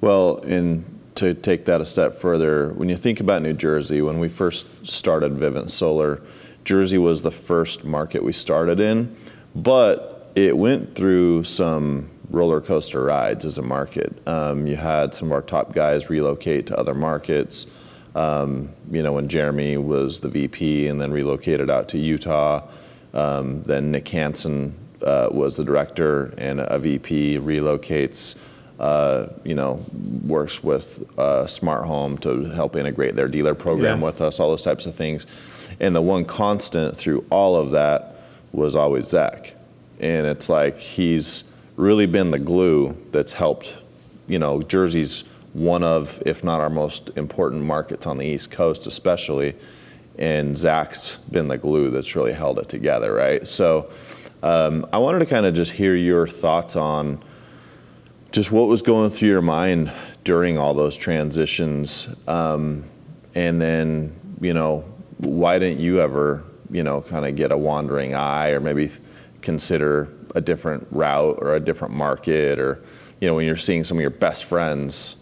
Well, 0.00 0.38
and 0.38 0.84
to 1.16 1.32
take 1.32 1.64
that 1.64 1.80
a 1.80 1.86
step 1.86 2.14
further, 2.14 2.72
when 2.74 2.88
you 2.88 2.96
think 2.96 3.20
about 3.20 3.42
New 3.42 3.54
Jersey, 3.54 4.02
when 4.02 4.18
we 4.18 4.28
first 4.28 4.66
started 4.86 5.32
Vivint 5.32 5.70
Solar, 5.70 6.22
Jersey 6.64 6.98
was 6.98 7.22
the 7.22 7.30
first 7.30 7.84
market 7.84 8.22
we 8.22 8.32
started 8.32 8.78
in, 8.80 9.16
but 9.54 10.30
it 10.34 10.56
went 10.58 10.94
through 10.94 11.44
some 11.44 12.10
roller 12.28 12.60
coaster 12.60 13.02
rides 13.04 13.44
as 13.44 13.56
a 13.56 13.62
market. 13.62 14.20
Um, 14.28 14.66
you 14.66 14.76
had 14.76 15.14
some 15.14 15.28
of 15.28 15.32
our 15.32 15.42
top 15.42 15.72
guys 15.72 16.10
relocate 16.10 16.66
to 16.66 16.78
other 16.78 16.94
markets. 16.94 17.66
Um, 18.14 18.70
you 18.90 19.02
know, 19.02 19.12
when 19.12 19.28
Jeremy 19.28 19.76
was 19.76 20.20
the 20.20 20.28
VP 20.28 20.88
and 20.88 21.00
then 21.00 21.10
relocated 21.10 21.70
out 21.70 21.88
to 21.90 21.98
Utah, 21.98 22.68
um, 23.14 23.62
then 23.62 23.92
Nick 23.92 24.08
Hansen 24.08 24.74
uh, 25.02 25.28
was 25.30 25.56
the 25.56 25.64
director 25.64 26.34
and 26.36 26.60
a 26.60 26.78
VP 26.78 27.38
relocates. 27.38 28.34
Uh, 28.78 29.28
you 29.42 29.54
know, 29.54 29.84
works 30.26 30.62
with 30.62 31.02
uh, 31.18 31.46
Smart 31.46 31.86
Home 31.86 32.18
to 32.18 32.44
help 32.50 32.76
integrate 32.76 33.16
their 33.16 33.28
dealer 33.28 33.54
program 33.54 34.00
Yeah. 34.00 34.04
with 34.06 34.20
us, 34.20 34.38
all 34.38 34.50
those 34.50 34.62
types 34.62 34.84
of 34.84 34.94
things. 34.94 35.24
And 35.80 35.96
the 35.96 36.02
one 36.02 36.24
constant 36.26 36.96
through 36.96 37.24
all 37.30 37.56
of 37.56 37.70
that 37.70 38.16
was 38.52 38.76
always 38.76 39.06
Zach. 39.08 39.54
And 39.98 40.26
it's 40.26 40.48
like 40.50 40.78
he's 40.78 41.44
really 41.76 42.04
been 42.06 42.30
the 42.30 42.38
glue 42.38 42.96
that's 43.12 43.32
helped, 43.32 43.78
you 44.26 44.38
know, 44.38 44.60
Jersey's 44.60 45.24
one 45.54 45.82
of, 45.82 46.22
if 46.26 46.44
not 46.44 46.60
our 46.60 46.68
most 46.68 47.10
important 47.16 47.62
markets 47.62 48.06
on 48.06 48.18
the 48.18 48.26
East 48.26 48.50
Coast, 48.50 48.86
especially. 48.86 49.54
And 50.18 50.56
Zach's 50.56 51.16
been 51.30 51.48
the 51.48 51.56
glue 51.58 51.90
that's 51.90 52.14
really 52.14 52.32
held 52.34 52.58
it 52.58 52.68
together, 52.68 53.12
right? 53.14 53.46
So 53.48 53.90
um, 54.42 54.86
I 54.92 54.98
wanted 54.98 55.20
to 55.20 55.26
kind 55.26 55.46
of 55.46 55.54
just 55.54 55.72
hear 55.72 55.94
your 55.94 56.26
thoughts 56.26 56.76
on 56.76 57.22
just 58.32 58.52
what 58.52 58.68
was 58.68 58.82
going 58.82 59.10
through 59.10 59.28
your 59.28 59.42
mind 59.42 59.90
during 60.24 60.58
all 60.58 60.74
those 60.74 60.96
transitions 60.96 62.08
um, 62.28 62.84
and 63.34 63.60
then 63.60 64.14
you 64.40 64.52
know 64.54 64.80
why 65.18 65.58
didn't 65.58 65.80
you 65.80 66.00
ever 66.00 66.44
you 66.70 66.82
know 66.82 67.00
kind 67.00 67.24
of 67.26 67.36
get 67.36 67.52
a 67.52 67.56
wandering 67.56 68.14
eye 68.14 68.50
or 68.50 68.60
maybe 68.60 68.88
th- 68.88 69.00
consider 69.40 70.12
a 70.34 70.40
different 70.40 70.86
route 70.90 71.38
or 71.40 71.54
a 71.54 71.60
different 71.60 71.94
market 71.94 72.58
or 72.58 72.82
you 73.20 73.28
know 73.28 73.34
when 73.34 73.46
you're 73.46 73.56
seeing 73.56 73.84
some 73.84 73.96
of 73.96 74.00
your 74.00 74.10
best 74.10 74.44
friends 74.44 75.16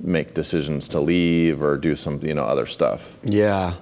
make 0.00 0.34
decisions 0.34 0.88
to 0.88 1.00
leave 1.00 1.62
or 1.62 1.76
do 1.76 1.94
some 1.96 2.20
you 2.22 2.34
know 2.34 2.44
other 2.44 2.66
stuff 2.66 3.16
Yeah. 3.22 3.74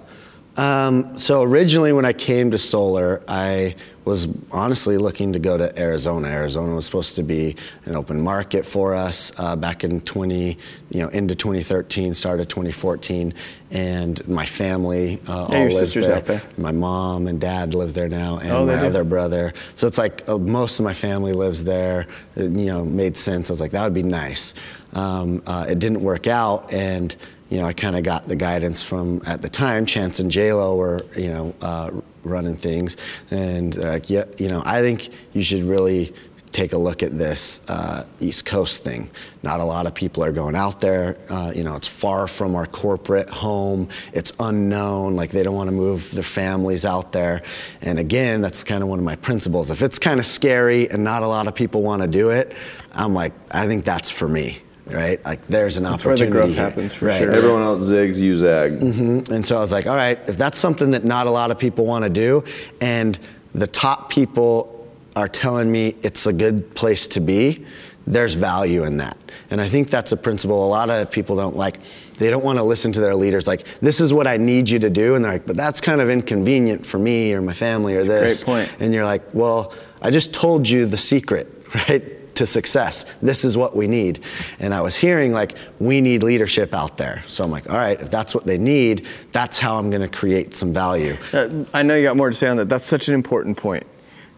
Um, 0.55 1.17
so 1.17 1.41
originally, 1.41 1.93
when 1.93 2.05
I 2.05 2.13
came 2.13 2.51
to 2.51 2.57
solar, 2.59 3.23
I 3.27 3.75
was 4.05 4.27
honestly 4.51 4.97
looking 4.97 5.33
to 5.33 5.39
go 5.39 5.57
to 5.57 5.79
Arizona. 5.79 6.27
Arizona 6.27 6.75
was 6.75 6.85
supposed 6.85 7.15
to 7.15 7.23
be 7.23 7.55
an 7.85 7.95
open 7.95 8.21
market 8.21 8.65
for 8.65 8.93
us 8.93 9.31
uh, 9.39 9.55
back 9.55 9.83
in 9.83 10.01
20, 10.01 10.57
you 10.91 11.01
know, 11.01 11.07
into 11.07 11.33
2013, 11.33 12.13
started 12.13 12.49
2014, 12.49 13.33
and 13.71 14.27
my 14.27 14.45
family 14.45 15.19
uh, 15.27 15.47
Yeah, 15.49 15.57
all 15.59 15.65
lives 15.69 15.93
there. 15.95 16.19
there. 16.21 16.41
My 16.57 16.71
mom 16.71 17.25
and 17.27 17.39
dad 17.41 17.73
live 17.73 17.93
there 17.93 18.09
now, 18.09 18.37
and 18.37 18.51
Oh, 18.51 18.65
my 18.65 18.77
do? 18.77 18.85
other 18.85 19.03
brother. 19.03 19.53
So 19.73 19.87
it's 19.87 19.97
like 19.97 20.27
uh, 20.29 20.37
most 20.37 20.77
of 20.79 20.83
my 20.83 20.93
family 20.93 21.33
lives 21.33 21.63
there. 21.63 22.05
It, 22.35 22.51
you 22.51 22.65
know, 22.67 22.85
made 22.85 23.17
sense. 23.17 23.49
I 23.49 23.53
was 23.53 23.61
like, 23.61 23.71
that 23.71 23.83
would 23.83 23.93
be 23.93 24.03
nice. 24.03 24.53
Um, 24.93 25.41
uh, 25.47 25.65
it 25.67 25.79
didn't 25.79 26.01
work 26.01 26.27
out, 26.27 26.71
and 26.71 27.15
you 27.53 27.59
know, 27.59 27.67
I 27.67 27.73
kind 27.73 27.95
of 27.95 28.01
got 28.01 28.25
the 28.27 28.35
guidance 28.35 28.81
from 28.81 29.21
at 29.27 29.43
the 29.43 29.47
time. 29.47 29.85
Chance 29.85 30.19
and 30.19 30.31
J 30.31 30.53
Lo 30.53 30.75
were, 30.75 31.01
you 31.15 31.27
know, 31.27 31.53
uh, 31.61 31.91
running 32.23 32.55
things, 32.55 32.97
and 33.29 33.75
like, 33.75 34.09
yeah, 34.09 34.25
you 34.39 34.47
know, 34.47 34.63
I 34.65 34.81
think 34.81 35.09
you 35.33 35.43
should 35.43 35.61
really 35.61 36.15
take 36.51 36.73
a 36.73 36.77
look 36.77 37.03
at 37.03 37.15
this 37.15 37.61
uh, 37.69 38.05
East 38.19 38.47
Coast 38.47 38.83
thing. 38.83 39.07
Not 39.43 39.59
a 39.59 39.63
lot 39.63 39.85
of 39.85 39.93
people 39.93 40.23
are 40.23 40.31
going 40.31 40.55
out 40.55 40.79
there. 40.79 41.19
Uh, 41.29 41.51
you 41.55 41.63
know, 41.63 41.75
it's 41.75 41.87
far 41.87 42.27
from 42.27 42.55
our 42.55 42.65
corporate 42.65 43.29
home. 43.29 43.87
It's 44.13 44.33
unknown. 44.39 45.15
Like 45.15 45.29
they 45.29 45.43
don't 45.43 45.55
want 45.55 45.67
to 45.67 45.75
move 45.75 46.09
their 46.11 46.23
families 46.23 46.85
out 46.85 47.11
there. 47.11 47.43
And 47.81 47.99
again, 47.99 48.41
that's 48.41 48.63
kind 48.63 48.81
of 48.81 48.89
one 48.89 48.97
of 48.97 49.05
my 49.05 49.15
principles. 49.15 49.69
If 49.69 49.83
it's 49.83 49.99
kind 49.99 50.19
of 50.19 50.25
scary 50.25 50.89
and 50.89 51.03
not 51.03 51.21
a 51.21 51.27
lot 51.27 51.45
of 51.45 51.53
people 51.53 51.83
want 51.83 52.01
to 52.01 52.07
do 52.07 52.31
it, 52.31 52.55
I'm 52.93 53.13
like, 53.13 53.33
I 53.51 53.67
think 53.67 53.85
that's 53.85 54.09
for 54.09 54.27
me. 54.27 54.62
Right, 54.85 55.23
like 55.23 55.47
there's 55.47 55.77
an 55.77 55.83
That's 55.83 56.03
where 56.03 56.15
the 56.15 56.25
opportunity. 56.25 56.31
growth 56.31 56.55
here. 56.55 56.63
happens 56.63 56.93
for 56.93 57.05
right. 57.05 57.21
sure. 57.21 57.31
everyone 57.31 57.61
else 57.61 57.83
zigs 57.83 58.19
you 58.19 58.35
zag 58.35 58.79
mm-hmm. 58.79 59.31
And 59.31 59.45
so 59.45 59.55
I 59.55 59.59
was 59.59 59.71
like, 59.71 59.87
all 59.87 59.95
right, 59.95 60.19
if 60.27 60.37
that's 60.37 60.57
something 60.59 60.91
that 60.91 61.05
not 61.05 61.25
a 61.25 61.31
lot 61.31 61.51
of 61.51 61.57
people 61.57 61.85
want 61.85 62.03
to 62.03 62.09
do, 62.09 62.43
and 62.81 63.17
the 63.55 63.67
top 63.67 64.09
people 64.09 64.87
are 65.15 65.29
telling 65.29 65.71
me 65.71 65.95
it's 66.03 66.25
a 66.25 66.33
good 66.33 66.75
place 66.75 67.07
to 67.07 67.21
be, 67.21 67.65
there's 68.05 68.33
value 68.33 68.83
in 68.83 68.97
that. 68.97 69.17
And 69.49 69.61
I 69.61 69.69
think 69.69 69.89
that's 69.89 70.11
a 70.11 70.17
principle 70.17 70.65
a 70.65 70.67
lot 70.67 70.89
of 70.89 71.09
people 71.11 71.35
don't 71.35 71.55
like. 71.55 71.79
They 72.15 72.29
don't 72.29 72.43
want 72.43 72.57
to 72.57 72.63
listen 72.63 72.91
to 72.93 72.99
their 72.99 73.15
leaders 73.15 73.47
like, 73.47 73.65
this 73.79 74.01
is 74.01 74.13
what 74.13 74.27
I 74.27 74.37
need 74.37 74.69
you 74.69 74.79
to 74.79 74.89
do. 74.89 75.15
And 75.15 75.23
they're 75.23 75.33
like, 75.33 75.45
but 75.45 75.55
that's 75.55 75.79
kind 75.79 76.01
of 76.01 76.09
inconvenient 76.09 76.85
for 76.85 76.99
me 76.99 77.33
or 77.33 77.41
my 77.41 77.53
family 77.53 77.95
or 77.95 78.01
a 78.01 78.03
this. 78.03 78.43
great 78.43 78.67
point. 78.67 78.75
And 78.81 78.93
you're 78.93 79.05
like, 79.05 79.33
well, 79.33 79.73
I 80.01 80.11
just 80.11 80.33
told 80.33 80.67
you 80.67 80.85
the 80.85 80.97
secret, 80.97 81.47
right? 81.75 82.03
To 82.35 82.47
success. 82.47 83.05
This 83.21 83.45
is 83.45 83.55
what 83.55 83.75
we 83.75 83.87
need. 83.87 84.19
And 84.59 84.73
I 84.73 84.81
was 84.81 84.95
hearing 84.95 85.33
like, 85.33 85.55
we 85.79 86.01
need 86.01 86.23
leadership 86.23 86.73
out 86.73 86.97
there. 86.97 87.21
So 87.27 87.43
I'm 87.43 87.51
like, 87.51 87.69
all 87.69 87.77
right, 87.77 88.01
if 88.01 88.09
that's 88.09 88.33
what 88.33 88.43
they 88.43 88.57
need, 88.57 89.05
that's 89.31 89.59
how 89.59 89.77
I'm 89.77 89.91
going 89.91 90.01
to 90.01 90.07
create 90.07 90.55
some 90.55 90.73
value. 90.73 91.15
Uh, 91.31 91.63
I 91.75 91.83
know 91.83 91.95
you 91.95 92.01
got 92.01 92.17
more 92.17 92.29
to 92.29 92.35
say 92.35 92.47
on 92.47 92.57
that. 92.57 92.69
That's 92.69 92.87
such 92.87 93.07
an 93.07 93.13
important 93.13 93.57
point. 93.57 93.85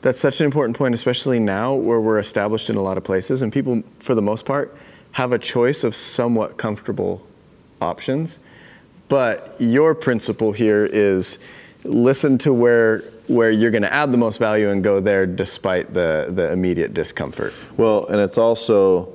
That's 0.01 0.19
such 0.19 0.41
an 0.41 0.45
important 0.45 0.77
point, 0.77 0.93
especially 0.93 1.39
now 1.39 1.73
where 1.73 2.01
we're 2.01 2.19
established 2.19 2.69
in 2.69 2.75
a 2.75 2.81
lot 2.81 2.97
of 2.97 3.05
places 3.05 3.41
and 3.41 3.51
people, 3.51 3.81
for 3.99 4.13
the 4.13 4.21
most 4.21 4.45
part, 4.45 4.75
have 5.13 5.31
a 5.31 5.39
choice 5.39 5.85
of 5.85 5.95
somewhat 5.95 6.57
comfortable 6.57 7.25
options. 7.81 8.39
But 9.07 9.55
your 9.57 9.95
principle 9.95 10.51
here 10.51 10.85
is 10.85 11.39
listen 11.85 12.37
to 12.39 12.51
where 12.51 13.05
where 13.27 13.51
you're 13.51 13.71
going 13.71 13.83
to 13.83 13.93
add 13.93 14.11
the 14.11 14.17
most 14.17 14.37
value 14.37 14.69
and 14.69 14.83
go 14.83 14.99
there 14.99 15.25
despite 15.25 15.93
the 15.93 16.27
the 16.29 16.51
immediate 16.51 16.93
discomfort. 16.93 17.53
Well, 17.77 18.05
and 18.07 18.19
it's 18.19 18.37
also 18.37 19.11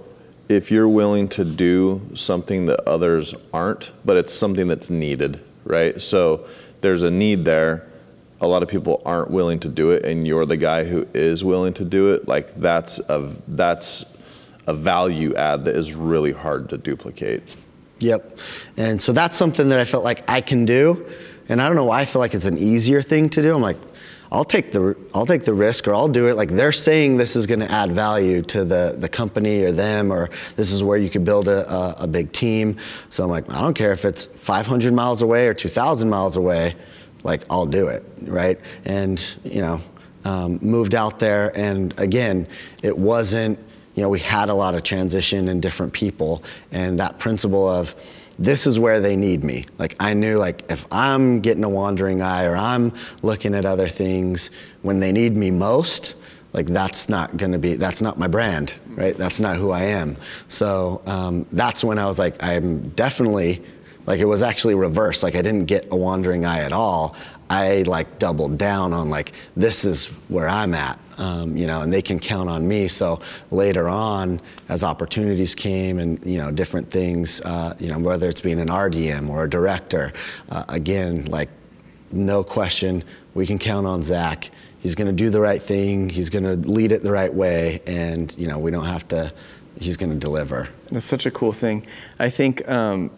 if 0.49 0.71
you're 0.71 0.89
willing 0.89 1.29
to 1.29 1.45
do 1.45 2.03
something 2.15 2.67
that 2.67 2.81
others 2.87 3.35
aren't, 3.55 3.93
but 4.05 4.17
it's 4.17 4.35
something 4.35 4.67
that's 4.67 4.91
needed, 4.91 5.41
right? 5.65 6.03
So 6.03 6.47
there's 6.81 7.05
a 7.05 7.11
need 7.11 7.45
there. 7.45 7.89
A 8.41 8.49
lot 8.49 8.63
of 8.63 8.69
people 8.69 9.01
aren't 9.07 9.31
willing 9.31 9.61
to 9.61 9.69
do 9.69 9.91
it, 9.91 10.05
and 10.05 10.27
you're 10.27 10.47
the 10.47 10.57
guy 10.57 10.85
who 10.85 11.07
is 11.15 11.45
willing 11.45 11.75
to 11.75 11.85
do 11.85 12.15
it. 12.15 12.27
Like 12.27 12.55
that's 12.61 12.99
a 12.99 13.31
that's 13.47 14.05
a 14.67 14.75
value 14.75 15.35
add 15.37 15.65
that 15.67 15.77
is 15.77 15.95
really 15.95 16.33
hard 16.33 16.69
to 16.71 16.79
duplicate. 16.79 17.43
Yep. 18.01 18.39
And 18.77 19.01
so 19.01 19.13
that's 19.13 19.37
something 19.37 19.69
that 19.69 19.79
I 19.79 19.85
felt 19.85 20.05
like 20.05 20.29
I 20.29 20.41
can 20.41 20.65
do. 20.65 21.07
And 21.49 21.61
I 21.61 21.67
don't 21.67 21.77
know 21.77 21.85
why 21.85 22.01
I 22.01 22.05
feel 22.05 22.21
like 22.21 22.35
it's 22.35 22.47
an 22.47 22.59
easier 22.59 23.03
thing 23.03 23.29
to 23.31 23.43
do. 23.43 23.55
I'm 23.55 23.61
like, 23.61 23.77
I'll 24.33 24.45
take 24.45 24.71
the 24.71 24.97
I'll 25.13 25.27
take 25.27 25.45
the 25.45 25.55
risk 25.55 25.89
or 25.89 25.95
I'll 25.95 26.09
do 26.09 26.29
it. 26.29 26.37
Like 26.37 26.51
they're 26.51 26.73
saying 26.73 27.17
this 27.17 27.35
is 27.35 27.47
going 27.47 27.61
to 27.61 27.71
add 27.71 27.91
value 27.91 28.43
to 28.43 28.65
the 28.65 28.95
the 28.97 29.09
company 29.09 29.65
or 29.65 29.73
them 29.73 30.13
or 30.13 30.31
this 30.57 30.71
is 30.71 30.85
where 30.85 30.99
you 30.99 31.11
could 31.11 31.25
build 31.25 31.49
a, 31.49 31.69
a, 31.69 31.97
a 32.03 32.07
big 32.07 32.31
team. 32.33 32.77
So 33.09 33.25
I'm 33.25 33.31
like, 33.31 33.51
I 33.53 33.61
don't 33.61 33.75
care 33.75 33.93
if 33.93 34.05
it's 34.05 34.25
500 34.25 34.93
miles 34.95 35.23
away 35.23 35.49
or 35.49 35.55
2,000 35.55 36.09
miles 36.09 36.37
away. 36.37 36.77
Like 37.25 37.43
I'll 37.51 37.67
do 37.67 37.89
it, 37.89 38.05
right? 38.23 38.59
And 38.85 39.37
you 39.45 39.63
know, 39.63 39.81
um, 40.25 40.59
moved 40.63 40.95
out 40.95 41.19
there, 41.19 41.51
and 41.57 41.99
again, 41.99 42.47
it 42.83 42.97
wasn't. 42.97 43.59
you 43.95 44.03
know, 44.03 44.09
we 44.09 44.21
had 44.21 44.49
a 44.49 44.55
lot 44.55 44.75
of 44.75 44.83
transition 44.83 45.49
and 45.49 45.61
different 45.61 45.93
people, 45.93 46.43
and 46.73 46.99
that 47.01 47.19
principle 47.19 47.69
of 47.69 47.95
this 48.41 48.67
is 48.67 48.79
where 48.79 48.99
they 48.99 49.15
need 49.15 49.45
me. 49.45 49.67
Like 49.79 49.95
I 50.01 50.15
knew 50.15 50.39
like 50.39 50.65
if 50.71 50.87
I'm 50.91 51.41
getting 51.41 51.63
a 51.63 51.69
wandering 51.69 52.23
eye 52.23 52.45
or 52.45 52.57
I'm 52.57 52.93
looking 53.23 53.55
at 53.55 53.65
other 53.65 53.87
things 53.87 54.51
when 54.83 54.99
they 54.99 55.13
need 55.13 55.37
me 55.37 55.53
most, 55.53 56.17
like 56.53 56.67
that's 56.67 57.09
not 57.09 57.37
going 57.37 57.53
to 57.53 57.59
be 57.59 57.77
that's 57.77 58.03
not 58.03 58.19
my 58.19 58.27
brand 58.27 58.75
right? 59.01 59.17
That's 59.17 59.41
not 59.41 59.57
who 59.57 59.71
i 59.71 59.83
am. 59.83 60.17
So 60.49 61.03
um, 61.07 61.47
that's 61.53 61.83
when 61.83 61.99
i 61.99 62.07
was 62.07 62.19
like 62.19 62.43
i'm 62.43 62.91
definitely 62.91 63.63
like 64.07 64.21
it 64.21 64.27
was 64.27 64.43
actually 64.43 64.75
reversed. 64.75 65.23
Like 65.23 65.35
i 65.35 65.43
didn't 65.43 65.67
get 65.67 65.89
a 65.91 65.97
wandering 65.97 66.45
eye 66.45 66.61
at 66.61 66.73
all. 66.73 67.17
I 67.49 67.83
like 67.83 68.19
doubled 68.19 68.59
down 68.59 68.93
on 68.93 69.11
like 69.11 69.33
this 69.57 69.85
is 69.85 70.07
where 70.29 70.49
i'm 70.49 70.75
at 70.75 70.99
um, 71.21 71.57
you 71.57 71.67
know 71.67 71.83
and 71.83 71.93
they 71.93 72.03
can 72.03 72.19
count 72.19 72.49
on 72.49 72.67
me 72.67 72.89
so 72.89 73.21
later 73.51 73.89
on 73.89 74.41
as 74.69 74.83
opportunities 74.83 75.55
came 75.55 75.99
and 75.99 76.25
you 76.25 76.39
know 76.39 76.51
different 76.51 76.91
things 76.91 77.41
uh, 77.43 77.75
you 77.79 77.89
know 77.89 77.99
whether 77.99 78.29
it's 78.29 78.41
being 78.41 78.59
an 78.59 78.69
rdm 78.69 79.29
or 79.29 79.45
a 79.45 79.51
director 79.51 80.13
uh, 80.51 80.65
again 80.69 81.25
like 81.27 81.49
no 82.11 82.43
question 82.43 83.05
we 83.35 83.47
can 83.47 83.59
count 83.59 83.87
on 83.87 84.03
zach 84.03 84.51
he's 84.81 84.95
going 84.95 85.07
to 85.07 85.13
do 85.13 85.31
the 85.31 85.41
right 85.41 85.63
thing. 85.63 86.09
He's 86.09 86.31
going 86.31 86.45
to 86.45 86.57
lead 86.69 86.93
it 86.93 87.03
the 87.03 87.13
right 87.13 87.33
way, 87.33 87.81
and 87.87 88.35
you 88.37 88.49
know 88.49 88.59
we 88.59 88.71
don't 88.71 88.87
have 88.87 89.07
to. 89.09 89.33
He's 89.79 89.97
going 89.97 90.11
to 90.11 90.19
deliver. 90.19 90.69
That's 90.91 91.07
such 91.07 91.25
a 91.27 91.31
cool 91.31 91.53
thing. 91.53 91.87
I 92.19 92.29
think 92.29 92.69
um, 92.69 93.11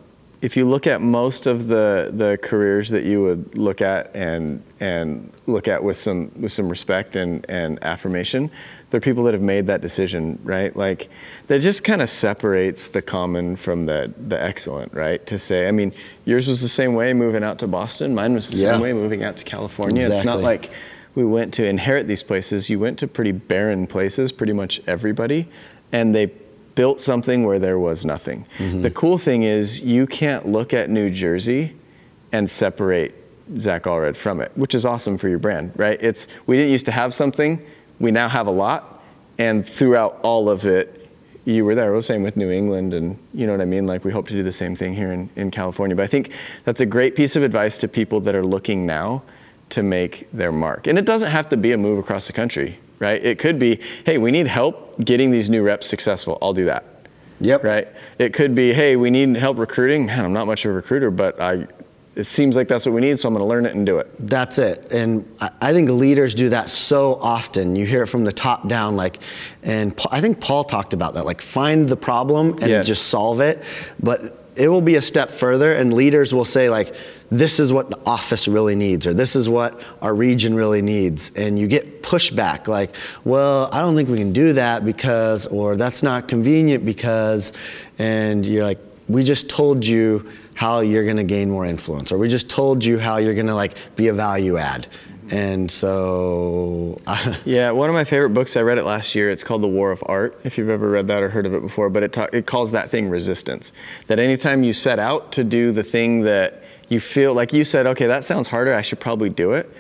if 0.43 0.57
you 0.57 0.69
look 0.69 0.87
at 0.89 1.01
most 1.01 1.47
of 1.47 1.69
the 1.69 2.11
the 2.13 2.37
careers 2.43 2.91
that 2.91 3.05
you 3.05 3.23
would 3.23 3.57
look 3.57 3.81
at 3.81 4.11
and 4.15 4.63
and 4.81 5.33
look 5.47 5.69
at 5.69 5.83
with 5.83 5.97
some 5.97 6.31
with 6.39 6.53
some 6.53 6.69
respect 6.69 7.15
and 7.17 7.47
and 7.49 7.83
affirmation, 7.83 8.51
they're 8.91 9.01
people 9.01 9.23
that 9.25 9.35
have 9.35 9.43
made 9.43 9.69
that 9.69 9.81
decision, 9.81 10.39
right? 10.43 10.77
Like 10.77 11.09
that 11.47 11.61
just 11.61 11.85
kind 11.85 12.03
of 12.03 12.11
separates 12.11 12.89
the 12.89 13.01
common 13.01 13.55
from 13.55 13.87
the 13.87 14.13
the 14.19 14.43
excellent, 14.43 14.93
right? 14.93 15.25
To 15.29 15.39
say, 15.39 15.69
I 15.69 15.71
mean, 15.71 15.93
yours 16.25 16.49
was 16.49 16.61
the 16.61 16.69
same 16.69 16.95
way 16.95 17.15
moving 17.15 17.45
out 17.45 17.61
to 17.61 17.69
Boston. 17.69 18.13
Mine 18.13 18.35
was 18.35 18.51
the 18.51 18.57
Yeah. 18.57 18.73
same 18.73 18.81
way 18.81 18.93
moving 18.93 19.23
out 19.23 19.37
to 19.37 19.45
California. 19.45 20.03
It's 20.11 20.25
not 20.25 20.41
like 20.43 20.71
we 21.15 21.25
went 21.25 21.55
to 21.55 21.65
inherit 21.65 22.09
these 22.09 22.23
places. 22.25 22.69
You 22.69 22.81
went 22.81 22.99
to 22.99 23.07
pretty 23.07 23.33
barren 23.33 23.87
places, 23.87 24.33
pretty 24.33 24.55
much 24.55 24.81
everybody, 24.89 25.49
and 25.93 26.15
they 26.17 26.33
built 26.75 27.01
something 27.01 27.45
where 27.45 27.59
there 27.59 27.79
was 27.79 28.05
nothing. 28.05 28.47
Mm-hmm. 28.59 28.83
The 28.83 28.91
cool 28.91 29.19
thing 29.19 29.43
is 29.43 29.81
you 29.81 30.07
can't 30.07 30.47
look 30.47 30.73
at 30.73 30.91
New 30.91 31.11
Jersey 31.11 31.77
and 32.33 32.51
separate 32.51 33.15
Zach 33.59 33.85
Allred 33.85 34.17
from 34.17 34.41
it, 34.41 34.53
which 34.55 34.75
is 34.75 34.87
awesome 34.87 35.19
for 35.19 35.29
your 35.29 35.39
brand, 35.39 35.73
right? 35.77 35.99
It's 36.01 36.27
we 36.47 36.57
didn't 36.57 36.73
used 36.73 36.87
to 36.87 36.93
have 36.93 37.13
something, 37.13 37.65
we 37.99 38.11
now 38.11 38.29
have 38.29 38.47
a 38.47 38.51
lot, 38.51 39.03
and 39.39 39.69
throughout 39.69 40.19
all 40.23 40.49
of 40.49 40.65
it, 40.67 40.99
you 41.45 41.65
were 41.65 41.75
there. 41.75 41.93
It 41.93 41.97
was 41.97 42.07
the 42.07 42.15
same 42.15 42.23
with 42.23 42.37
New 42.37 42.51
England, 42.51 42.95
and 42.95 43.19
you 43.35 43.47
know 43.47 43.53
what 43.53 43.61
I 43.61 43.65
mean. 43.65 43.87
Like 43.87 44.05
we 44.05 44.13
hope 44.13 44.29
to 44.29 44.35
do 44.35 44.43
the 44.43 44.53
same 44.53 44.77
thing 44.77 44.95
here 44.95 45.13
in, 45.13 45.29
in 45.35 45.51
California. 45.51 45.97
But 45.97 46.05
I 46.05 46.07
think 46.07 46.33
that's 46.65 46.81
a 46.81 46.87
great 46.87 47.17
piece 47.17 47.35
of 47.35 47.43
advice 47.43 47.77
to 47.79 47.89
people 47.89 48.21
that 48.21 48.35
are 48.35 48.47
looking 48.47 48.87
now 48.87 49.23
to 49.71 49.83
make 49.83 50.29
their 50.33 50.53
mark. 50.53 50.87
And 50.87 50.99
it 50.99 51.05
doesn't 51.05 51.31
have 51.31 51.49
to 51.49 51.57
be 51.57 51.73
a 51.73 51.79
move 51.79 51.99
across 51.99 52.27
the 52.27 52.33
country, 52.33 52.79
right? 53.03 53.23
It 53.23 53.39
could 53.39 53.59
be, 53.59 53.81
hey, 54.07 54.17
we 54.17 54.31
need 54.31 54.47
help 54.47 54.99
getting 55.05 55.31
these 55.31 55.51
new 55.51 55.63
reps 55.63 55.87
successful. 55.87 56.39
I'll 56.41 56.55
do 56.55 56.65
that. 56.67 56.85
Yep. 57.41 57.65
Right. 57.65 57.89
It 58.19 58.33
could 58.33 58.55
be, 58.55 58.73
hey, 58.73 58.95
we 58.97 59.11
need 59.11 59.37
help 59.37 59.59
recruiting. 59.59 60.07
Man, 60.07 60.25
I'm 60.25 60.33
not 60.33 60.47
much 60.47 60.65
of 60.65 60.71
a 60.71 60.75
recruiter, 60.75 61.11
but 61.11 61.41
I. 61.41 61.67
It 62.15 62.25
seems 62.27 62.57
like 62.57 62.69
that's 62.69 62.85
what 62.85 62.93
we 62.95 63.01
need, 63.01 63.19
so 63.19 63.27
I'm 63.27 63.33
going 63.35 63.43
to 63.43 63.49
learn 63.49 63.65
it 63.65 63.75
and 63.75 63.87
do 63.87 63.97
it. 63.99 64.07
That's 64.29 64.59
it. 64.59 64.93
And 64.93 65.27
I- 65.41 65.51
I 65.63 65.73
think 65.73 65.89
leaders 65.89 66.35
do 66.35 66.51
that 66.51 66.69
so 66.69 67.15
often. 67.23 67.75
You 67.75 67.87
hear 67.87 68.03
it 68.03 68.07
from 68.09 68.23
the 68.25 68.33
top 68.33 68.69
down, 68.69 68.97
like, 68.97 69.17
and 69.63 69.99
I 70.11 70.21
think 70.21 70.39
Paul 70.39 70.63
talked 70.65 70.93
about 70.93 71.15
that, 71.15 71.25
like, 71.25 71.41
find 71.41 71.89
the 71.89 71.97
problem 71.97 72.59
and 72.61 72.69
Yes. 72.69 72.87
just 72.87 73.07
solve 73.07 73.41
it. 73.41 73.63
But 73.99 74.42
it 74.57 74.69
will 74.69 74.83
be 74.83 74.97
a 74.97 75.03
step 75.03 75.31
further, 75.31 75.73
and 75.73 75.93
leaders 75.93 76.35
will 76.35 76.45
say, 76.45 76.69
like, 76.69 76.95
this 77.31 77.59
is 77.59 77.73
what 77.73 77.89
the 77.89 77.99
office 78.05 78.47
really 78.47 78.75
needs, 78.75 79.07
or 79.07 79.15
this 79.15 79.35
is 79.35 79.49
what 79.49 79.81
our 80.03 80.15
region 80.15 80.55
really 80.55 80.83
needs. 80.83 81.33
And 81.35 81.59
you 81.59 81.67
get 81.67 82.03
pushback, 82.03 82.69
like, 82.69 82.95
well, 83.25 83.71
I 83.73 83.81
don't 83.81 83.97
think 83.97 84.11
we 84.11 84.19
can 84.19 84.33
do 84.33 84.53
that 84.53 84.85
because, 84.85 85.47
or 85.47 85.77
that's 85.77 86.03
not 86.03 86.29
convenient 86.29 86.85
because, 86.85 87.53
and 87.99 88.45
you're 88.45 88.65
like, 88.65 88.79
we 89.09 89.23
just 89.23 89.49
told 89.49 89.85
you 89.87 90.31
how 90.55 90.81
you're 90.81 91.05
going 91.05 91.17
to 91.17 91.25
gain 91.25 91.51
more 91.51 91.67
influence 91.67 92.13
or 92.13 92.19
we 92.19 92.29
just 92.29 92.49
told 92.49 92.85
you 92.85 92.99
how 92.99 93.17
you're 93.17 93.35
going 93.35 93.47
to 93.47 93.55
like 93.55 93.77
be 93.97 94.09
a 94.09 94.13
value 94.13 94.59
add 94.59 94.87
and 95.31 95.71
so 95.71 96.99
Yeah, 97.45 97.71
one 97.71 97.89
of 97.89 97.95
my 97.95 98.05
favorite 98.05 98.31
books. 98.31 98.57
I 98.57 98.63
read 98.63 98.79
it 98.79 98.85
last 98.85 99.15
year. 99.15 99.31
It's 99.31 99.45
called 99.45 99.63
The 99.63 99.69
War 99.69 99.91
of 99.91 100.03
Art. 100.07 100.39
If 100.45 100.59
you've 100.59 100.69
ever 100.69 100.89
read 100.91 101.07
that 101.09 101.23
or 101.23 101.31
heard 101.31 101.47
of 101.47 101.55
it 101.55 101.63
before, 101.63 101.91
but 101.91 102.03
it 102.03 102.13
ta- 102.13 102.29
it 102.33 102.47
calls 102.47 102.71
that 102.73 102.91
thing 102.91 103.09
resistance. 103.09 103.73
That 104.07 104.19
anytime 104.19 104.63
you 104.63 104.73
set 104.73 104.99
out 104.99 105.33
to 105.33 105.45
do 105.45 105.73
the 105.73 105.83
thing 105.83 106.23
that 106.23 106.63
you 106.89 107.01
feel 107.01 107.35
like 107.35 107.53
you 107.53 107.65
said, 107.65 107.87
okay, 107.87 108.07
that 108.07 108.25
sounds 108.25 108.49
harder. 108.49 108.75
I 108.75 108.83
should 108.83 109.01
probably 109.01 109.31
do 109.31 109.53
it. 109.53 109.71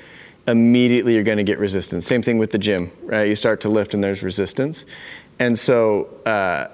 Immediately, 0.46 1.14
you're 1.14 1.22
going 1.22 1.38
to 1.38 1.44
get 1.44 1.58
resistance. 1.58 2.06
Same 2.06 2.22
thing 2.22 2.38
with 2.38 2.50
the 2.50 2.58
gym, 2.58 2.90
right? 3.02 3.28
You 3.28 3.36
start 3.36 3.60
to 3.62 3.68
lift 3.68 3.94
and 3.94 4.02
there's 4.02 4.22
resistance, 4.22 4.84
and 5.38 5.58
so. 5.58 6.04
Uh, 6.26 6.68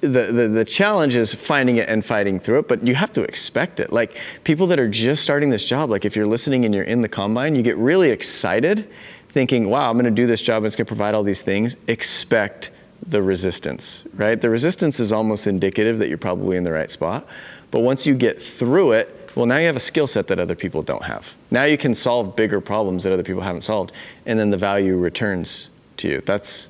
the, 0.00 0.32
the, 0.32 0.48
the 0.48 0.64
challenge 0.64 1.14
is 1.14 1.34
finding 1.34 1.76
it 1.76 1.88
and 1.88 2.04
fighting 2.04 2.38
through 2.38 2.60
it, 2.60 2.68
but 2.68 2.86
you 2.86 2.94
have 2.94 3.12
to 3.14 3.22
expect 3.22 3.80
it. 3.80 3.92
Like 3.92 4.16
people 4.44 4.66
that 4.68 4.78
are 4.78 4.88
just 4.88 5.22
starting 5.22 5.50
this 5.50 5.64
job, 5.64 5.90
like 5.90 6.04
if 6.04 6.14
you're 6.14 6.26
listening 6.26 6.64
and 6.64 6.74
you're 6.74 6.84
in 6.84 7.02
the 7.02 7.08
combine, 7.08 7.54
you 7.54 7.62
get 7.62 7.76
really 7.76 8.10
excited 8.10 8.88
thinking, 9.30 9.68
wow, 9.68 9.90
I'm 9.90 9.96
going 9.96 10.04
to 10.04 10.10
do 10.10 10.26
this 10.26 10.40
job 10.40 10.58
and 10.58 10.66
it's 10.66 10.76
going 10.76 10.86
to 10.86 10.88
provide 10.88 11.14
all 11.14 11.22
these 11.22 11.42
things. 11.42 11.76
Expect 11.86 12.70
the 13.06 13.22
resistance, 13.22 14.04
right? 14.14 14.40
The 14.40 14.50
resistance 14.50 15.00
is 15.00 15.12
almost 15.12 15.46
indicative 15.46 15.98
that 15.98 16.08
you're 16.08 16.18
probably 16.18 16.56
in 16.56 16.64
the 16.64 16.72
right 16.72 16.90
spot. 16.90 17.26
But 17.70 17.80
once 17.80 18.06
you 18.06 18.14
get 18.14 18.42
through 18.42 18.92
it, 18.92 19.14
well, 19.34 19.46
now 19.46 19.58
you 19.58 19.66
have 19.66 19.76
a 19.76 19.80
skill 19.80 20.06
set 20.06 20.26
that 20.28 20.38
other 20.38 20.54
people 20.54 20.82
don't 20.82 21.04
have. 21.04 21.28
Now 21.50 21.64
you 21.64 21.78
can 21.78 21.94
solve 21.94 22.34
bigger 22.34 22.60
problems 22.60 23.04
that 23.04 23.12
other 23.12 23.22
people 23.22 23.42
haven't 23.42 23.60
solved, 23.60 23.92
and 24.26 24.38
then 24.38 24.50
the 24.50 24.56
value 24.56 24.96
returns 24.96 25.68
to 25.98 26.08
you. 26.08 26.20
That's, 26.24 26.68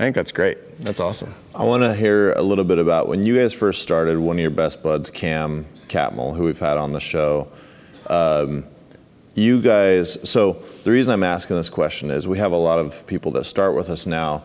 I 0.00 0.04
think 0.04 0.16
that's 0.16 0.32
great. 0.32 0.56
That's 0.78 0.98
awesome. 0.98 1.34
I 1.54 1.62
want 1.64 1.82
to 1.82 1.92
hear 1.92 2.32
a 2.32 2.40
little 2.40 2.64
bit 2.64 2.78
about 2.78 3.06
when 3.06 3.22
you 3.22 3.36
guys 3.36 3.52
first 3.52 3.82
started. 3.82 4.18
One 4.18 4.36
of 4.36 4.40
your 4.40 4.50
best 4.50 4.82
buds, 4.82 5.10
Cam 5.10 5.66
Catmull, 5.88 6.34
who 6.34 6.44
we've 6.44 6.58
had 6.58 6.78
on 6.78 6.92
the 6.92 7.00
show. 7.00 7.52
Um, 8.06 8.64
you 9.34 9.60
guys. 9.60 10.16
So 10.26 10.62
the 10.84 10.90
reason 10.90 11.12
I'm 11.12 11.22
asking 11.22 11.56
this 11.56 11.68
question 11.68 12.10
is 12.10 12.26
we 12.26 12.38
have 12.38 12.52
a 12.52 12.56
lot 12.56 12.78
of 12.78 13.06
people 13.06 13.30
that 13.32 13.44
start 13.44 13.76
with 13.76 13.90
us 13.90 14.06
now, 14.06 14.42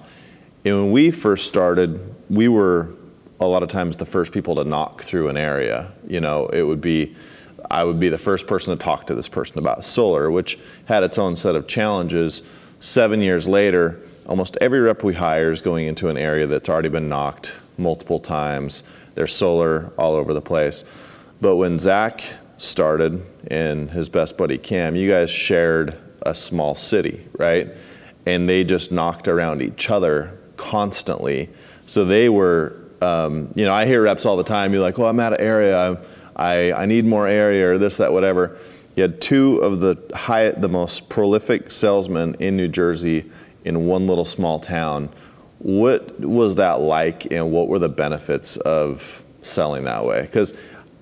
and 0.65 0.75
when 0.75 0.91
we 0.91 1.09
first 1.09 1.47
started, 1.47 2.01
we 2.29 2.49
were 2.49 2.93
a 3.39 3.47
lot 3.47 3.63
of 3.63 3.69
times 3.69 3.95
the 3.95 4.05
first 4.05 4.33
people 4.33 4.55
to 4.55 4.65
knock 4.65 5.03
through 5.03 5.29
an 5.29 5.37
area. 5.37 5.89
You 6.05 6.19
know, 6.19 6.47
it 6.47 6.63
would 6.63 6.81
be. 6.81 7.15
I 7.71 7.85
would 7.85 8.01
be 8.01 8.09
the 8.09 8.17
first 8.17 8.45
person 8.45 8.77
to 8.77 8.83
talk 8.83 9.07
to 9.07 9.15
this 9.15 9.29
person 9.29 9.57
about 9.57 9.85
solar, 9.85 10.29
which 10.29 10.59
had 10.83 11.03
its 11.03 11.17
own 11.17 11.37
set 11.37 11.55
of 11.55 11.65
challenges. 11.65 12.41
Seven 12.81 13.21
years 13.21 13.47
later, 13.47 14.01
almost 14.27 14.57
every 14.61 14.79
rep 14.79 15.03
we 15.03 15.13
hire 15.13 15.51
is 15.51 15.61
going 15.61 15.87
into 15.87 16.09
an 16.09 16.17
area 16.17 16.47
that's 16.47 16.69
already 16.69 16.89
been 16.89 17.09
knocked 17.09 17.55
multiple 17.77 18.19
times. 18.19 18.83
There's 19.15 19.33
solar 19.33 19.91
all 19.97 20.13
over 20.13 20.33
the 20.33 20.41
place. 20.41 20.83
But 21.41 21.57
when 21.57 21.79
Zach 21.79 22.23
started 22.57 23.25
and 23.47 23.89
his 23.91 24.09
best 24.09 24.37
buddy 24.37 24.57
Cam, 24.57 24.95
you 24.95 25.09
guys 25.09 25.29
shared 25.29 25.97
a 26.25 26.33
small 26.33 26.75
city, 26.75 27.27
right? 27.37 27.69
And 28.25 28.49
they 28.49 28.63
just 28.63 28.91
knocked 28.91 29.27
around 29.27 29.61
each 29.61 29.89
other 29.89 30.39
constantly. 30.57 31.49
So 31.85 32.05
they 32.05 32.29
were, 32.29 32.75
um, 33.01 33.51
you 33.55 33.65
know, 33.65 33.73
I 33.73 33.85
hear 33.85 34.03
reps 34.03 34.25
all 34.25 34.37
the 34.37 34.43
time. 34.43 34.73
You're 34.73 34.81
like, 34.81 34.97
well, 34.97 35.09
I'm 35.09 35.19
out 35.19 35.33
of 35.33 35.39
area. 35.39 35.77
I'm, 35.77 35.97
I 36.35 36.73
I 36.73 36.85
need 36.85 37.05
more 37.05 37.27
area, 37.27 37.71
or 37.71 37.77
this, 37.77 37.97
that, 37.97 38.11
whatever." 38.11 38.57
You 38.95 39.03
had 39.03 39.21
two 39.21 39.59
of 39.59 39.81
the 39.81 39.97
high, 40.15 40.51
the 40.51 40.69
most 40.69 41.09
prolific 41.09 41.69
salesmen 41.69 42.35
in 42.39 42.55
New 42.55 42.69
Jersey 42.69 43.29
in 43.65 43.85
one 43.85 44.07
little 44.07 44.25
small 44.25 44.59
town. 44.59 45.09
What 45.59 46.19
was 46.19 46.55
that 46.55 46.79
like, 46.79 47.31
and 47.31 47.51
what 47.51 47.67
were 47.67 47.79
the 47.79 47.89
benefits 47.89 48.57
of 48.57 49.23
selling 49.41 49.83
that 49.85 50.05
way? 50.05 50.21
Because 50.21 50.53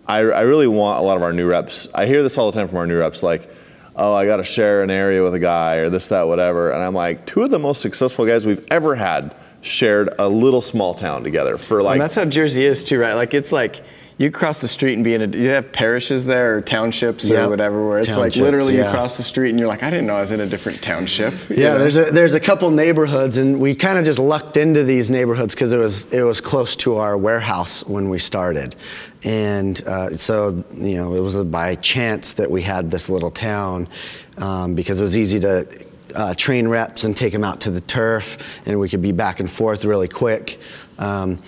I, 0.07 0.19
I 0.19 0.41
really 0.41 0.67
want 0.67 0.99
a 0.99 1.03
lot 1.03 1.17
of 1.17 1.23
our 1.23 1.33
new 1.33 1.47
reps. 1.47 1.87
I 1.93 2.05
hear 2.05 2.23
this 2.23 2.37
all 2.37 2.49
the 2.51 2.57
time 2.57 2.67
from 2.67 2.77
our 2.77 2.87
new 2.87 2.97
reps, 2.97 3.21
like, 3.21 3.49
"Oh, 3.95 4.13
I 4.13 4.25
got 4.25 4.37
to 4.37 4.43
share 4.43 4.83
an 4.83 4.89
area 4.89 5.21
with 5.23 5.33
a 5.33 5.39
guy, 5.39 5.75
or 5.75 5.89
this, 5.89 6.07
that, 6.07 6.27
whatever." 6.27 6.71
And 6.71 6.81
I'm 6.81 6.93
like, 6.93 7.25
two 7.25 7.43
of 7.43 7.49
the 7.51 7.59
most 7.59 7.81
successful 7.81 8.25
guys 8.25 8.45
we've 8.45 8.65
ever 8.71 8.95
had 8.95 9.35
shared 9.61 10.13
a 10.19 10.27
little 10.27 10.61
small 10.61 10.93
town 10.93 11.23
together 11.23 11.57
for 11.57 11.81
like 11.81 11.93
and 11.93 12.01
that's 12.01 12.15
how 12.15 12.25
Jersey 12.25 12.65
is 12.65 12.83
too, 12.83 12.99
right? 12.99 13.13
Like 13.13 13.33
it's 13.33 13.51
like 13.51 13.81
you 14.23 14.31
cross 14.31 14.61
the 14.61 14.67
street 14.67 14.93
and 14.93 15.03
be 15.03 15.13
in 15.13 15.21
a 15.21 15.37
you 15.37 15.49
have 15.49 15.71
parishes 15.73 16.25
there 16.25 16.55
or 16.55 16.61
townships 16.61 17.29
or 17.29 17.49
whatever 17.49 17.85
where 17.85 17.99
it's 17.99 18.07
Townships, 18.07 18.37
like 18.37 18.43
literally 18.43 18.77
you 18.77 18.83
cross 18.83 19.17
the 19.17 19.23
street 19.23 19.49
and 19.49 19.59
you're 19.59 19.67
like 19.67 19.83
I 19.83 19.89
didn't 19.89 20.07
know 20.07 20.15
I 20.15 20.21
was 20.21 20.31
in 20.31 20.39
a 20.39 20.45
different 20.45 20.81
township. 20.81 21.33
Yeah, 21.49 21.73
know? 21.73 21.79
there's 21.79 21.97
a 21.97 22.05
there's 22.05 22.33
a 22.33 22.39
couple 22.39 22.71
neighborhoods, 22.71 23.37
and 23.37 23.59
we 23.59 23.75
kind 23.75 23.99
of 23.99 24.05
just 24.05 24.19
lucked 24.19 24.55
into 24.55 24.83
these 24.83 25.11
neighborhoods 25.11 25.53
because 25.53 25.73
it 25.73 25.77
was 25.77 26.11
it 26.13 26.23
was 26.23 26.39
close 26.39 26.75
to 26.77 26.95
our 26.95 27.17
warehouse 27.17 27.85
when 27.85 28.09
we 28.09 28.17
started, 28.17 28.75
and 29.23 29.83
uh, 29.85 30.09
so 30.11 30.63
you 30.73 30.95
know 30.95 31.13
it 31.15 31.19
was 31.19 31.35
by 31.43 31.75
chance 31.75 32.33
that 32.33 32.49
we 32.49 32.61
had 32.61 32.89
this 32.89 33.09
little 33.09 33.31
town 33.31 33.89
um, 34.37 34.73
because 34.73 34.99
it 34.99 35.03
was 35.03 35.17
easy 35.17 35.39
to. 35.41 35.67
Uh, 36.15 36.31
train 36.35 36.67
reps 36.67 37.05
and 37.05 37.17
take 37.17 37.33
them 37.33 37.43
out 37.43 37.61
to 37.61 37.71
the 37.71 37.81
turf, 37.81 38.61
and 38.67 38.79
we 38.79 38.87
could 38.87 39.01
be 39.01 39.11
back 39.11 39.39
and 39.39 39.49
forth 39.49 39.83
really 39.83 40.07
quick. 40.07 40.59
Um, 40.99 41.41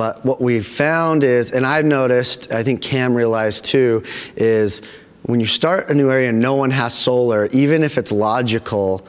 but 0.00 0.24
what 0.24 0.40
we've 0.40 0.66
found 0.66 1.24
is, 1.24 1.50
and 1.50 1.66
I've 1.66 1.84
noticed, 1.84 2.50
I 2.50 2.62
think 2.62 2.80
Cam 2.80 3.14
realized 3.14 3.66
too, 3.66 4.02
is 4.34 4.80
when 5.24 5.40
you 5.40 5.44
start 5.44 5.90
a 5.90 5.94
new 5.94 6.10
area 6.10 6.30
and 6.30 6.40
no 6.40 6.54
one 6.54 6.70
has 6.70 6.94
solar, 6.94 7.48
even 7.48 7.82
if 7.82 7.98
it's 7.98 8.10
logical, 8.10 9.06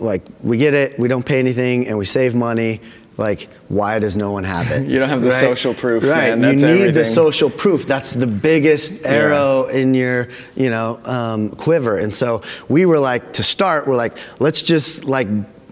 like 0.00 0.22
we 0.42 0.56
get 0.56 0.72
it, 0.72 0.98
we 0.98 1.08
don't 1.08 1.26
pay 1.26 1.38
anything, 1.38 1.88
and 1.88 1.98
we 1.98 2.06
save 2.06 2.34
money. 2.34 2.80
Like, 3.18 3.52
why 3.68 3.98
does 3.98 4.16
no 4.16 4.32
one 4.32 4.44
have 4.44 4.70
it? 4.70 4.88
You 4.88 4.98
don't 4.98 5.10
have 5.10 5.20
the 5.20 5.30
social 5.30 5.74
proof, 5.74 6.02
right? 6.02 6.38
man. 6.38 6.58
you 6.58 6.66
need 6.66 6.92
the 6.92 7.04
social 7.04 7.50
proof. 7.50 7.84
That's 7.84 8.12
the 8.12 8.26
biggest 8.26 9.04
arrow 9.04 9.66
in 9.66 9.92
your, 9.92 10.28
you 10.56 10.70
know, 10.70 11.00
um, 11.04 11.50
quiver. 11.50 11.98
And 11.98 12.14
so 12.14 12.40
we 12.70 12.86
were 12.86 12.98
like, 12.98 13.34
to 13.34 13.42
start, 13.42 13.86
we're 13.86 13.94
like, 13.94 14.16
let's 14.38 14.62
just 14.62 15.04
like 15.04 15.28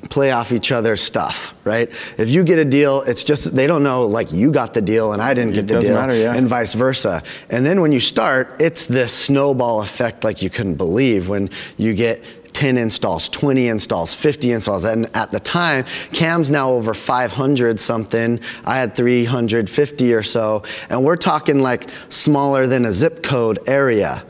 play 0.07 0.31
off 0.31 0.53
each 0.53 0.73
other's 0.73 1.01
stuff, 1.01 1.55
right? 1.65 1.91
If 2.19 2.31
you 2.31 2.45
get 2.45 2.59
a 2.59 2.65
deal, 2.65 3.03
it's 3.03 3.25
just 3.25 3.55
they 3.55 3.67
don't 3.67 3.83
know 3.83 4.07
like 4.07 4.33
you 4.33 4.53
got 4.53 4.75
the 4.75 4.81
deal 4.81 5.13
and 5.13 5.23
I 5.23 5.35
didn't 5.35 5.55
get 5.55 5.67
the 5.67 5.81
deal, 5.81 5.95
matter, 5.95 6.17
yeah. 6.17 6.35
and 6.35 6.49
vice 6.49 6.75
versa. 6.75 7.23
And 7.51 7.65
then 7.65 7.81
when 7.81 7.93
you 7.93 8.01
start, 8.01 8.57
it's 8.61 8.87
this 8.87 9.13
snowball 9.13 9.81
effect 9.81 10.25
like 10.25 10.43
you 10.43 10.51
couldn't 10.51 10.77
believe 10.77 11.29
when 11.29 11.51
you 11.77 11.95
get 11.95 12.25
10 12.57 12.79
installs, 12.79 13.29
20 13.29 13.69
installs, 13.69 14.15
50 14.15 14.53
installs. 14.53 14.87
And 14.87 15.15
at 15.15 15.31
the 15.31 15.39
time, 15.39 15.85
Cam's 16.15 16.51
now 16.51 16.71
over 16.71 16.95
500 16.95 17.79
something. 17.79 18.41
I 18.65 18.79
had 18.79 18.97
350 18.97 20.15
or 20.15 20.23
so. 20.23 20.63
And 20.89 21.05
we're 21.05 21.17
talking 21.17 21.61
like 21.61 21.91
smaller 22.09 22.67
than 22.67 22.87
a 22.87 22.93
zip 22.93 23.23
code 23.23 23.59
area. 23.67 24.25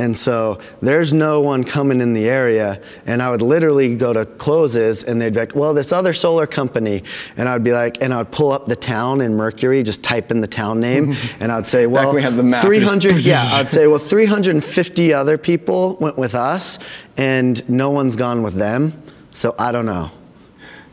And 0.00 0.16
so 0.16 0.58
there's 0.80 1.12
no 1.12 1.42
one 1.42 1.62
coming 1.62 2.00
in 2.00 2.14
the 2.14 2.26
area. 2.26 2.80
And 3.04 3.22
I 3.22 3.30
would 3.30 3.42
literally 3.42 3.96
go 3.96 4.14
to 4.14 4.24
closes 4.24 5.04
and 5.04 5.20
they'd 5.20 5.34
be 5.34 5.40
like, 5.40 5.54
well, 5.54 5.74
this 5.74 5.92
other 5.92 6.14
solar 6.14 6.46
company. 6.46 7.04
And 7.36 7.46
I'd 7.50 7.62
be 7.62 7.72
like, 7.72 8.02
and 8.02 8.14
I 8.14 8.18
would 8.18 8.32
pull 8.32 8.50
up 8.50 8.64
the 8.64 8.76
town 8.76 9.20
in 9.20 9.34
Mercury, 9.36 9.82
just 9.82 10.02
type 10.02 10.30
in 10.30 10.40
the 10.40 10.46
town 10.46 10.80
name. 10.80 11.12
and 11.40 11.52
I'd 11.52 11.66
say, 11.66 11.86
well, 11.86 12.14
we 12.14 12.22
have 12.22 12.36
the 12.36 12.42
map, 12.42 12.62
300, 12.62 13.16
yeah, 13.20 13.44
I'd 13.52 13.68
say, 13.68 13.86
well, 13.88 13.98
350 13.98 15.12
other 15.12 15.36
people 15.36 15.96
went 15.96 16.16
with 16.16 16.34
us 16.34 16.78
and 17.18 17.68
no 17.68 17.90
one's 17.90 18.16
gone 18.16 18.42
with 18.42 18.54
them. 18.54 19.02
So 19.32 19.54
I 19.58 19.70
don't 19.70 19.86
know. 19.86 20.10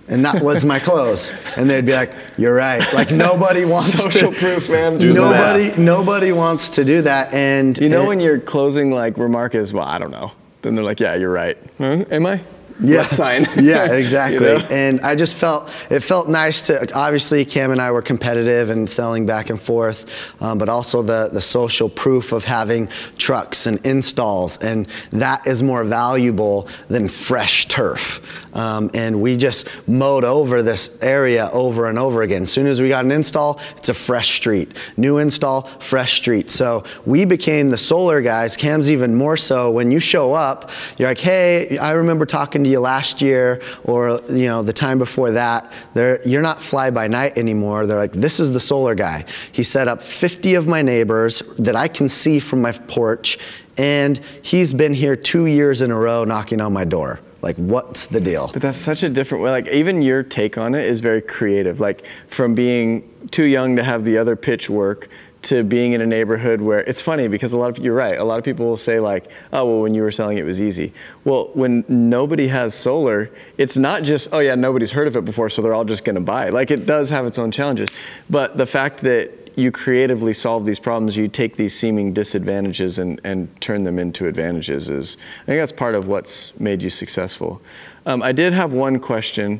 And 0.09 0.23
that 0.25 0.41
was 0.41 0.63
my 0.63 0.79
close. 0.79 1.31
And 1.57 1.69
they'd 1.69 1.85
be 1.85 1.91
like, 1.93 2.11
"You're 2.37 2.53
right." 2.55 2.81
Like 2.93 3.11
nobody 3.11 3.65
wants 3.75 3.93
Social 4.01 4.31
to. 4.31 4.37
proof, 4.39 4.69
man. 4.69 4.97
Do 4.97 5.11
the 5.13 5.19
nobody, 5.19 5.81
nobody 5.81 6.31
wants 6.31 6.69
to 6.71 6.85
do 6.85 7.01
that. 7.01 7.33
And 7.33 7.77
You 7.77 7.89
know 7.89 7.99
and- 7.99 8.07
when 8.09 8.19
your 8.21 8.39
closing 8.39 8.89
like 8.91 9.17
remark 9.17 9.53
is, 9.55 9.73
well, 9.73 9.85
I 9.87 9.99
don't 9.99 10.11
know. 10.11 10.31
Then 10.61 10.75
they're 10.75 10.85
like, 10.85 10.99
yeah, 10.99 11.15
you're 11.15 11.31
right. 11.31 11.57
Huh? 11.77 12.05
Am 12.09 12.25
I? 12.25 12.41
Yeah. 12.79 12.97
Let's 13.01 13.15
sign. 13.15 13.47
yeah, 13.63 13.85
You 13.91 13.93
exactly. 13.93 14.45
know? 14.45 14.57
And 14.69 15.01
I 15.01 15.15
just 15.15 15.35
felt 15.35 15.69
it 15.89 16.01
felt 16.01 16.29
nice 16.29 16.61
to 16.67 16.93
obviously 16.93 17.43
Cam 17.43 17.71
and 17.71 17.81
I 17.81 17.89
were 17.91 18.03
competitive 18.03 18.69
and 18.69 18.87
selling 18.87 19.25
back 19.25 19.49
and 19.49 19.59
forth, 19.59 20.05
um, 20.41 20.59
but 20.59 20.69
also 20.69 21.01
the 21.01 21.29
the 21.33 21.41
social 21.41 21.89
proof 21.89 22.31
of 22.33 22.43
having 22.43 22.87
trucks 23.17 23.65
and 23.65 23.83
installs, 23.83 24.59
and 24.59 24.85
that 25.09 25.47
is 25.47 25.63
more 25.63 25.83
valuable 25.83 26.67
than 26.87 27.07
fresh 27.09 27.65
turf. 27.67 28.21
Um, 28.57 28.89
and 28.95 29.21
we 29.21 29.37
just 29.37 29.69
mowed 29.87 30.23
over 30.23 30.63
this 30.63 31.01
area 31.01 31.49
over 31.53 31.85
and 31.85 31.97
over 31.99 32.23
again. 32.23 32.43
As 32.43 32.51
soon 32.51 32.65
as 32.65 32.81
we 32.81 32.89
got 32.89 33.05
an 33.05 33.11
install, 33.11 33.61
it's 33.77 33.89
a 33.89 33.93
fresh 33.93 34.35
street. 34.35 34.75
New 34.97 35.19
install, 35.19 35.61
fresh 35.61 36.13
street. 36.13 36.49
So 36.49 36.83
we 37.05 37.23
became 37.23 37.69
the 37.69 37.77
solar 37.77 38.19
guys. 38.19 38.57
Cam's 38.57 38.91
even 38.91 39.13
more 39.13 39.37
so. 39.37 39.71
When 39.71 39.91
you 39.91 39.99
show 39.99 40.33
up, 40.33 40.71
you're 40.97 41.07
like, 41.07 41.19
hey, 41.19 41.77
I 41.77 41.91
remember 41.91 42.25
talking 42.25 42.63
to 42.63 42.69
you 42.69 42.79
last 42.79 43.21
year 43.21 43.61
or 43.83 44.21
you 44.29 44.47
know 44.47 44.63
the 44.63 44.73
time 44.73 44.97
before 44.97 45.31
that. 45.31 45.71
They're, 45.93 46.27
you're 46.27 46.41
not 46.41 46.61
fly 46.61 46.89
by 46.89 47.07
night 47.07 47.37
anymore. 47.37 47.85
They're 47.85 47.97
like, 47.97 48.13
this 48.13 48.39
is 48.39 48.51
the 48.51 48.59
solar 48.59 48.95
guy. 48.95 49.25
He 49.51 49.61
set 49.61 49.87
up 49.87 50.01
50 50.01 50.55
of 50.55 50.67
my 50.67 50.81
neighbors 50.81 51.43
that 51.59 51.75
I 51.75 51.87
can 51.87 52.09
see 52.09 52.39
from 52.39 52.61
my 52.61 52.71
porch, 52.71 53.37
and 53.77 54.19
he's 54.41 54.73
been 54.73 54.95
here 54.95 55.15
two 55.15 55.45
years 55.45 55.83
in 55.83 55.91
a 55.91 55.95
row 55.95 56.23
knocking 56.23 56.59
on 56.59 56.73
my 56.73 56.83
door. 56.83 57.19
Like, 57.41 57.55
what's 57.57 58.07
the 58.07 58.19
deal? 58.19 58.49
But 58.51 58.61
that's 58.61 58.79
such 58.79 59.03
a 59.03 59.09
different 59.09 59.43
way. 59.43 59.51
Like 59.51 59.67
even 59.67 60.01
your 60.01 60.23
take 60.23 60.57
on 60.57 60.75
it 60.75 60.85
is 60.85 60.99
very 60.99 61.21
creative. 61.21 61.79
Like 61.79 62.05
from 62.27 62.55
being 62.55 63.09
too 63.31 63.45
young 63.45 63.75
to 63.75 63.83
have 63.83 64.03
the 64.03 64.17
other 64.17 64.35
pitch 64.35 64.69
work 64.69 65.09
to 65.43 65.63
being 65.63 65.93
in 65.93 66.01
a 66.01 66.05
neighborhood 66.05 66.61
where 66.61 66.79
it's 66.79 66.99
funny 66.99 67.27
because 67.27 67.53
a 67.53 67.57
lot 67.57 67.69
of 67.69 67.83
you're 67.83 67.95
right. 67.95 68.17
A 68.17 68.23
lot 68.23 68.39
of 68.39 68.43
people 68.43 68.65
will 68.65 68.75
say 68.75 68.99
like, 68.99 69.29
"Oh, 69.53 69.65
well, 69.65 69.81
when 69.81 69.93
you 69.93 70.01
were 70.01 70.11
selling 70.11 70.37
it 70.37 70.45
was 70.45 70.59
easy." 70.59 70.93
Well, 71.23 71.51
when 71.53 71.85
nobody 71.87 72.47
has 72.47 72.73
solar, 72.73 73.29
it's 73.57 73.77
not 73.77 74.03
just, 74.03 74.29
"Oh 74.31 74.39
yeah, 74.39 74.55
nobody's 74.55 74.91
heard 74.91 75.07
of 75.07 75.15
it 75.15 75.25
before, 75.25 75.49
so 75.49 75.61
they're 75.61 75.73
all 75.73 75.85
just 75.85 76.03
going 76.03 76.15
to 76.15 76.21
buy." 76.21 76.47
it. 76.47 76.53
Like 76.53 76.71
it 76.71 76.85
does 76.85 77.09
have 77.11 77.25
its 77.25 77.37
own 77.37 77.51
challenges. 77.51 77.89
But 78.29 78.57
the 78.57 78.65
fact 78.65 79.01
that 79.03 79.31
you 79.57 79.71
creatively 79.71 80.35
solve 80.35 80.65
these 80.65 80.77
problems, 80.77 81.17
you 81.17 81.27
take 81.27 81.57
these 81.57 81.75
seeming 81.75 82.13
disadvantages 82.13 82.99
and, 82.99 83.19
and 83.23 83.49
turn 83.59 83.85
them 83.85 83.97
into 83.97 84.27
advantages 84.27 84.87
is, 84.87 85.17
I 85.43 85.45
think 85.47 85.59
that's 85.59 85.71
part 85.71 85.95
of 85.95 86.07
what's 86.07 86.57
made 86.59 86.83
you 86.83 86.91
successful. 86.91 87.59
Um, 88.05 88.21
I 88.21 88.33
did 88.33 88.53
have 88.53 88.71
one 88.71 88.99
question, 88.99 89.59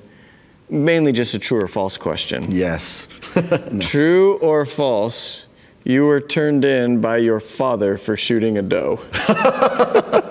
mainly 0.69 1.11
just 1.11 1.33
a 1.33 1.39
true 1.39 1.59
or 1.59 1.67
false 1.67 1.97
question. 1.97 2.51
Yes. 2.51 3.07
True 3.79 4.37
or 4.37 4.67
false, 4.67 5.47
you 5.83 6.03
were 6.03 6.21
turned 6.21 6.63
in 6.63 7.01
by 7.01 7.17
your 7.17 7.39
father 7.39 7.97
for 7.97 8.15
shooting 8.15 8.55
a 8.55 8.61
doe. 8.61 9.01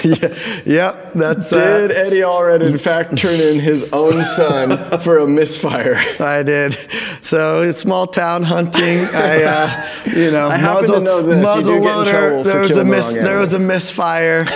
yeah, 0.04 0.34
yep, 0.64 1.12
that's. 1.14 1.50
Did 1.50 1.90
Uh, 1.90 1.94
Eddie 1.94 2.20
Allred, 2.20 2.62
in 2.64 2.78
fact, 2.78 3.16
turn 3.18 3.40
in 3.40 3.60
his 3.60 3.90
own 3.92 4.24
son 4.24 5.00
for 5.00 5.18
a 5.18 5.26
misfire? 5.26 5.96
I 6.18 6.42
did. 6.42 6.78
So 7.22 7.70
small 7.72 8.06
town 8.06 8.42
hunting. 8.42 9.00
I, 9.06 9.42
uh, 9.42 9.88
you 10.06 10.30
know, 10.30 10.48
I 10.50 10.60
muzzle, 10.60 11.00
know 11.00 11.22
this. 11.22 11.42
Muzzle 11.42 11.80
loader. 11.82 12.42
There 12.42 12.60
was 12.60 12.76
a 12.76 12.84
mis- 12.84 13.12
There 13.14 13.38
was 13.38 13.54
a 13.54 13.58
misfire. 13.58 14.46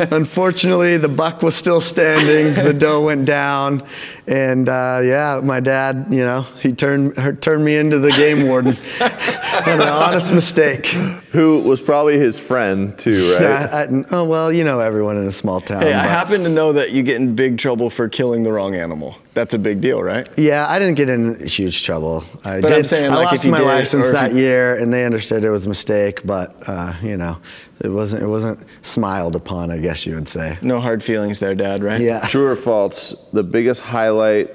Unfortunately, 0.10 0.96
the 0.96 1.08
buck 1.08 1.42
was 1.42 1.54
still 1.54 1.80
standing. 1.80 2.54
The 2.64 2.72
doe 2.72 3.02
went 3.04 3.26
down, 3.26 3.82
and 4.26 4.68
uh, 4.68 5.00
yeah, 5.02 5.40
my 5.42 5.60
dad, 5.60 6.06
you 6.10 6.20
know, 6.20 6.42
he 6.60 6.72
turned 6.72 7.16
her, 7.16 7.32
turned 7.34 7.64
me 7.64 7.76
into 7.76 7.98
the 7.98 8.10
game 8.12 8.46
warden. 8.48 8.76
An 9.00 9.80
honest 9.82 10.32
mistake. 10.32 10.86
Who 10.86 11.60
was 11.60 11.80
probably 11.80 12.18
his 12.18 12.40
friend 12.40 12.96
too, 12.98 13.32
right? 13.34 13.42
Yeah, 13.42 13.86
I- 13.90 14.04
oh 14.14 14.24
well, 14.24 14.52
you 14.52 14.64
know 14.64 14.80
everyone 14.80 15.16
in 15.16 15.26
a 15.26 15.32
small 15.32 15.60
town. 15.60 15.82
Hey, 15.82 15.92
I 15.92 16.02
but- 16.02 16.10
happen 16.10 16.42
to 16.44 16.48
know 16.48 16.72
that 16.72 16.92
you 16.92 17.02
get 17.02 17.16
in 17.16 17.34
big 17.34 17.58
trouble 17.58 17.90
for 17.90 18.08
killing 18.08 18.42
the 18.42 18.52
wrong 18.52 18.74
animal. 18.74 19.16
That's 19.34 19.54
a 19.54 19.58
big 19.58 19.80
deal, 19.80 20.02
right? 20.02 20.28
Yeah, 20.36 20.66
I 20.68 20.78
didn't 20.78 20.96
get 20.96 21.08
in 21.08 21.46
huge 21.46 21.84
trouble. 21.84 22.24
I 22.44 22.60
But 22.60 22.72
I'm 22.72 22.78
did. 22.78 22.86
saying, 22.88 23.12
I 23.12 23.14
like, 23.14 23.26
if 23.26 23.32
lost 23.32 23.44
you 23.44 23.50
my 23.52 23.58
did, 23.58 23.66
license 23.66 24.10
that 24.10 24.32
you- 24.32 24.38
year, 24.40 24.74
and 24.76 24.92
they 24.92 25.04
understood 25.04 25.44
it 25.44 25.50
was 25.50 25.66
a 25.66 25.68
mistake. 25.68 26.24
But 26.26 26.54
uh, 26.68 26.94
you 27.02 27.16
know, 27.16 27.38
it 27.80 27.88
wasn't. 27.88 28.22
It 28.22 28.26
wasn't 28.26 28.60
smiled 28.82 29.36
upon. 29.36 29.70
I 29.70 29.78
guess 29.78 30.06
you 30.06 30.14
would 30.14 30.28
say. 30.28 30.58
No 30.62 30.80
hard 30.80 31.02
feelings 31.02 31.38
there, 31.38 31.54
Dad, 31.54 31.82
right? 31.82 32.00
Yeah. 32.00 32.20
True 32.20 32.46
or 32.46 32.56
false? 32.56 33.14
The 33.32 33.42
biggest 33.44 33.82
highlight 33.82 34.50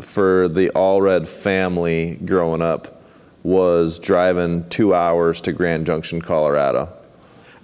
for 0.00 0.48
the 0.48 0.70
Allred 0.74 1.28
family 1.28 2.18
growing 2.24 2.62
up 2.62 3.02
was 3.42 3.98
driving 3.98 4.68
two 4.68 4.94
hours 4.94 5.40
to 5.42 5.52
Grand 5.52 5.86
Junction, 5.86 6.20
Colorado. 6.20 6.92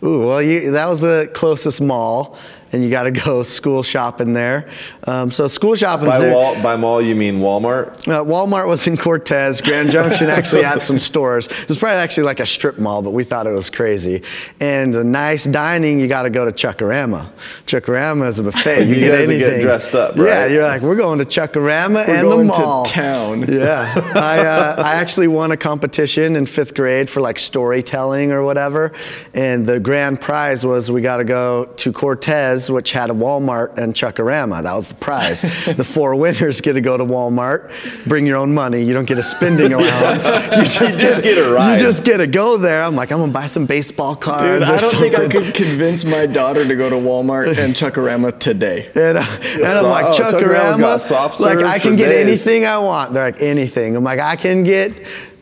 Ooh, 0.02 0.26
well, 0.26 0.42
you, 0.42 0.72
that 0.72 0.86
was 0.88 1.00
the 1.00 1.30
closest 1.32 1.80
mall, 1.80 2.38
and 2.72 2.82
you 2.84 2.90
got 2.90 3.04
to 3.04 3.10
go 3.24 3.42
school 3.42 3.82
shopping 3.82 4.32
there. 4.32 4.68
Um, 5.04 5.30
so 5.30 5.46
school 5.46 5.74
shopping. 5.76 6.06
By, 6.06 6.30
Wal- 6.32 6.62
by 6.62 6.76
mall, 6.76 7.00
you 7.00 7.14
mean 7.14 7.40
Walmart? 7.40 8.08
Uh, 8.08 8.24
Walmart 8.24 8.66
was 8.68 8.86
in 8.88 8.96
Cortez. 8.96 9.60
Grand 9.60 9.90
Junction 9.90 10.28
actually 10.28 10.62
had 10.62 10.82
some 10.82 10.98
stores. 11.10 11.46
It 11.46 11.68
was 11.68 11.78
probably 11.78 11.98
actually 11.98 12.24
like 12.24 12.40
a 12.40 12.46
strip 12.46 12.78
mall, 12.78 13.02
but 13.02 13.10
we 13.10 13.24
thought 13.24 13.46
it 13.46 13.52
was 13.52 13.70
crazy. 13.70 14.22
And 14.60 14.92
the 14.94 15.04
nice 15.04 15.44
dining, 15.44 16.00
you 16.00 16.08
got 16.08 16.22
to 16.22 16.30
go 16.30 16.44
to 16.44 16.52
Chuckarama. 16.52 17.26
Chuckarama 17.66 18.26
is 18.28 18.38
a 18.38 18.42
buffet. 18.42 18.76
You, 18.86 18.94
You 18.94 19.00
get 19.00 19.08
guys 19.10 19.28
would 19.28 19.34
anything. 19.36 19.50
get 19.58 19.60
dressed 19.62 19.94
up, 19.94 20.16
right? 20.16 20.26
Yeah, 20.26 20.46
you're 20.46 20.62
like, 20.62 20.82
we're 20.82 20.96
going 20.96 21.18
to 21.18 21.24
Chuckarama 21.24 22.06
We're 22.06 22.14
and 22.16 22.22
going 22.28 22.46
the 22.46 22.52
to 22.52 22.58
mall. 22.58 22.84
town. 22.84 23.40
Yeah, 23.52 23.92
I, 24.14 24.38
uh, 24.46 24.82
I 24.84 24.94
actually 24.96 25.28
won 25.28 25.50
a 25.50 25.56
competition 25.56 26.36
in 26.36 26.46
fifth 26.46 26.74
grade 26.74 27.08
for 27.08 27.20
like 27.20 27.38
storytelling 27.38 28.32
or 28.32 28.42
whatever, 28.42 28.92
and 29.34 29.66
the 29.66 29.80
grand 29.80 30.20
prize 30.20 30.64
was 30.64 30.90
we 30.90 31.00
got 31.00 31.18
to 31.18 31.24
go 31.24 31.66
to 31.76 31.92
Cortez, 31.92 32.55
which 32.70 32.92
had 32.92 33.10
a 33.10 33.12
Walmart 33.12 33.76
and 33.78 33.94
Chuckarama. 33.94 34.62
That 34.62 34.74
was 34.74 34.88
the 34.88 34.94
prize. 34.96 35.42
the 35.42 35.84
four 35.84 36.14
winners 36.16 36.60
get 36.60 36.72
to 36.74 36.80
go 36.80 36.96
to 36.96 37.04
Walmart, 37.04 37.70
bring 38.08 38.26
your 38.26 38.36
own 38.36 38.54
money. 38.54 38.82
You 38.82 38.92
don't 38.94 39.06
get 39.08 39.18
a 39.18 39.22
spending 39.22 39.72
allowance. 39.78 40.28
You 40.56 40.62
just, 40.64 40.98
just 40.98 41.22
get 41.22 41.36
a 41.38 41.52
ride. 41.52 41.74
You 41.74 41.78
just 41.86 42.04
get 42.04 42.16
to 42.18 42.26
go 42.26 42.56
there. 42.56 42.82
I'm 42.82 42.96
like, 42.96 43.12
I'm 43.12 43.18
gonna 43.18 43.32
buy 43.32 43.46
some 43.46 43.66
baseball 43.66 44.16
cards. 44.16 44.68
or 44.68 44.72
I 44.74 44.78
don't 44.78 44.94
think 44.94 45.18
I 45.18 45.28
could 45.28 45.54
convince 45.54 46.04
my 46.04 46.24
daughter 46.26 46.66
to 46.66 46.76
go 46.76 46.88
to 46.88 46.96
Walmart 46.96 47.58
and 47.58 47.74
Chuckarama 47.80 48.38
today. 48.38 48.86
And, 48.94 49.18
uh, 49.18 49.20
and 49.20 49.64
I'm 49.64 49.82
so- 49.82 49.88
like, 49.88 50.06
oh, 50.06 50.10
Chuckarama, 50.12 51.40
like 51.40 51.58
I 51.58 51.78
can 51.78 51.96
get 51.96 52.08
days. 52.08 52.26
anything 52.26 52.64
I 52.66 52.78
want. 52.78 53.12
They're 53.12 53.24
like, 53.24 53.42
anything. 53.42 53.96
I'm 53.96 54.04
like, 54.04 54.20
I 54.20 54.36
can 54.36 54.62
get 54.62 54.92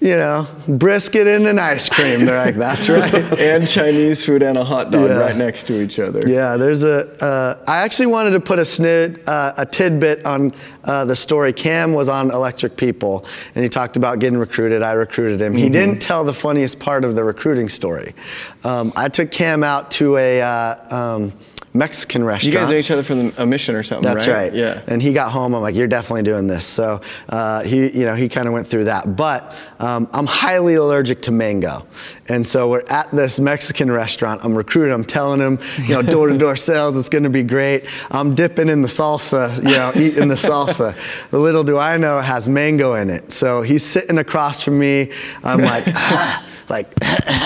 you 0.01 0.17
know, 0.17 0.47
brisket 0.69 1.27
and 1.27 1.47
an 1.47 1.59
ice 1.59 1.89
cream. 1.89 2.27
They're 2.27 2.45
like, 2.45 2.57
that's 2.57 2.89
right. 2.89 3.15
and 3.39 3.67
Chinese 3.67 4.25
food 4.25 4.43
and 4.43 4.59
a 4.59 4.65
hot 4.65 4.91
dog 4.91 5.09
Yeah. 5.09 5.17
right 5.19 5.37
next 5.37 5.67
to 5.69 5.81
each 5.83 5.99
other. 5.99 6.23
Yeah, 6.27 6.57
there's 6.57 6.83
a. 6.83 7.25
Uh, 7.25 7.65
I 7.67 7.79
actually 7.79 8.07
wanted 8.07 8.33
to 8.33 8.41
put 8.41 8.59
a 8.59 8.63
snid, 8.63 9.27
uh, 9.27 9.55
a 9.57 9.65
tidbit 9.65 10.27
on 10.27 10.53
uh, 10.85 11.05
the 11.07 11.17
story. 11.17 11.53
Cam 11.53 11.93
was 11.93 12.09
on 12.09 12.31
Electric 12.31 12.77
People, 12.77 13.25
and 13.55 13.63
he 13.63 13.69
talked 13.71 13.97
about 13.97 14.19
getting 14.19 14.39
recruited. 14.39 14.83
I 14.83 14.93
recruited 14.93 15.41
him. 15.41 15.53
Mm-hmm. 15.55 15.63
He 15.63 15.71
didn't 15.71 16.01
tell 16.03 16.25
the 16.25 16.35
funniest 16.35 16.79
part 16.79 17.05
of 17.05 17.15
the 17.15 17.25
recruiting 17.25 17.69
story. 17.69 18.15
Um, 18.63 18.93
I 18.97 19.09
took 19.09 19.31
Cam 19.31 19.63
out 19.65 19.91
to 19.93 20.17
a 20.19 20.43
uh, 20.43 20.95
um, 20.97 21.33
Mexican 21.77 22.23
restaurant. 22.23 22.55
You 22.55 22.61
guys 22.61 22.71
know 22.71 22.77
each 22.77 22.91
other 22.93 23.03
from 23.03 23.31
the, 23.31 23.43
a 23.43 23.45
mission 23.47 23.75
or 23.75 23.83
something, 23.83 24.05
That's 24.05 24.29
right? 24.29 24.45
right. 24.45 24.55
Yeah. 24.55 24.81
And 24.87 25.03
he 25.03 25.13
got 25.13 25.33
home. 25.33 25.55
I'm 25.55 25.61
like, 25.61 25.75
you're 25.75 25.89
definitely 25.89 26.23
doing 26.23 26.47
this. 26.47 26.65
So 26.65 27.01
uh, 27.29 27.65
he, 27.65 27.91
you 27.99 28.05
know, 28.05 28.15
he 28.15 28.29
kind 28.29 28.47
of 28.47 28.55
went 28.55 28.69
through 28.69 28.85
that. 28.85 29.17
But 29.17 29.57
um, 29.81 30.09
I'm 30.13 30.27
highly 30.27 30.77
allergic 30.77 31.23
to 31.23 31.33
mango, 31.33 31.85
and 32.29 32.47
so 32.47 32.71
we're 32.71 32.85
at 32.89 33.11
this 33.11 33.41
Mexican 33.41 33.91
restaurant. 33.91 34.45
I'm 34.45 34.55
recruiting. 34.57 34.95
I'm 34.95 35.05
telling 35.05 35.41
him, 35.41 35.59
you 35.83 35.95
know, 35.95 36.03
door-to-door 36.03 36.55
sales. 36.55 36.97
It's 36.97 37.09
going 37.09 37.25
to 37.25 37.31
be 37.31 37.43
great. 37.43 37.85
I'm 38.13 38.37
dipping 38.37 38.69
in 38.69 38.83
the 38.83 38.89
salsa, 38.89 39.57
you 39.57 39.63
know, 39.63 39.91
eating 39.97 40.29
the 40.29 40.37
salsa. 40.37 40.97
Little 41.33 41.65
do 41.65 41.77
I 41.77 41.97
know, 41.97 42.21
it 42.21 42.25
has 42.25 42.49
mango 42.49 42.95
in 42.95 43.11
it. 43.11 43.33
So 43.33 43.63
he's 43.63 43.85
sitting 43.85 44.19
across 44.19 44.63
from 44.63 44.79
me. 44.79 45.11
I'm 45.43 45.61
like. 45.61 45.85
"Ah," 45.89 46.47
like, 46.69 46.93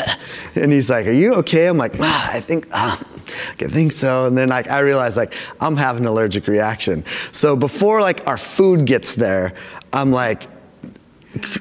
and 0.54 0.72
he's 0.72 0.90
like, 0.90 1.06
"Are 1.06 1.12
you 1.12 1.34
okay?" 1.36 1.66
I'm 1.66 1.78
like, 1.78 1.94
ah, 2.00 2.30
"I 2.32 2.40
think, 2.40 2.68
ah, 2.72 2.98
I 3.60 3.66
think 3.66 3.92
so." 3.92 4.26
And 4.26 4.36
then 4.36 4.48
like 4.48 4.70
I 4.70 4.80
realize 4.80 5.16
like 5.16 5.34
I'm 5.60 5.76
having 5.76 6.02
an 6.02 6.08
allergic 6.08 6.46
reaction. 6.46 7.04
So 7.32 7.56
before 7.56 8.00
like 8.00 8.26
our 8.26 8.38
food 8.38 8.86
gets 8.86 9.14
there, 9.14 9.54
I'm 9.92 10.10
like. 10.12 10.46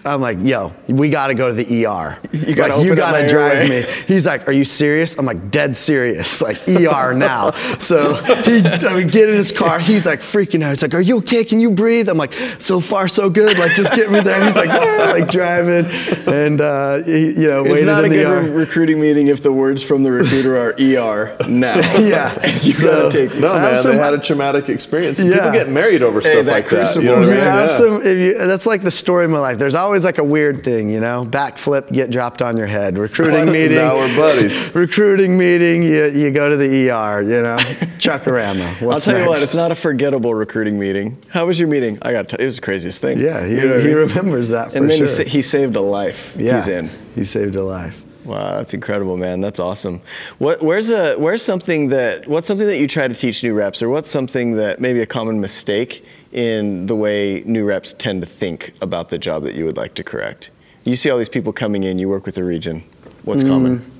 I'm 0.06 0.22
like, 0.22 0.38
yo, 0.42 0.74
we 0.88 1.10
gotta 1.10 1.34
go 1.34 1.48
to 1.50 1.54
the 1.54 1.86
ER. 1.86 2.18
You 2.32 2.56
gotta 2.56 2.76
like, 2.78 2.86
you 2.86 2.96
gotta 2.96 3.28
drive 3.28 3.54
airway. 3.70 3.82
me. 3.84 3.88
He's 4.08 4.26
like, 4.26 4.48
are 4.48 4.52
you 4.52 4.66
serious? 4.66 5.18
I'm 5.18 5.26
like, 5.26 5.52
dead 5.52 5.76
serious. 5.76 6.42
Like, 6.42 6.58
ER 6.68 7.14
now. 7.14 7.52
So 7.80 8.14
he, 8.44 8.62
I 8.66 8.94
mean, 8.96 9.08
get 9.08 9.30
in 9.30 9.36
his 9.36 9.52
car. 9.52 9.80
He's 9.80 10.06
like 10.06 10.20
freaking 10.20 10.62
out. 10.64 10.70
He's 10.70 10.82
like, 10.82 10.94
are 10.94 11.02
you 11.02 11.18
okay? 11.20 11.44
Can 11.44 11.60
you 11.60 11.72
breathe? 11.72 12.10
I'm 12.10 12.18
like, 12.18 12.34
so 12.34 12.80
far 12.80 13.08
so 13.08 13.30
good. 13.30 13.58
Like, 13.58 13.74
just 13.76 13.94
get 13.94 14.12
me 14.12 14.20
there. 14.22 14.36
And 14.36 14.46
he's 14.46 14.56
like, 14.56 14.70
like 14.70 15.30
driving, 15.30 15.86
and 16.28 16.62
uh, 16.62 17.04
he, 17.04 17.28
you 17.32 17.48
know, 17.48 17.64
It's 17.66 17.72
waited 17.74 17.86
not 17.88 18.06
a 18.06 18.10
the 18.10 18.16
good 18.16 18.26
ER. 18.28 18.42
re- 18.44 18.50
recruiting 18.50 19.00
meeting 19.02 19.28
if 19.28 19.42
the 19.44 19.52
words 19.52 19.84
from 19.84 20.04
the 20.04 20.12
recruiter 20.12 20.58
are 20.58 20.74
ER 20.80 21.36
now. 21.48 21.76
Yeah. 21.98 22.34
you 22.62 22.72
So- 22.72 23.10
gotta 23.10 23.12
take 23.30 23.40
No, 23.40 23.54
I 23.54 23.60
have 23.60 23.74
man, 23.74 23.84
some- 23.84 23.92
they 23.94 23.98
had 23.98 24.14
a 24.14 24.20
traumatic 24.20 24.70
experience. 24.70 25.20
Yeah. 25.22 25.34
People 25.36 25.52
get 25.52 25.70
married 25.70 26.02
over 26.04 26.22
Hey, 26.22 26.34
stuff 26.34 26.46
that 26.46 26.52
like 26.52 26.70
that. 26.70 26.96
You 26.96 27.02
know 27.04 27.14
what 27.20 27.24
I 27.24 27.26
mean? 27.26 27.36
have 27.36 27.70
Yeah. 27.72 27.78
some. 27.78 28.02
If 28.04 28.18
you, 28.18 28.38
that's 28.38 28.66
like 28.66 28.82
the 28.84 28.92
story 28.92 29.26
of 29.26 29.32
my 29.32 29.40
life. 29.40 29.58
There's 29.58 29.67
always 29.76 30.04
like 30.04 30.18
a 30.18 30.24
weird 30.24 30.64
thing, 30.64 30.90
you 30.90 31.00
know. 31.00 31.26
Backflip, 31.26 31.92
get 31.92 32.10
dropped 32.10 32.42
on 32.42 32.58
your 32.58 32.68
head. 32.68 32.98
Recruiting 32.98 33.46
meeting. 33.52 33.78
Now 33.78 33.96
we're 33.96 34.16
buddies. 34.16 34.74
Recruiting 34.76 35.38
meeting. 35.38 35.84
You, 35.84 36.06
you 36.08 36.32
go 36.32 36.50
to 36.50 36.58
the 36.58 36.90
ER. 36.90 37.22
You 37.22 37.42
know. 37.42 37.58
Chuckarama. 38.00 38.82
I'll 38.92 39.00
tell 39.00 39.20
you 39.20 39.28
what, 39.28 39.42
it's 39.42 39.54
not 39.56 39.72
a 39.72 39.76
forgettable 39.76 40.34
recruiting 40.34 40.78
meeting. 40.80 41.22
How 41.30 41.46
was 41.46 41.60
your 41.60 41.68
meeting? 41.68 41.98
I 42.02 42.12
got. 42.12 42.30
T- 42.30 42.38
it 42.40 42.46
was 42.46 42.56
the 42.58 42.62
craziest 42.62 43.02
thing. 43.02 43.20
Yeah, 43.20 43.46
he, 43.46 43.56
You 43.56 43.68
know 43.68 43.80
he 43.80 43.94
remembers 43.94 44.50
that 44.50 44.72
for 44.72 44.78
And 44.78 44.90
then 44.90 44.98
sure. 44.98 45.08
he, 45.08 45.14
sa- 45.14 45.24
he 45.24 45.42
saved 45.42 45.76
a 45.76 45.82
life. 45.82 46.34
yeah, 46.38 46.56
He's 46.56 46.68
in. 46.68 46.90
He 47.16 47.24
saved 47.24 47.56
a 47.56 47.64
life. 47.64 48.04
Wow, 48.26 48.58
that's 48.58 48.74
incredible, 48.74 49.16
man. 49.16 49.40
That's 49.40 49.58
awesome. 49.60 50.02
What, 50.38 50.62
where's 50.62 50.90
a 50.90 51.16
where's 51.16 51.42
something 51.42 51.88
that 51.90 52.28
what's 52.28 52.46
something 52.46 52.68
that 52.68 52.78
you 52.78 52.86
try 52.88 53.08
to 53.08 53.16
teach 53.16 53.42
new 53.42 53.54
reps, 53.54 53.82
or 53.82 53.88
what's 53.90 54.12
something 54.12 54.56
that 54.58 54.82
maybe 54.82 55.00
a 55.00 55.06
common 55.06 55.40
mistake 55.40 56.04
in 56.32 56.86
the 56.88 56.96
way 56.96 57.44
new 57.46 57.66
reps 57.66 57.94
tend 57.94 58.22
to 58.22 58.28
think 58.28 58.74
about 58.82 59.10
the 59.10 59.18
job 59.18 59.44
that 59.44 59.56
you 59.56 59.66
would 59.66 59.78
like 59.78 59.94
to 59.96 60.04
correct? 60.04 60.50
You 60.86 60.96
see 60.96 61.10
all 61.10 61.18
these 61.18 61.30
people 61.30 61.52
coming 61.54 61.84
in. 61.84 62.00
You 62.00 62.10
work 62.10 62.26
with 62.26 62.36
the 62.36 62.44
region. 62.44 62.84
What's 63.24 63.44
Mm. 63.44 63.50
common? 63.50 63.92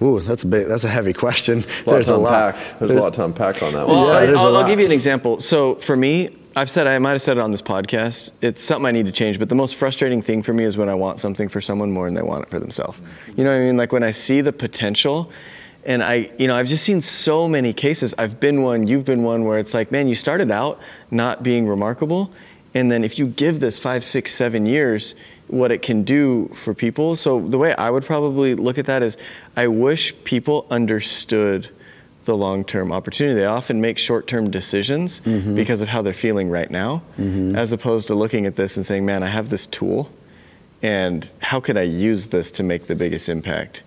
Ooh, 0.00 0.20
that's 0.20 0.44
a 0.44 0.46
big. 0.46 0.66
That's 0.68 0.84
a 0.84 0.88
heavy 0.88 1.12
question. 1.12 1.64
A 1.86 1.90
There's 1.90 2.06
to 2.06 2.14
a 2.14 2.16
lot. 2.16 2.54
unpack. 2.54 2.78
There's 2.78 2.90
a 2.92 3.00
lot 3.00 3.14
to 3.14 3.24
unpack 3.24 3.62
on 3.62 3.72
that 3.72 3.88
one. 3.88 3.96
Well, 3.96 4.06
Yeah, 4.06 4.12
I, 4.18 4.26
there's 4.26 4.36
a 4.38 4.40
I'll, 4.40 4.56
I'll 4.58 4.66
give 4.68 4.78
you 4.78 4.86
an 4.86 4.92
example. 4.92 5.40
So 5.40 5.74
for 5.76 5.96
me, 5.96 6.36
I've 6.54 6.70
said 6.70 6.86
I 6.86 6.98
might 7.00 7.12
have 7.12 7.22
said 7.22 7.38
it 7.38 7.40
on 7.40 7.50
this 7.50 7.62
podcast. 7.62 8.30
It's 8.40 8.62
something 8.62 8.86
I 8.86 8.92
need 8.92 9.06
to 9.06 9.12
change. 9.12 9.40
But 9.40 9.48
the 9.48 9.56
most 9.56 9.74
frustrating 9.74 10.22
thing 10.22 10.44
for 10.44 10.52
me 10.52 10.62
is 10.64 10.76
when 10.76 10.88
I 10.88 10.94
want 10.94 11.18
something 11.18 11.48
for 11.48 11.60
someone 11.60 11.90
more 11.90 12.04
than 12.06 12.14
they 12.14 12.22
want 12.22 12.44
it 12.44 12.50
for 12.50 12.60
themselves. 12.60 12.98
You 13.36 13.42
know 13.42 13.50
what 13.50 13.56
I 13.56 13.64
mean? 13.64 13.76
Like 13.76 13.90
when 13.92 14.04
I 14.04 14.12
see 14.12 14.40
the 14.40 14.52
potential, 14.52 15.32
and 15.88 16.02
I, 16.02 16.30
you 16.38 16.46
know, 16.46 16.54
I've 16.54 16.68
just 16.68 16.84
seen 16.84 17.00
so 17.00 17.48
many 17.48 17.72
cases. 17.72 18.14
I've 18.18 18.38
been 18.38 18.62
one. 18.62 18.86
You've 18.86 19.06
been 19.06 19.22
one 19.22 19.44
where 19.44 19.58
it's 19.58 19.72
like, 19.72 19.90
man, 19.90 20.06
you 20.06 20.14
started 20.14 20.50
out 20.50 20.78
not 21.10 21.42
being 21.42 21.66
remarkable, 21.66 22.30
and 22.74 22.92
then 22.92 23.02
if 23.02 23.18
you 23.18 23.26
give 23.26 23.60
this 23.60 23.78
five, 23.78 24.04
six, 24.04 24.34
seven 24.34 24.66
years, 24.66 25.14
what 25.46 25.72
it 25.72 25.80
can 25.80 26.04
do 26.04 26.54
for 26.62 26.74
people. 26.74 27.16
So 27.16 27.40
the 27.40 27.56
way 27.56 27.74
I 27.74 27.88
would 27.88 28.04
probably 28.04 28.54
look 28.54 28.76
at 28.76 28.84
that 28.84 29.02
is, 29.02 29.16
I 29.56 29.66
wish 29.68 30.12
people 30.24 30.66
understood 30.70 31.70
the 32.26 32.36
long-term 32.36 32.92
opportunity. 32.92 33.34
They 33.34 33.46
often 33.46 33.80
make 33.80 33.96
short-term 33.96 34.50
decisions 34.50 35.20
mm-hmm. 35.20 35.54
because 35.54 35.80
of 35.80 35.88
how 35.88 36.02
they're 36.02 36.12
feeling 36.12 36.50
right 36.50 36.70
now, 36.70 37.02
mm-hmm. 37.16 37.56
as 37.56 37.72
opposed 37.72 38.08
to 38.08 38.14
looking 38.14 38.44
at 38.44 38.56
this 38.56 38.76
and 38.76 38.84
saying, 38.84 39.06
"Man, 39.06 39.22
I 39.22 39.28
have 39.28 39.48
this 39.48 39.64
tool, 39.64 40.10
and 40.82 41.30
how 41.38 41.60
could 41.60 41.78
I 41.78 41.82
use 41.82 42.26
this 42.26 42.50
to 42.52 42.62
make 42.62 42.88
the 42.88 42.94
biggest 42.94 43.30
impact?" 43.30 43.82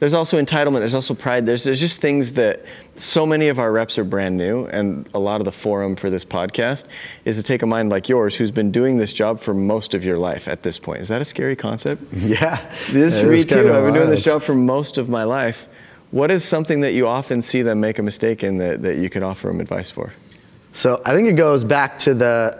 There's 0.00 0.14
also 0.14 0.42
entitlement. 0.42 0.80
There's 0.80 0.94
also 0.94 1.14
pride. 1.14 1.46
There's 1.46 1.64
there's 1.64 1.80
just 1.80 2.00
things 2.00 2.32
that 2.32 2.64
so 2.96 3.24
many 3.24 3.48
of 3.48 3.58
our 3.58 3.72
reps 3.72 3.96
are 3.96 4.04
brand 4.04 4.36
new, 4.36 4.66
and 4.66 5.08
a 5.14 5.18
lot 5.18 5.40
of 5.40 5.44
the 5.44 5.52
forum 5.52 5.96
for 5.96 6.10
this 6.10 6.24
podcast 6.24 6.86
is 7.24 7.36
to 7.36 7.42
take 7.42 7.62
a 7.62 7.66
mind 7.66 7.90
like 7.90 8.08
yours, 8.08 8.36
who's 8.36 8.50
been 8.50 8.70
doing 8.72 8.98
this 8.98 9.12
job 9.12 9.40
for 9.40 9.54
most 9.54 9.94
of 9.94 10.04
your 10.04 10.18
life 10.18 10.48
at 10.48 10.62
this 10.62 10.78
point. 10.78 11.00
Is 11.00 11.08
that 11.08 11.22
a 11.22 11.24
scary 11.24 11.56
concept? 11.56 12.02
Yeah. 12.12 12.56
This 12.90 13.14
is 13.14 13.20
for 13.20 13.26
me 13.28 13.44
too. 13.44 13.72
I've 13.72 13.84
been 13.84 13.94
doing 13.94 14.10
this 14.10 14.22
job 14.22 14.42
for 14.42 14.54
most 14.54 14.98
of 14.98 15.08
my 15.08 15.24
life. 15.24 15.66
What 16.10 16.30
is 16.30 16.44
something 16.44 16.80
that 16.80 16.92
you 16.92 17.06
often 17.06 17.42
see 17.42 17.62
them 17.62 17.80
make 17.80 17.98
a 17.98 18.02
mistake 18.02 18.42
in 18.42 18.58
that, 18.58 18.82
that 18.82 18.98
you 18.98 19.10
could 19.10 19.22
offer 19.22 19.48
them 19.48 19.60
advice 19.60 19.90
for? 19.90 20.12
So 20.72 21.00
I 21.04 21.14
think 21.14 21.28
it 21.28 21.34
goes 21.34 21.64
back 21.64 21.98
to 21.98 22.14
the, 22.14 22.58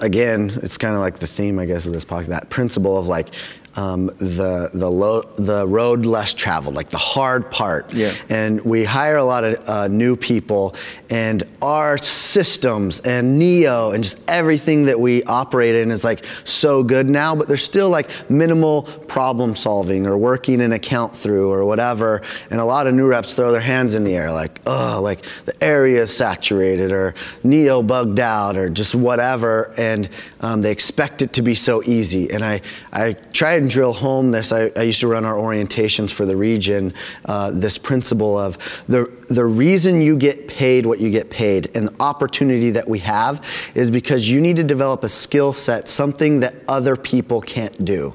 again, 0.00 0.50
it's 0.62 0.78
kind 0.78 0.94
of 0.94 1.00
like 1.00 1.18
the 1.18 1.26
theme, 1.26 1.58
I 1.58 1.66
guess, 1.66 1.86
of 1.86 1.92
this 1.92 2.04
podcast, 2.04 2.26
that 2.26 2.48
principle 2.50 2.96
of 2.96 3.06
like 3.06 3.28
um, 3.74 4.06
the 4.18 4.70
the 4.72 4.90
low, 4.90 5.22
the 5.36 5.66
road 5.66 6.06
less 6.06 6.34
traveled, 6.34 6.74
like 6.74 6.90
the 6.90 6.98
hard 6.98 7.50
part. 7.50 7.92
Yeah. 7.92 8.12
And 8.28 8.60
we 8.62 8.84
hire 8.84 9.16
a 9.16 9.24
lot 9.24 9.44
of 9.44 9.68
uh, 9.68 9.88
new 9.88 10.16
people, 10.16 10.74
and 11.10 11.42
our 11.60 11.98
systems 11.98 13.00
and 13.00 13.38
Neo 13.38 13.92
and 13.92 14.02
just 14.02 14.18
everything 14.28 14.86
that 14.86 14.98
we 14.98 15.22
operate 15.24 15.74
in 15.74 15.90
is 15.90 16.04
like 16.04 16.24
so 16.44 16.82
good 16.82 17.08
now, 17.08 17.34
but 17.34 17.48
there's 17.48 17.62
still 17.62 17.90
like 17.90 18.10
minimal 18.30 18.82
problem 18.82 19.54
solving 19.54 20.06
or 20.06 20.16
working 20.16 20.60
an 20.60 20.72
account 20.72 21.14
through 21.14 21.52
or 21.52 21.64
whatever. 21.64 22.22
And 22.50 22.60
a 22.60 22.64
lot 22.64 22.86
of 22.86 22.94
new 22.94 23.06
reps 23.06 23.34
throw 23.34 23.52
their 23.52 23.60
hands 23.60 23.94
in 23.94 24.04
the 24.04 24.14
air, 24.14 24.32
like, 24.32 24.60
oh, 24.66 25.00
like 25.02 25.22
the 25.44 25.62
area 25.62 26.02
is 26.02 26.14
saturated 26.16 26.92
or 26.92 27.14
Neo 27.42 27.82
bugged 27.82 28.20
out 28.20 28.56
or 28.56 28.68
just 28.68 28.94
whatever. 28.94 29.74
And 29.76 30.08
um, 30.40 30.60
they 30.62 30.72
expect 30.72 31.22
it 31.22 31.32
to 31.34 31.42
be 31.42 31.54
so 31.54 31.82
easy. 31.84 32.30
And 32.30 32.44
I, 32.44 32.60
I 32.92 33.12
try 33.32 33.54
and 33.62 33.70
drill 33.70 33.92
home 33.92 34.32
this. 34.32 34.52
I, 34.52 34.70
I 34.76 34.82
used 34.82 35.00
to 35.00 35.08
run 35.08 35.24
our 35.24 35.34
orientations 35.34 36.12
for 36.12 36.26
the 36.26 36.36
region, 36.36 36.92
uh, 37.24 37.52
this 37.52 37.78
principle 37.78 38.36
of 38.36 38.58
the, 38.88 39.10
the 39.28 39.44
reason 39.44 40.00
you 40.00 40.16
get 40.18 40.48
paid 40.48 40.84
what 40.84 41.00
you 41.00 41.10
get 41.10 41.30
paid 41.30 41.74
and 41.76 41.88
the 41.88 41.94
opportunity 42.02 42.70
that 42.70 42.88
we 42.88 42.98
have 42.98 43.46
is 43.74 43.90
because 43.90 44.28
you 44.28 44.40
need 44.40 44.56
to 44.56 44.64
develop 44.64 45.04
a 45.04 45.08
skill 45.08 45.52
set, 45.52 45.88
something 45.88 46.40
that 46.40 46.54
other 46.68 46.96
people 46.96 47.40
can't 47.40 47.84
do. 47.84 48.14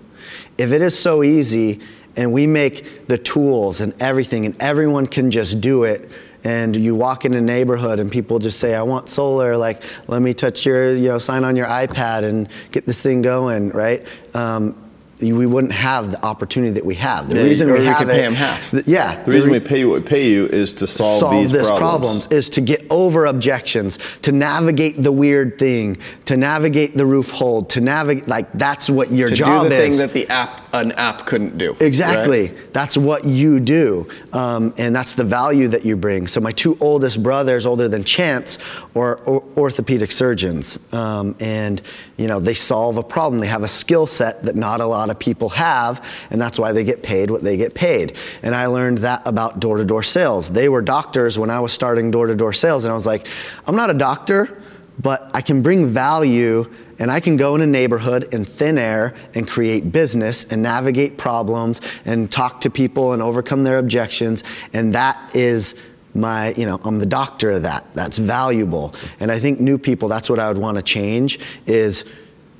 If 0.57 0.71
it 0.71 0.81
is 0.81 0.97
so 0.97 1.23
easy 1.23 1.79
and 2.17 2.33
we 2.33 2.45
make 2.45 3.07
the 3.07 3.17
tools 3.17 3.79
and 3.79 3.93
everything 4.01 4.45
and 4.45 4.61
everyone 4.61 5.07
can 5.07 5.31
just 5.31 5.61
do 5.61 5.83
it, 5.83 6.11
and 6.43 6.77
you 6.77 6.95
walk 6.95 7.25
in 7.25 7.33
a 7.33 7.41
neighborhood 7.41 7.99
and 7.99 8.09
people 8.11 8.39
just 8.39 8.59
say, 8.59 8.73
I 8.73 8.81
want 8.81 9.09
solar, 9.09 9.57
like, 9.57 9.83
let 10.07 10.21
me 10.21 10.33
touch 10.33 10.65
your, 10.65 10.91
you 10.91 11.09
know, 11.09 11.17
sign 11.17 11.43
on 11.43 11.55
your 11.57 11.65
iPad 11.65 12.23
and 12.23 12.47
get 12.71 12.85
this 12.85 13.01
thing 13.01 13.21
going, 13.21 13.69
right? 13.71 14.05
Um, 14.33 14.86
we 15.19 15.45
wouldn't 15.47 15.73
have 15.73 16.11
the 16.11 16.23
opportunity 16.23 16.71
that 16.73 16.85
we 16.85 16.93
have. 16.95 17.27
The 17.29 17.37
Yeah, 17.37 17.41
reason 17.41 17.71
we 17.71 17.79
we 17.79 17.85
have 17.85 17.97
could 17.97 18.09
it, 18.09 18.11
pay 18.11 18.23
'em 18.25 18.33
half. 18.35 18.69
th- 18.71 18.83
yeah. 18.87 19.23
The 19.23 19.31
reason 19.31 19.51
re- 19.51 19.59
we 19.59 19.65
pay 19.65 19.79
you 19.79 19.89
what 19.89 20.03
we 20.03 20.07
pay 20.07 20.29
you 20.29 20.45
is 20.45 20.73
to 20.73 20.85
solve, 20.87 21.19
solve 21.19 21.33
these 21.33 21.51
this 21.51 21.67
problems. 21.67 22.27
problems 22.27 22.27
is 22.27 22.49
to 22.51 22.61
get 22.61 22.85
over 22.91 23.25
objections, 23.25 23.97
to 24.21 24.31
navigate 24.31 25.01
the 25.01 25.11
weird 25.11 25.57
thing, 25.57 25.97
to 26.25 26.37
navigate 26.37 26.95
the 26.95 27.05
roof 27.05 27.31
hold, 27.31 27.69
to 27.71 27.81
navigate 27.81 28.27
like 28.27 28.45
that's 28.53 28.89
what 28.91 29.11
your 29.11 29.29
To 29.29 29.35
job 29.35 29.63
do 29.63 29.69
the 29.69 29.83
is. 29.83 29.97
thing 29.97 30.07
that 30.07 30.13
the 30.13 30.27
app 30.29 30.61
an 30.73 30.91
app 30.93 31.25
couldn't 31.25 31.57
do. 31.57 31.75
Exactly. 31.79 32.49
right? 32.49 32.73
That's 32.73 32.97
what 32.97 33.25
you 33.25 33.59
do. 33.59 34.09
Um, 34.33 34.73
and 34.77 34.95
that's 34.95 35.13
the 35.13 35.23
value 35.23 35.67
that 35.69 35.85
you 35.85 35.95
bring. 35.95 36.27
So, 36.27 36.41
my 36.41 36.51
two 36.51 36.77
oldest 36.79 37.23
brothers, 37.23 37.65
older 37.65 37.87
than 37.87 38.03
Chance, 38.03 38.59
are 38.95 39.17
or- 39.23 39.43
orthopedic 39.55 40.11
surgeons. 40.11 40.79
Um, 40.93 41.35
and, 41.39 41.81
you 42.17 42.27
know, 42.27 42.39
they 42.39 42.53
solve 42.53 42.97
a 42.97 43.03
problem. 43.03 43.39
They 43.39 43.47
have 43.47 43.63
a 43.63 43.67
skill 43.67 44.07
set 44.07 44.43
that 44.43 44.55
not 44.55 44.81
a 44.81 44.85
lot 44.85 45.09
of 45.09 45.19
people 45.19 45.49
have. 45.49 46.03
And 46.29 46.41
that's 46.41 46.59
why 46.59 46.71
they 46.71 46.83
get 46.83 47.03
paid 47.03 47.31
what 47.31 47.43
they 47.43 47.57
get 47.57 47.73
paid. 47.73 48.17
And 48.43 48.53
I 48.53 48.67
learned 48.67 48.99
that 48.99 49.21
about 49.25 49.59
door 49.59 49.77
to 49.77 49.85
door 49.85 50.03
sales. 50.03 50.49
They 50.49 50.69
were 50.69 50.81
doctors 50.81 51.39
when 51.39 51.49
I 51.49 51.59
was 51.59 51.71
starting 51.71 52.11
door 52.11 52.27
to 52.27 52.35
door 52.35 52.53
sales. 52.53 52.83
And 52.85 52.91
I 52.91 52.93
was 52.93 53.07
like, 53.07 53.27
I'm 53.65 53.75
not 53.75 53.89
a 53.89 53.93
doctor, 53.93 54.61
but 54.99 55.29
I 55.33 55.41
can 55.41 55.61
bring 55.61 55.87
value 55.87 56.71
and 56.99 57.11
I 57.11 57.19
can 57.19 57.37
go 57.37 57.55
in 57.55 57.61
a 57.61 57.67
neighborhood 57.67 58.33
in 58.33 58.45
thin 58.45 58.77
air 58.77 59.13
and 59.33 59.47
create 59.47 59.91
business 59.91 60.43
and 60.45 60.61
navigate 60.63 61.17
problems 61.17 61.81
and 62.05 62.31
talk 62.31 62.61
to 62.61 62.69
people 62.69 63.13
and 63.13 63.21
overcome 63.21 63.63
their 63.63 63.77
objections. 63.77 64.43
And 64.73 64.93
that 64.95 65.35
is 65.35 65.75
my, 66.13 66.53
you 66.53 66.65
know, 66.65 66.79
I'm 66.83 66.99
the 66.99 67.05
doctor 67.05 67.51
of 67.51 67.63
that. 67.63 67.85
That's 67.93 68.17
valuable. 68.17 68.95
And 69.19 69.31
I 69.31 69.39
think 69.39 69.59
new 69.59 69.77
people, 69.77 70.07
that's 70.09 70.29
what 70.29 70.39
I 70.39 70.47
would 70.47 70.57
want 70.57 70.77
to 70.77 70.83
change 70.83 71.39
is 71.65 72.05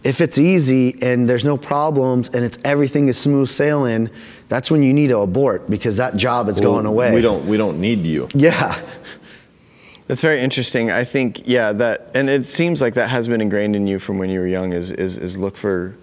if 0.03 0.21
it's 0.21 0.38
easy 0.38 0.95
and 1.01 1.27
there's 1.27 1.43
no 1.43 1.57
problems 1.57 2.29
and 2.29 2.45
it's 2.45 2.57
everything 2.63 3.07
is 3.07 3.17
smooth 3.17 3.49
sailing, 3.49 4.09
that's 4.47 4.71
when 4.71 4.83
you 4.83 4.93
need 4.93 5.09
to 5.09 5.19
abort 5.19 5.69
because 5.69 5.97
that 5.97 6.15
job 6.15 6.47
is 6.47 6.61
going 6.61 6.85
away. 6.85 7.13
We 7.13 7.21
don't 7.21 7.45
we 7.45 7.57
don't 7.57 7.81
need 7.81 8.05
you. 8.05 8.29
Yeah. 8.33 8.79
That's 10.08 10.22
very 10.22 10.41
interesting. 10.41 10.89
I 10.89 11.03
think, 11.03 11.41
yeah, 11.45 11.74
that, 11.74 12.10
and 12.14 12.30
it 12.30 12.47
seems 12.47 12.82
like 12.82 12.93
that 12.93 13.10
has 13.10 13.28
been 13.28 13.41
ingrained 13.41 13.76
in 13.76 13.88
you 13.88 13.99
from 13.99 14.18
when 14.18 14.30
you 14.30 14.39
were 14.39 14.47
young. 14.47 14.72
Is 14.72 14.89
is, 14.89 15.18
is 15.18 15.38
look 15.38 15.58
for, 15.58 15.95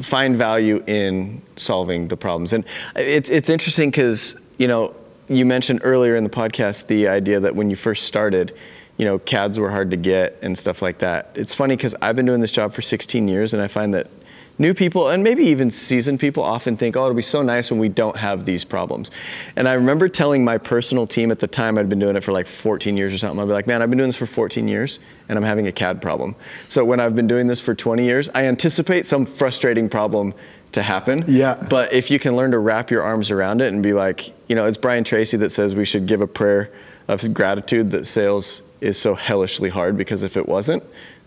find 0.00 0.36
value 0.36 0.82
in 0.86 1.42
solving 1.56 2.08
the 2.08 2.16
problems. 2.16 2.52
And 2.52 2.64
it's 2.94 3.30
it's 3.30 3.50
interesting 3.50 3.90
because 3.90 4.36
you 4.58 4.68
know 4.68 4.94
you 5.28 5.44
mentioned 5.44 5.80
earlier 5.82 6.14
in 6.14 6.24
the 6.24 6.30
podcast 6.30 6.86
the 6.86 7.08
idea 7.08 7.40
that 7.40 7.56
when 7.56 7.68
you 7.68 7.76
first 7.76 8.04
started, 8.04 8.56
you 8.96 9.04
know, 9.04 9.18
CADs 9.18 9.58
were 9.58 9.70
hard 9.70 9.90
to 9.90 9.96
get 9.96 10.38
and 10.42 10.56
stuff 10.56 10.80
like 10.80 10.98
that. 10.98 11.32
It's 11.34 11.54
funny 11.54 11.74
because 11.74 11.94
I've 12.00 12.14
been 12.14 12.26
doing 12.26 12.40
this 12.40 12.52
job 12.52 12.72
for 12.72 12.82
16 12.82 13.26
years, 13.26 13.54
and 13.54 13.62
I 13.62 13.68
find 13.68 13.92
that 13.94 14.08
new 14.62 14.72
people 14.72 15.08
and 15.08 15.22
maybe 15.22 15.44
even 15.44 15.70
seasoned 15.70 16.20
people 16.20 16.42
often 16.42 16.76
think, 16.76 16.96
oh, 16.96 17.02
it'll 17.02 17.14
be 17.14 17.20
so 17.20 17.42
nice 17.42 17.70
when 17.70 17.78
we 17.78 17.90
don't 17.90 18.16
have 18.16 18.46
these 18.46 18.64
problems. 18.64 19.10
And 19.56 19.68
I 19.68 19.74
remember 19.74 20.08
telling 20.08 20.42
my 20.44 20.56
personal 20.56 21.06
team 21.06 21.30
at 21.30 21.40
the 21.40 21.46
time, 21.46 21.76
I'd 21.76 21.90
been 21.90 21.98
doing 21.98 22.16
it 22.16 22.24
for 22.24 22.32
like 22.32 22.46
14 22.46 22.96
years 22.96 23.12
or 23.12 23.18
something, 23.18 23.40
I'd 23.40 23.46
be 23.46 23.52
like, 23.52 23.66
man, 23.66 23.82
I've 23.82 23.90
been 23.90 23.98
doing 23.98 24.08
this 24.08 24.16
for 24.16 24.26
14 24.26 24.66
years 24.66 25.00
and 25.28 25.36
I'm 25.36 25.44
having 25.44 25.66
a 25.66 25.72
CAD 25.72 26.00
problem. 26.00 26.34
So 26.68 26.84
when 26.84 27.00
I've 27.00 27.14
been 27.14 27.26
doing 27.26 27.48
this 27.48 27.60
for 27.60 27.74
20 27.74 28.04
years, 28.04 28.30
I 28.34 28.44
anticipate 28.46 29.04
some 29.04 29.26
frustrating 29.26 29.88
problem 29.88 30.32
to 30.70 30.82
happen. 30.82 31.24
Yeah. 31.26 31.54
But 31.68 31.92
if 31.92 32.10
you 32.10 32.18
can 32.18 32.34
learn 32.34 32.52
to 32.52 32.58
wrap 32.58 32.90
your 32.90 33.02
arms 33.02 33.30
around 33.30 33.60
it 33.60 33.72
and 33.72 33.82
be 33.82 33.92
like, 33.92 34.32
you 34.48 34.54
know, 34.54 34.64
it's 34.64 34.78
Brian 34.78 35.04
Tracy 35.04 35.36
that 35.38 35.50
says 35.50 35.74
we 35.74 35.84
should 35.84 36.06
give 36.06 36.20
a 36.22 36.26
prayer 36.26 36.72
of 37.08 37.34
gratitude 37.34 37.90
that 37.90 38.06
sales 38.06 38.62
is 38.80 38.98
so 38.98 39.14
hellishly 39.14 39.70
hard 39.70 39.96
because 39.96 40.22
if 40.22 40.36
it 40.36 40.48
wasn't, 40.48 40.82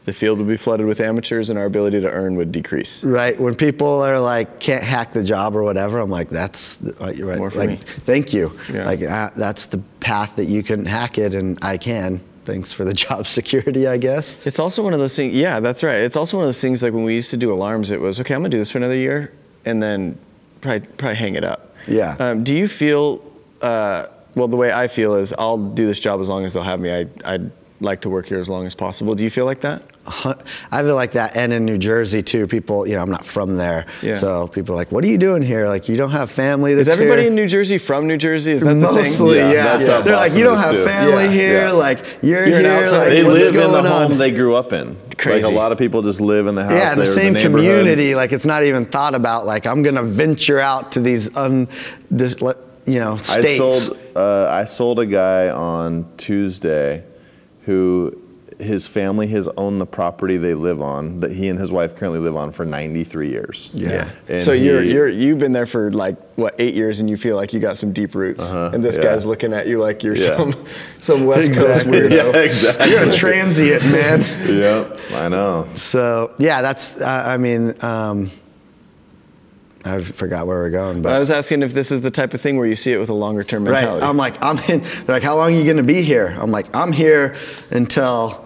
the 0.05 0.13
field 0.13 0.37
would 0.37 0.47
be 0.47 0.57
flooded 0.57 0.85
with 0.85 0.99
amateurs 0.99 1.49
and 1.49 1.57
our 1.57 1.65
ability 1.65 1.99
to 2.01 2.09
earn 2.09 2.35
would 2.35 2.51
decrease. 2.51 3.03
Right. 3.03 3.39
When 3.39 3.55
people 3.55 4.01
are 4.03 4.19
like, 4.19 4.59
can't 4.59 4.83
hack 4.83 5.13
the 5.13 5.23
job 5.23 5.55
or 5.55 5.63
whatever, 5.63 5.99
I'm 5.99 6.11
like, 6.11 6.29
that's, 6.29 6.79
uh, 7.01 7.11
you're 7.15 7.27
right. 7.27 7.37
More 7.37 7.51
for 7.51 7.57
like, 7.57 7.69
me. 7.69 7.75
thank 7.77 8.33
you. 8.33 8.57
Yeah. 8.71 8.85
Like, 8.85 9.01
uh, 9.01 9.31
that's 9.35 9.65
the 9.65 9.79
path 9.99 10.35
that 10.35 10.45
you 10.45 10.61
can 10.61 10.85
hack 10.85 11.17
it 11.17 11.33
and 11.33 11.57
I 11.63 11.77
can. 11.77 12.21
Thanks 12.45 12.71
for 12.71 12.85
the 12.85 12.93
job 13.05 13.25
security, 13.25 13.87
I 13.87 13.97
guess. 13.97 14.37
It's 14.45 14.59
also 14.59 14.83
one 14.83 14.93
of 14.93 14.99
those 14.99 15.15
things. 15.15 15.33
Yeah, 15.33 15.59
that's 15.59 15.81
right. 15.81 15.97
It's 15.97 16.15
also 16.15 16.37
one 16.37 16.43
of 16.43 16.49
those 16.49 16.61
things 16.61 16.83
like 16.83 16.93
when 16.93 17.03
we 17.03 17.15
used 17.15 17.31
to 17.31 17.37
do 17.37 17.51
alarms. 17.51 17.89
It 17.89 17.99
was 17.99 18.19
okay. 18.19 18.35
I'm 18.35 18.41
gonna 18.41 18.49
do 18.49 18.59
this 18.59 18.69
for 18.69 18.77
another 18.77 18.95
year, 18.95 19.33
and 19.65 19.81
then 19.81 20.19
probably 20.61 20.87
probably 20.87 21.15
hang 21.15 21.33
it 21.33 21.43
up. 21.43 21.75
Yeah. 21.87 22.15
Um, 22.19 22.43
do 22.43 22.53
you 22.53 22.67
feel? 22.67 23.23
Uh, 23.61 24.05
well, 24.35 24.47
the 24.47 24.57
way 24.57 24.71
I 24.71 24.87
feel 24.87 25.15
is 25.15 25.33
I'll 25.33 25.57
do 25.57 25.87
this 25.87 25.99
job 25.99 26.21
as 26.21 26.29
long 26.29 26.45
as 26.45 26.53
they'll 26.53 26.61
have 26.61 26.79
me. 26.79 26.93
I 26.93 27.07
I'd 27.25 27.51
like 27.85 28.01
to 28.01 28.09
work 28.09 28.25
here 28.25 28.39
as 28.39 28.49
long 28.49 28.65
as 28.65 28.75
possible. 28.75 29.15
Do 29.15 29.23
you 29.23 29.29
feel 29.29 29.45
like 29.45 29.61
that? 29.61 29.83
I 30.71 30.83
feel 30.83 30.93
like 30.95 31.13
that, 31.13 31.35
and 31.35 31.51
in 31.53 31.65
New 31.65 31.77
Jersey 31.77 32.21
too. 32.21 32.45
People, 32.45 32.85
you 32.87 32.93
know, 32.95 33.01
I'm 33.01 33.09
not 33.09 33.25
from 33.25 33.55
there, 33.57 33.85
Yeah. 34.03 34.13
so 34.15 34.47
people 34.47 34.73
are 34.75 34.77
like, 34.77 34.91
"What 34.91 35.03
are 35.03 35.07
you 35.07 35.17
doing 35.17 35.41
here? 35.41 35.67
Like, 35.67 35.89
you 35.89 35.97
don't 35.97 36.11
have 36.11 36.29
family 36.29 36.75
that's 36.75 36.87
Is 36.89 36.93
everybody 36.93 37.21
here." 37.23 37.29
in 37.29 37.35
New 37.35 37.47
Jersey 37.47 37.77
from 37.79 38.05
New 38.07 38.17
Jersey? 38.17 38.51
Is 38.51 38.61
that 38.61 38.67
the 38.67 38.75
Mostly, 38.75 39.35
thing? 39.39 39.51
yeah. 39.51 39.63
that's 39.63 39.87
how 39.87 40.01
They're 40.01 40.15
like, 40.15 40.33
"You 40.35 40.43
don't 40.43 40.57
have 40.59 40.71
too." 40.71 40.85
family 40.85 41.23
Yeah, 41.25 41.31
here. 41.31 41.61
yeah. 41.67 41.71
Like, 41.71 41.99
you're, 42.21 42.45
You're 42.47 42.59
an 42.59 42.65
here. 42.65 42.73
outsider. 42.73 42.97
Like, 43.05 43.09
They 43.13 43.23
what's 43.23 43.35
live 43.39 43.55
in 43.55 43.61
the 43.71 43.81
going 43.81 43.85
on?" 43.87 44.09
home 44.09 44.17
they 44.19 44.31
grew 44.31 44.55
up 44.55 44.73
in. 44.73 44.95
Crazy. 45.17 45.43
Like 45.43 45.51
a 45.51 45.55
lot 45.55 45.71
of 45.71 45.77
people 45.77 46.01
just 46.01 46.19
live 46.21 46.45
in 46.47 46.55
the 46.55 46.63
house. 46.65 46.73
yeah, 46.73 46.91
in 46.93 46.99
the 46.99 47.05
same 47.05 47.33
neighborhood. 47.33 47.61
community. 47.61 48.13
Like, 48.15 48.31
it's 48.33 48.45
not 48.45 48.63
even 48.63 48.85
thought 48.85 49.15
about. 49.15 49.45
Like, 49.45 49.65
I'm 49.65 49.81
gonna 49.81 50.03
venture 50.03 50.59
out 50.59 50.91
to 50.93 50.99
these 50.99 51.35
un, 51.37 51.67
dis, 52.15 52.41
le- 52.41 52.55
you 52.85 52.99
know, 52.99 53.13
I 53.13 53.41
sold 53.57 53.97
uh, 54.15 54.47
I 54.51 54.65
sold 54.65 54.99
a 54.99 55.05
guy 55.07 55.49
on 55.49 56.05
Tuesday 56.17 57.03
who 57.65 58.21
his 58.57 58.87
family 58.87 59.27
has 59.27 59.49
owned 59.57 59.81
the 59.81 59.85
property 59.85 60.37
they 60.37 60.53
live 60.53 60.79
on 60.81 61.19
that 61.19 61.29
he 61.33 61.49
and 61.49 61.59
his 61.59 61.73
wife 61.73 61.93
currently 61.97 62.19
live 62.21 62.37
on 62.37 62.53
for 62.53 62.65
93 62.65 63.27
years. 63.29 63.69
Yeah. 63.73 64.09
And 64.29 64.41
so 64.41 64.53
you're 64.53 64.81
you're 64.81 65.09
you've 65.09 65.39
been 65.39 65.51
there 65.51 65.65
for 65.65 65.91
like 65.91 66.15
what 66.35 66.55
eight 66.57 66.73
years, 66.73 67.01
and 67.01 67.09
you 67.09 67.17
feel 67.17 67.35
like 67.35 67.51
you 67.51 67.59
got 67.59 67.77
some 67.77 67.91
deep 67.91 68.15
roots, 68.15 68.49
Uh-huh, 68.49 68.71
and 68.73 68.81
this 68.81 68.95
yeah. 68.95 69.03
guy's 69.03 69.25
looking 69.25 69.51
at 69.51 69.67
you 69.67 69.79
like 69.81 70.03
you're 70.03 70.15
Yeah. 70.15 70.37
some 70.37 70.53
some 71.01 71.25
West 71.25 71.53
Coast 71.53 71.85
Exactly. 71.85 71.99
weirdo. 71.99 72.33
Yeah, 72.33 72.39
exactly. 72.41 72.89
You're 72.91 73.09
a 73.09 73.11
transient, 73.11 73.83
man. 73.91 74.21
Yep, 74.47 74.99
I 75.15 75.27
know. 75.27 75.67
So 75.75 76.33
yeah, 76.37 76.61
that's. 76.61 76.95
Uh, 77.01 77.23
I 77.27 77.35
mean, 77.35 77.73
um, 77.83 78.31
I 79.85 80.01
forgot 80.01 80.47
where 80.47 80.57
we're 80.57 80.69
going, 80.71 81.01
but 81.01 81.13
I 81.13 81.19
was 81.19 81.29
asking 81.29 81.61
if 81.61 81.73
this 81.73 81.91
is 81.91 82.01
the 82.01 82.11
type 82.11 82.33
of 82.33 82.41
thing 82.41 82.57
where 82.57 82.65
you 82.65 82.75
see 82.75 82.91
it 82.91 82.97
with 82.97 83.09
a 83.09 83.13
longer 83.13 83.43
term 83.43 83.65
mentality. 83.65 84.01
Right. 84.01 84.09
I'm 84.09 84.17
like, 84.17 84.43
I'm 84.43 84.57
in. 84.69 84.81
They're 84.81 85.15
like, 85.15 85.23
how 85.23 85.35
long 85.37 85.53
are 85.53 85.57
you 85.57 85.63
going 85.63 85.77
to 85.77 85.83
be 85.83 86.01
here? 86.01 86.35
I'm 86.39 86.51
like, 86.51 86.75
I'm 86.75 86.91
here 86.91 87.35
until, 87.69 88.45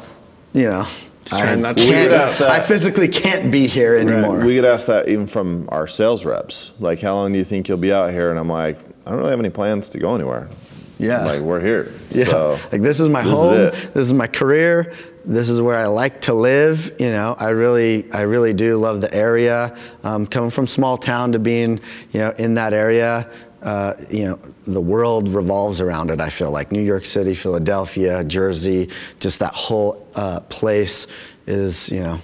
you 0.53 0.63
know, 0.63 0.85
I 1.31 1.55
not 1.55 1.77
to 1.77 1.83
can't. 1.83 1.95
leave 1.95 2.05
it 2.05 2.11
at 2.11 2.31
that. 2.31 2.49
I 2.49 2.59
physically 2.59 3.07
can't 3.07 3.51
be 3.51 3.67
here 3.67 3.95
anymore. 3.95 4.43
We 4.43 4.55
get 4.55 4.65
asked 4.65 4.87
that 4.87 5.07
even 5.07 5.27
from 5.27 5.69
our 5.71 5.87
sales 5.87 6.25
reps. 6.25 6.71
Like, 6.79 6.99
how 6.99 7.15
long 7.15 7.31
do 7.31 7.37
you 7.37 7.45
think 7.45 7.67
you'll 7.67 7.77
be 7.77 7.93
out 7.93 8.11
here? 8.11 8.31
And 8.31 8.39
I'm 8.39 8.49
like, 8.49 8.77
I 9.05 9.11
don't 9.11 9.19
really 9.19 9.31
have 9.31 9.39
any 9.39 9.49
plans 9.49 9.89
to 9.89 9.99
go 9.99 10.15
anywhere. 10.15 10.49
Yeah. 10.97 11.23
Like, 11.23 11.41
we're 11.41 11.61
here. 11.61 11.93
yeah. 12.09 12.25
So, 12.25 12.59
like 12.71 12.81
this 12.81 12.99
is 12.99 13.07
my 13.07 13.23
this 13.23 13.33
home. 13.33 13.53
it. 13.53 13.73
this 13.73 14.05
is 14.05 14.13
my 14.13 14.27
career. 14.27 14.93
This 15.29 15.47
is 15.47 15.61
where 15.61 15.77
I 15.77 15.85
like 15.85 16.21
to 16.21 16.33
live. 16.33 16.91
You 16.99 17.11
know, 17.11 17.35
I 17.37 17.49
really, 17.49 18.11
I 18.11 18.21
really 18.21 18.51
do 18.51 18.77
love 18.77 18.99
the 18.99 19.13
area. 19.13 19.77
Um, 20.03 20.25
coming 20.25 20.49
from 20.49 20.65
small 20.65 20.97
town 20.97 21.33
to 21.33 21.39
being, 21.39 21.79
you 22.11 22.21
know, 22.21 22.31
in 22.31 22.55
that 22.55 22.73
area. 22.73 23.29
Uh, 23.61 23.93
you 24.09 24.25
know, 24.25 24.39
the 24.65 24.81
world 24.81 25.29
revolves 25.29 25.81
around 25.81 26.09
it. 26.09 26.19
I 26.19 26.29
feel 26.29 26.49
like 26.49 26.71
New 26.71 26.81
York 26.81 27.05
City, 27.05 27.35
Philadelphia, 27.35 28.23
Jersey, 28.23 28.89
just 29.19 29.39
that 29.39 29.53
whole 29.53 30.07
uh, 30.15 30.39
place 30.49 31.05
is, 31.45 31.89
you 31.89 31.99
know, 31.99 32.19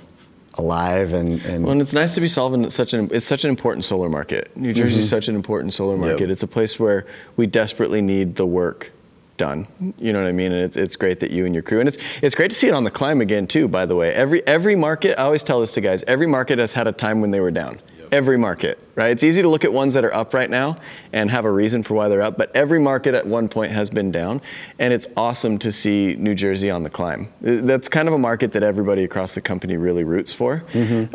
alive 0.58 1.14
and, 1.14 1.44
and 1.46 1.64
Well, 1.64 1.74
and 1.74 1.82
it's 1.82 1.94
nice 1.94 2.16
to 2.16 2.22
be 2.22 2.28
solving 2.28 2.70
such 2.72 2.94
an 2.94 3.10
it's 3.12 3.26
such 3.28 3.44
an 3.44 3.52
important 3.52 3.86
solar 3.86 4.10
market. 4.10 4.56
New 4.58 4.74
Jersey 4.74 5.00
is 5.00 5.10
such 5.10 5.28
an 5.28 5.36
important 5.36 5.74
solar 5.74 5.96
market. 5.96 6.32
It's 6.32 6.44
a 6.44 6.48
place 6.48 6.80
where 6.80 7.06
we 7.36 7.46
desperately 7.46 8.02
need 8.02 8.36
the 8.36 8.48
work 8.48 8.92
done. 9.38 9.68
You 9.98 10.14
know 10.14 10.22
what 10.22 10.28
I 10.28 10.32
mean? 10.32 10.52
And 10.52 10.64
it's, 10.64 10.78
it's 10.78 10.96
great 10.96 11.20
that 11.20 11.32
you 11.32 11.46
and 11.46 11.54
your 11.54 11.64
crew 11.64 11.80
and 11.80 11.88
it's 11.88 11.98
it's 12.22 12.36
great 12.36 12.52
to 12.52 12.58
see 12.58 12.68
it 12.68 12.74
on 12.74 12.84
the 12.84 12.92
climb 12.92 13.22
again 13.22 13.48
too. 13.48 13.68
By 13.68 13.86
the 13.86 13.96
way, 13.96 14.14
every 14.14 14.46
every 14.48 14.76
market 14.76 15.20
I 15.20 15.24
always 15.24 15.44
tell 15.44 15.60
this 15.62 15.74
to 15.74 15.82
guys. 15.82 16.04
Every 16.04 16.28
market 16.28 16.60
has 16.60 16.74
had 16.74 16.88
a 16.88 16.92
time 16.92 17.22
when 17.22 17.32
they 17.32 17.40
were 17.40 17.52
down. 17.52 17.80
Every 18.12 18.38
market, 18.38 18.78
right? 18.94 19.10
It's 19.10 19.24
easy 19.24 19.42
to 19.42 19.50
look 19.50 19.66
at 19.66 19.74
ones 19.74 19.96
that 19.96 20.06
are 20.06 20.14
up 20.14 20.34
right 20.34 20.50
now 20.50 20.78
and 21.12 21.30
have 21.32 21.44
a 21.44 21.52
reason 21.52 21.82
for 21.82 21.96
why 21.96 22.08
they're 22.08 22.22
up, 22.22 22.38
but 22.38 22.56
every 22.56 22.80
market 22.80 23.16
at 23.16 23.26
one 23.26 23.50
point 23.50 23.72
has 23.72 23.90
been 23.90 24.12
down, 24.12 24.42
and 24.78 24.94
it's 24.94 25.08
awesome 25.18 25.58
to 25.60 25.72
see 25.72 26.16
New 26.18 26.36
Jersey 26.36 26.70
on 26.70 26.84
the 26.84 26.90
climb. 26.90 27.28
That's 27.42 27.88
kind 27.90 28.08
of 28.08 28.14
a 28.14 28.18
market 28.20 28.52
that 28.54 28.62
everybody 28.62 29.04
across 29.04 29.34
the 29.34 29.42
company 29.42 29.76
really 29.76 30.04
roots 30.04 30.32
for. 30.32 30.64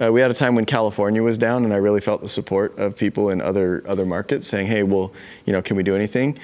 Uh, 0.03 0.11
we 0.13 0.21
had 0.21 0.33
a 0.33 0.35
time 0.35 0.57
when 0.57 0.67
California 0.67 1.23
was 1.23 1.39
down, 1.39 1.65
and 1.65 1.73
I 1.73 1.77
really 1.77 2.01
felt 2.01 2.23
the 2.23 2.29
support 2.29 2.77
of 2.77 2.97
people 2.97 3.31
in 3.31 3.41
other 3.41 3.85
other 3.87 4.05
markets 4.05 4.49
saying, 4.49 4.67
"Hey, 4.67 4.83
well, 4.83 5.13
you 5.47 5.53
know, 5.53 5.63
can 5.63 5.77
we 5.77 5.85
do 5.85 5.95
anything?" 5.95 6.39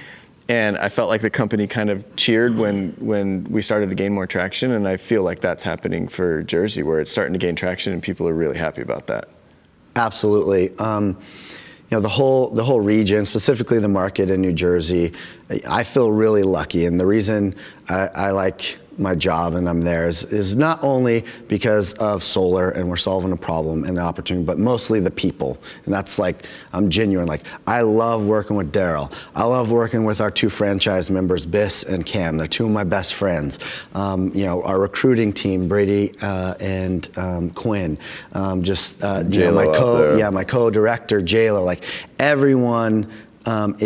And 0.49 0.79
I 0.79 0.89
felt 0.89 1.09
like 1.09 1.23
the 1.23 1.31
company 1.31 1.67
kind 1.67 1.91
of 1.91 2.05
cheered 2.15 2.57
when 2.57 2.93
when 3.01 3.45
we 3.51 3.63
started 3.63 3.89
to 3.89 3.97
gain 3.97 4.13
more 4.13 4.29
traction, 4.29 4.73
and 4.73 4.87
I 4.87 4.97
feel 4.97 5.23
like 5.23 5.41
that's 5.41 5.65
happening 5.65 6.07
for 6.07 6.43
Jersey, 6.45 6.85
where 6.85 7.01
it's 7.01 7.11
starting 7.11 7.33
to 7.33 7.39
gain 7.39 7.57
traction, 7.57 7.93
and 7.93 8.01
people 8.03 8.29
are 8.29 8.35
really 8.35 8.57
happy 8.57 8.83
about 8.83 9.09
that. 9.09 9.29
Absolutely. 9.97 10.77
Um, 10.79 11.19
you 11.91 11.97
know 11.97 12.01
the 12.01 12.09
whole 12.09 12.51
the 12.51 12.65
whole 12.65 12.81
region, 12.81 13.25
specifically 13.25 13.79
the 13.79 13.89
market 13.89 14.31
in 14.31 14.41
New 14.41 14.53
Jersey. 14.53 15.13
I 15.69 15.85
feel 15.85 16.11
really 16.11 16.43
lucky, 16.43 16.85
and 16.85 16.99
the 16.99 17.07
reason 17.07 17.55
I, 17.89 18.09
I 18.15 18.31
like 18.31 18.79
my 18.99 19.15
job 19.15 19.55
and 19.55 19.69
I'm 19.69 19.81
there 19.81 20.07
is, 20.07 20.25
is 20.25 20.57
not 20.57 20.83
only 20.83 21.25
because 21.49 21.95
of 21.95 22.23
solar 22.23 22.71
and 22.71 22.89
we're 22.89 22.97
solving 22.97 23.33
a 23.33 23.37
problem 23.37 23.85
and 23.85 23.97
the 23.97 24.01
opportunity, 24.01 24.45
but 24.45 24.59
mostly 24.59 25.01
the 25.01 25.11
people. 25.11 25.59
And 25.85 25.95
that's 25.95 26.19
like 26.19 26.47
I'm 26.73 26.91
genuine. 26.91 27.27
Like 27.27 27.45
I 27.67 27.83
love 27.83 28.25
working 28.25 28.57
with 28.57 28.73
Daryl. 28.73 29.13
I 29.35 29.45
love 29.45 29.71
working 29.71 30.05
with 30.05 30.21
our 30.21 30.31
two 30.31 30.49
franchise 30.49 31.11
members, 31.11 31.47
Biss 31.47 31.87
and 31.87 32.05
Cam. 32.05 32.37
They're 32.37 32.47
two 32.47 32.67
of 32.67 32.73
my 32.73 32.85
best 32.85 33.15
friends. 33.15 33.59
Um, 33.95 34.31
you 34.35 34.45
know 34.45 34.63
our 34.63 34.81
recruiting 34.81 35.33
team, 35.33 35.69
Brady 35.69 36.13
uh, 36.23 36.55
and 36.61 37.09
um, 37.17 37.51
Quinn. 37.51 37.99
Um, 38.33 38.63
just 38.63 39.03
uh, 39.03 39.25
you 39.29 39.45
know, 39.45 39.53
my 39.53 39.67
co, 39.67 40.17
yeah, 40.17 40.31
my 40.31 40.45
co-director, 40.45 41.21
JLo. 41.21 41.65
Like 41.65 41.85
everyone 42.19 43.11
um, 43.47 43.77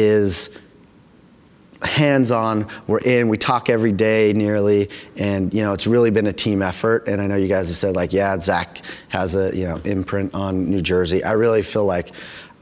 is 1.82 1.90
hands-on 1.90 2.66
we're 2.86 2.98
in 2.98 3.28
we 3.28 3.36
talk 3.36 3.70
every 3.70 3.92
day 3.92 4.32
nearly 4.34 4.88
and 5.16 5.52
you 5.54 5.62
know 5.62 5.72
it's 5.72 5.86
really 5.86 6.10
been 6.10 6.26
a 6.26 6.32
team 6.32 6.62
effort 6.62 7.08
and 7.08 7.20
i 7.20 7.26
know 7.26 7.36
you 7.36 7.48
guys 7.48 7.68
have 7.68 7.76
said 7.76 7.96
like 7.96 8.12
yeah 8.12 8.38
zach 8.38 8.78
has 9.08 9.34
a 9.34 9.54
you 9.56 9.66
know 9.66 9.76
imprint 9.84 10.34
on 10.34 10.68
new 10.70 10.82
jersey 10.82 11.24
i 11.24 11.32
really 11.32 11.62
feel 11.62 11.86
like 11.86 12.12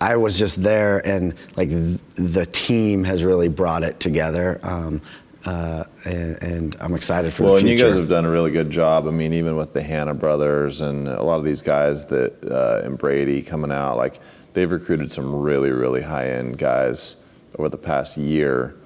i 0.00 0.16
was 0.16 0.38
just 0.38 0.62
there 0.62 1.04
and 1.06 1.34
like 1.56 1.68
th- 1.68 1.98
the 2.14 2.46
team 2.46 3.04
has 3.04 3.24
really 3.24 3.48
brought 3.48 3.82
it 3.82 3.98
together 4.00 4.60
um, 4.62 5.00
uh, 5.44 5.84
and, 6.04 6.42
and 6.42 6.76
I'm 6.80 6.94
excited 6.94 7.32
for 7.32 7.44
Well, 7.44 7.52
the 7.54 7.60
and 7.60 7.68
you 7.68 7.78
guys 7.78 7.94
have 7.94 8.08
done 8.08 8.24
a 8.24 8.30
really 8.30 8.50
good 8.50 8.70
job. 8.70 9.06
I 9.06 9.12
mean, 9.12 9.32
even 9.32 9.56
with 9.56 9.72
the 9.72 9.80
Hanna 9.80 10.12
brothers 10.12 10.80
and 10.80 11.08
a 11.08 11.22
lot 11.22 11.38
of 11.38 11.44
these 11.44 11.62
guys 11.62 12.04
that 12.06 12.44
uh, 12.44 12.84
and 12.84 12.98
Brady 12.98 13.40
coming 13.40 13.70
out, 13.70 13.96
like 13.96 14.20
they've 14.52 14.70
recruited 14.70 15.12
some 15.12 15.34
really, 15.34 15.70
really 15.70 16.02
high 16.02 16.26
end 16.26 16.58
guys 16.58 17.16
over 17.58 17.68
the 17.68 17.78
past 17.78 18.18
year. 18.18 18.76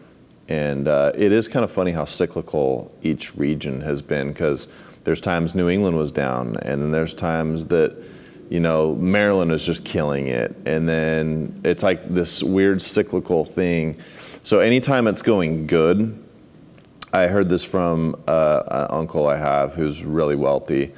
And 0.53 0.87
uh, 0.87 1.13
it 1.15 1.33
is 1.33 1.49
kind 1.49 1.65
of 1.65 1.71
funny 1.71 1.93
how 1.93 2.05
cyclical 2.05 2.95
each 3.01 3.35
region 3.37 3.81
has 3.81 4.03
been 4.03 4.29
because 4.29 4.69
there's 5.03 5.23
times 5.23 5.55
New 5.55 5.71
England 5.71 5.97
was 5.97 6.13
down, 6.13 6.59
and 6.61 6.83
then 6.83 6.91
there's 6.91 7.15
times 7.15 7.65
that 7.69 7.97
you 8.51 8.61
know 8.61 8.95
Maryland 8.97 9.51
is 9.51 9.65
just 9.65 9.83
killing 9.83 10.27
it, 10.27 10.55
and 10.67 10.87
then 10.87 11.59
it's 11.65 11.83
like 11.83 12.05
this 12.05 12.43
weird 12.43 12.83
cyclical 12.83 13.47
thing. 13.47 13.99
So 14.43 14.61
anytime 14.61 15.07
it's 15.07 15.23
going 15.23 15.67
good, 15.67 16.23
I 17.15 17.29
heard 17.29 17.49
this 17.49 17.65
from 17.65 18.15
uh, 18.29 18.63
an 18.71 18.89
uncle 18.91 19.29
I 19.29 19.39
have 19.39 19.73
who's 19.73 20.05
really 20.05 20.37
wealthy, 20.37 20.93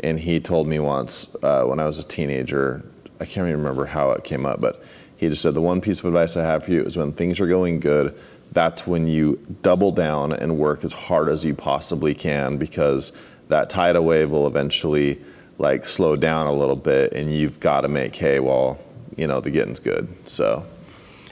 and 0.00 0.20
he 0.20 0.38
told 0.38 0.68
me 0.68 0.80
once 0.80 1.34
uh, 1.42 1.64
when 1.64 1.80
I 1.80 1.86
was 1.86 1.98
a 1.98 2.04
teenager. 2.04 2.84
I 3.20 3.24
can't 3.24 3.48
even 3.48 3.60
remember 3.62 3.86
how 3.86 4.10
it 4.10 4.22
came 4.22 4.44
up, 4.44 4.60
but 4.60 4.84
he 5.18 5.30
just 5.30 5.40
said 5.40 5.54
the 5.54 5.62
one 5.62 5.80
piece 5.80 6.00
of 6.00 6.04
advice 6.04 6.36
I 6.36 6.42
have 6.44 6.64
for 6.64 6.72
you 6.72 6.82
is 6.82 6.98
when 6.98 7.12
things 7.12 7.40
are 7.40 7.46
going 7.46 7.80
good, 7.80 8.14
that's 8.52 8.86
when 8.86 9.06
you 9.06 9.38
double 9.62 9.92
down 9.92 10.32
and 10.32 10.58
work 10.58 10.84
as 10.84 10.92
hard 10.92 11.28
as 11.28 11.44
you 11.44 11.54
possibly 11.54 12.14
can 12.14 12.56
because 12.56 13.12
that 13.48 13.70
tidal 13.70 14.04
wave 14.04 14.30
will 14.30 14.46
eventually 14.46 15.20
like 15.58 15.84
slow 15.84 16.16
down 16.16 16.46
a 16.46 16.52
little 16.52 16.76
bit, 16.76 17.12
and 17.12 17.32
you've 17.32 17.60
got 17.60 17.82
to 17.82 17.88
make 17.88 18.14
hay 18.14 18.40
while 18.40 18.78
you 19.16 19.26
know 19.26 19.40
the 19.40 19.50
getting's 19.50 19.80
good. 19.80 20.08
So. 20.26 20.64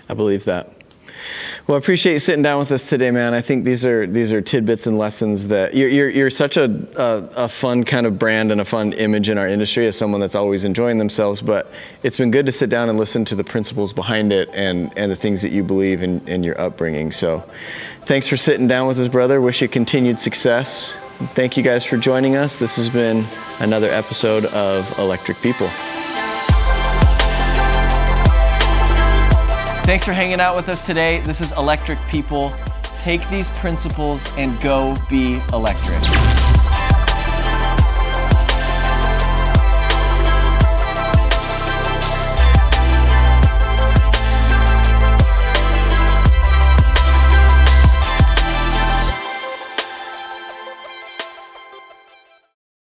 I 0.08 0.14
believe 0.14 0.44
that. 0.44 0.75
Well, 1.66 1.76
I 1.76 1.78
appreciate 1.78 2.14
you 2.14 2.18
sitting 2.18 2.42
down 2.42 2.58
with 2.58 2.70
us 2.72 2.88
today, 2.88 3.10
man. 3.10 3.34
I 3.34 3.40
think 3.40 3.64
these 3.64 3.84
are 3.84 4.06
these 4.06 4.32
are 4.32 4.40
tidbits 4.40 4.86
and 4.86 4.98
lessons 4.98 5.48
that 5.48 5.74
you're 5.74 5.88
you're, 5.88 6.08
you're 6.08 6.30
such 6.30 6.56
a, 6.56 6.64
a, 6.96 7.44
a 7.44 7.48
fun 7.48 7.84
kind 7.84 8.06
of 8.06 8.18
brand 8.18 8.52
and 8.52 8.60
a 8.60 8.64
fun 8.64 8.92
image 8.92 9.28
in 9.28 9.38
our 9.38 9.48
industry 9.48 9.86
as 9.86 9.96
someone 9.96 10.20
that's 10.20 10.34
always 10.34 10.64
enjoying 10.64 10.98
themselves. 10.98 11.40
But 11.40 11.70
it's 12.02 12.16
been 12.16 12.30
good 12.30 12.46
to 12.46 12.52
sit 12.52 12.70
down 12.70 12.88
and 12.88 12.98
listen 12.98 13.24
to 13.26 13.34
the 13.34 13.44
principles 13.44 13.92
behind 13.92 14.32
it 14.32 14.48
and 14.52 14.92
and 14.96 15.10
the 15.10 15.16
things 15.16 15.42
that 15.42 15.52
you 15.52 15.62
believe 15.62 16.02
in 16.02 16.26
in 16.28 16.42
your 16.42 16.60
upbringing. 16.60 17.12
So, 17.12 17.44
thanks 18.02 18.26
for 18.26 18.36
sitting 18.36 18.68
down 18.68 18.86
with 18.86 18.98
us, 18.98 19.08
brother. 19.08 19.40
Wish 19.40 19.62
you 19.62 19.68
continued 19.68 20.18
success. 20.18 20.96
Thank 21.34 21.56
you 21.56 21.62
guys 21.62 21.84
for 21.84 21.96
joining 21.96 22.36
us. 22.36 22.56
This 22.56 22.76
has 22.76 22.90
been 22.90 23.24
another 23.58 23.90
episode 23.90 24.44
of 24.46 24.98
Electric 24.98 25.38
People. 25.38 25.68
Thanks 29.86 30.04
for 30.04 30.12
hanging 30.12 30.40
out 30.40 30.56
with 30.56 30.68
us 30.68 30.84
today. 30.84 31.20
This 31.20 31.40
is 31.40 31.52
Electric 31.52 32.00
People. 32.08 32.52
Take 32.98 33.26
these 33.28 33.50
principles 33.50 34.28
and 34.36 34.60
go 34.60 34.96
be 35.08 35.38
electric. 35.52 36.02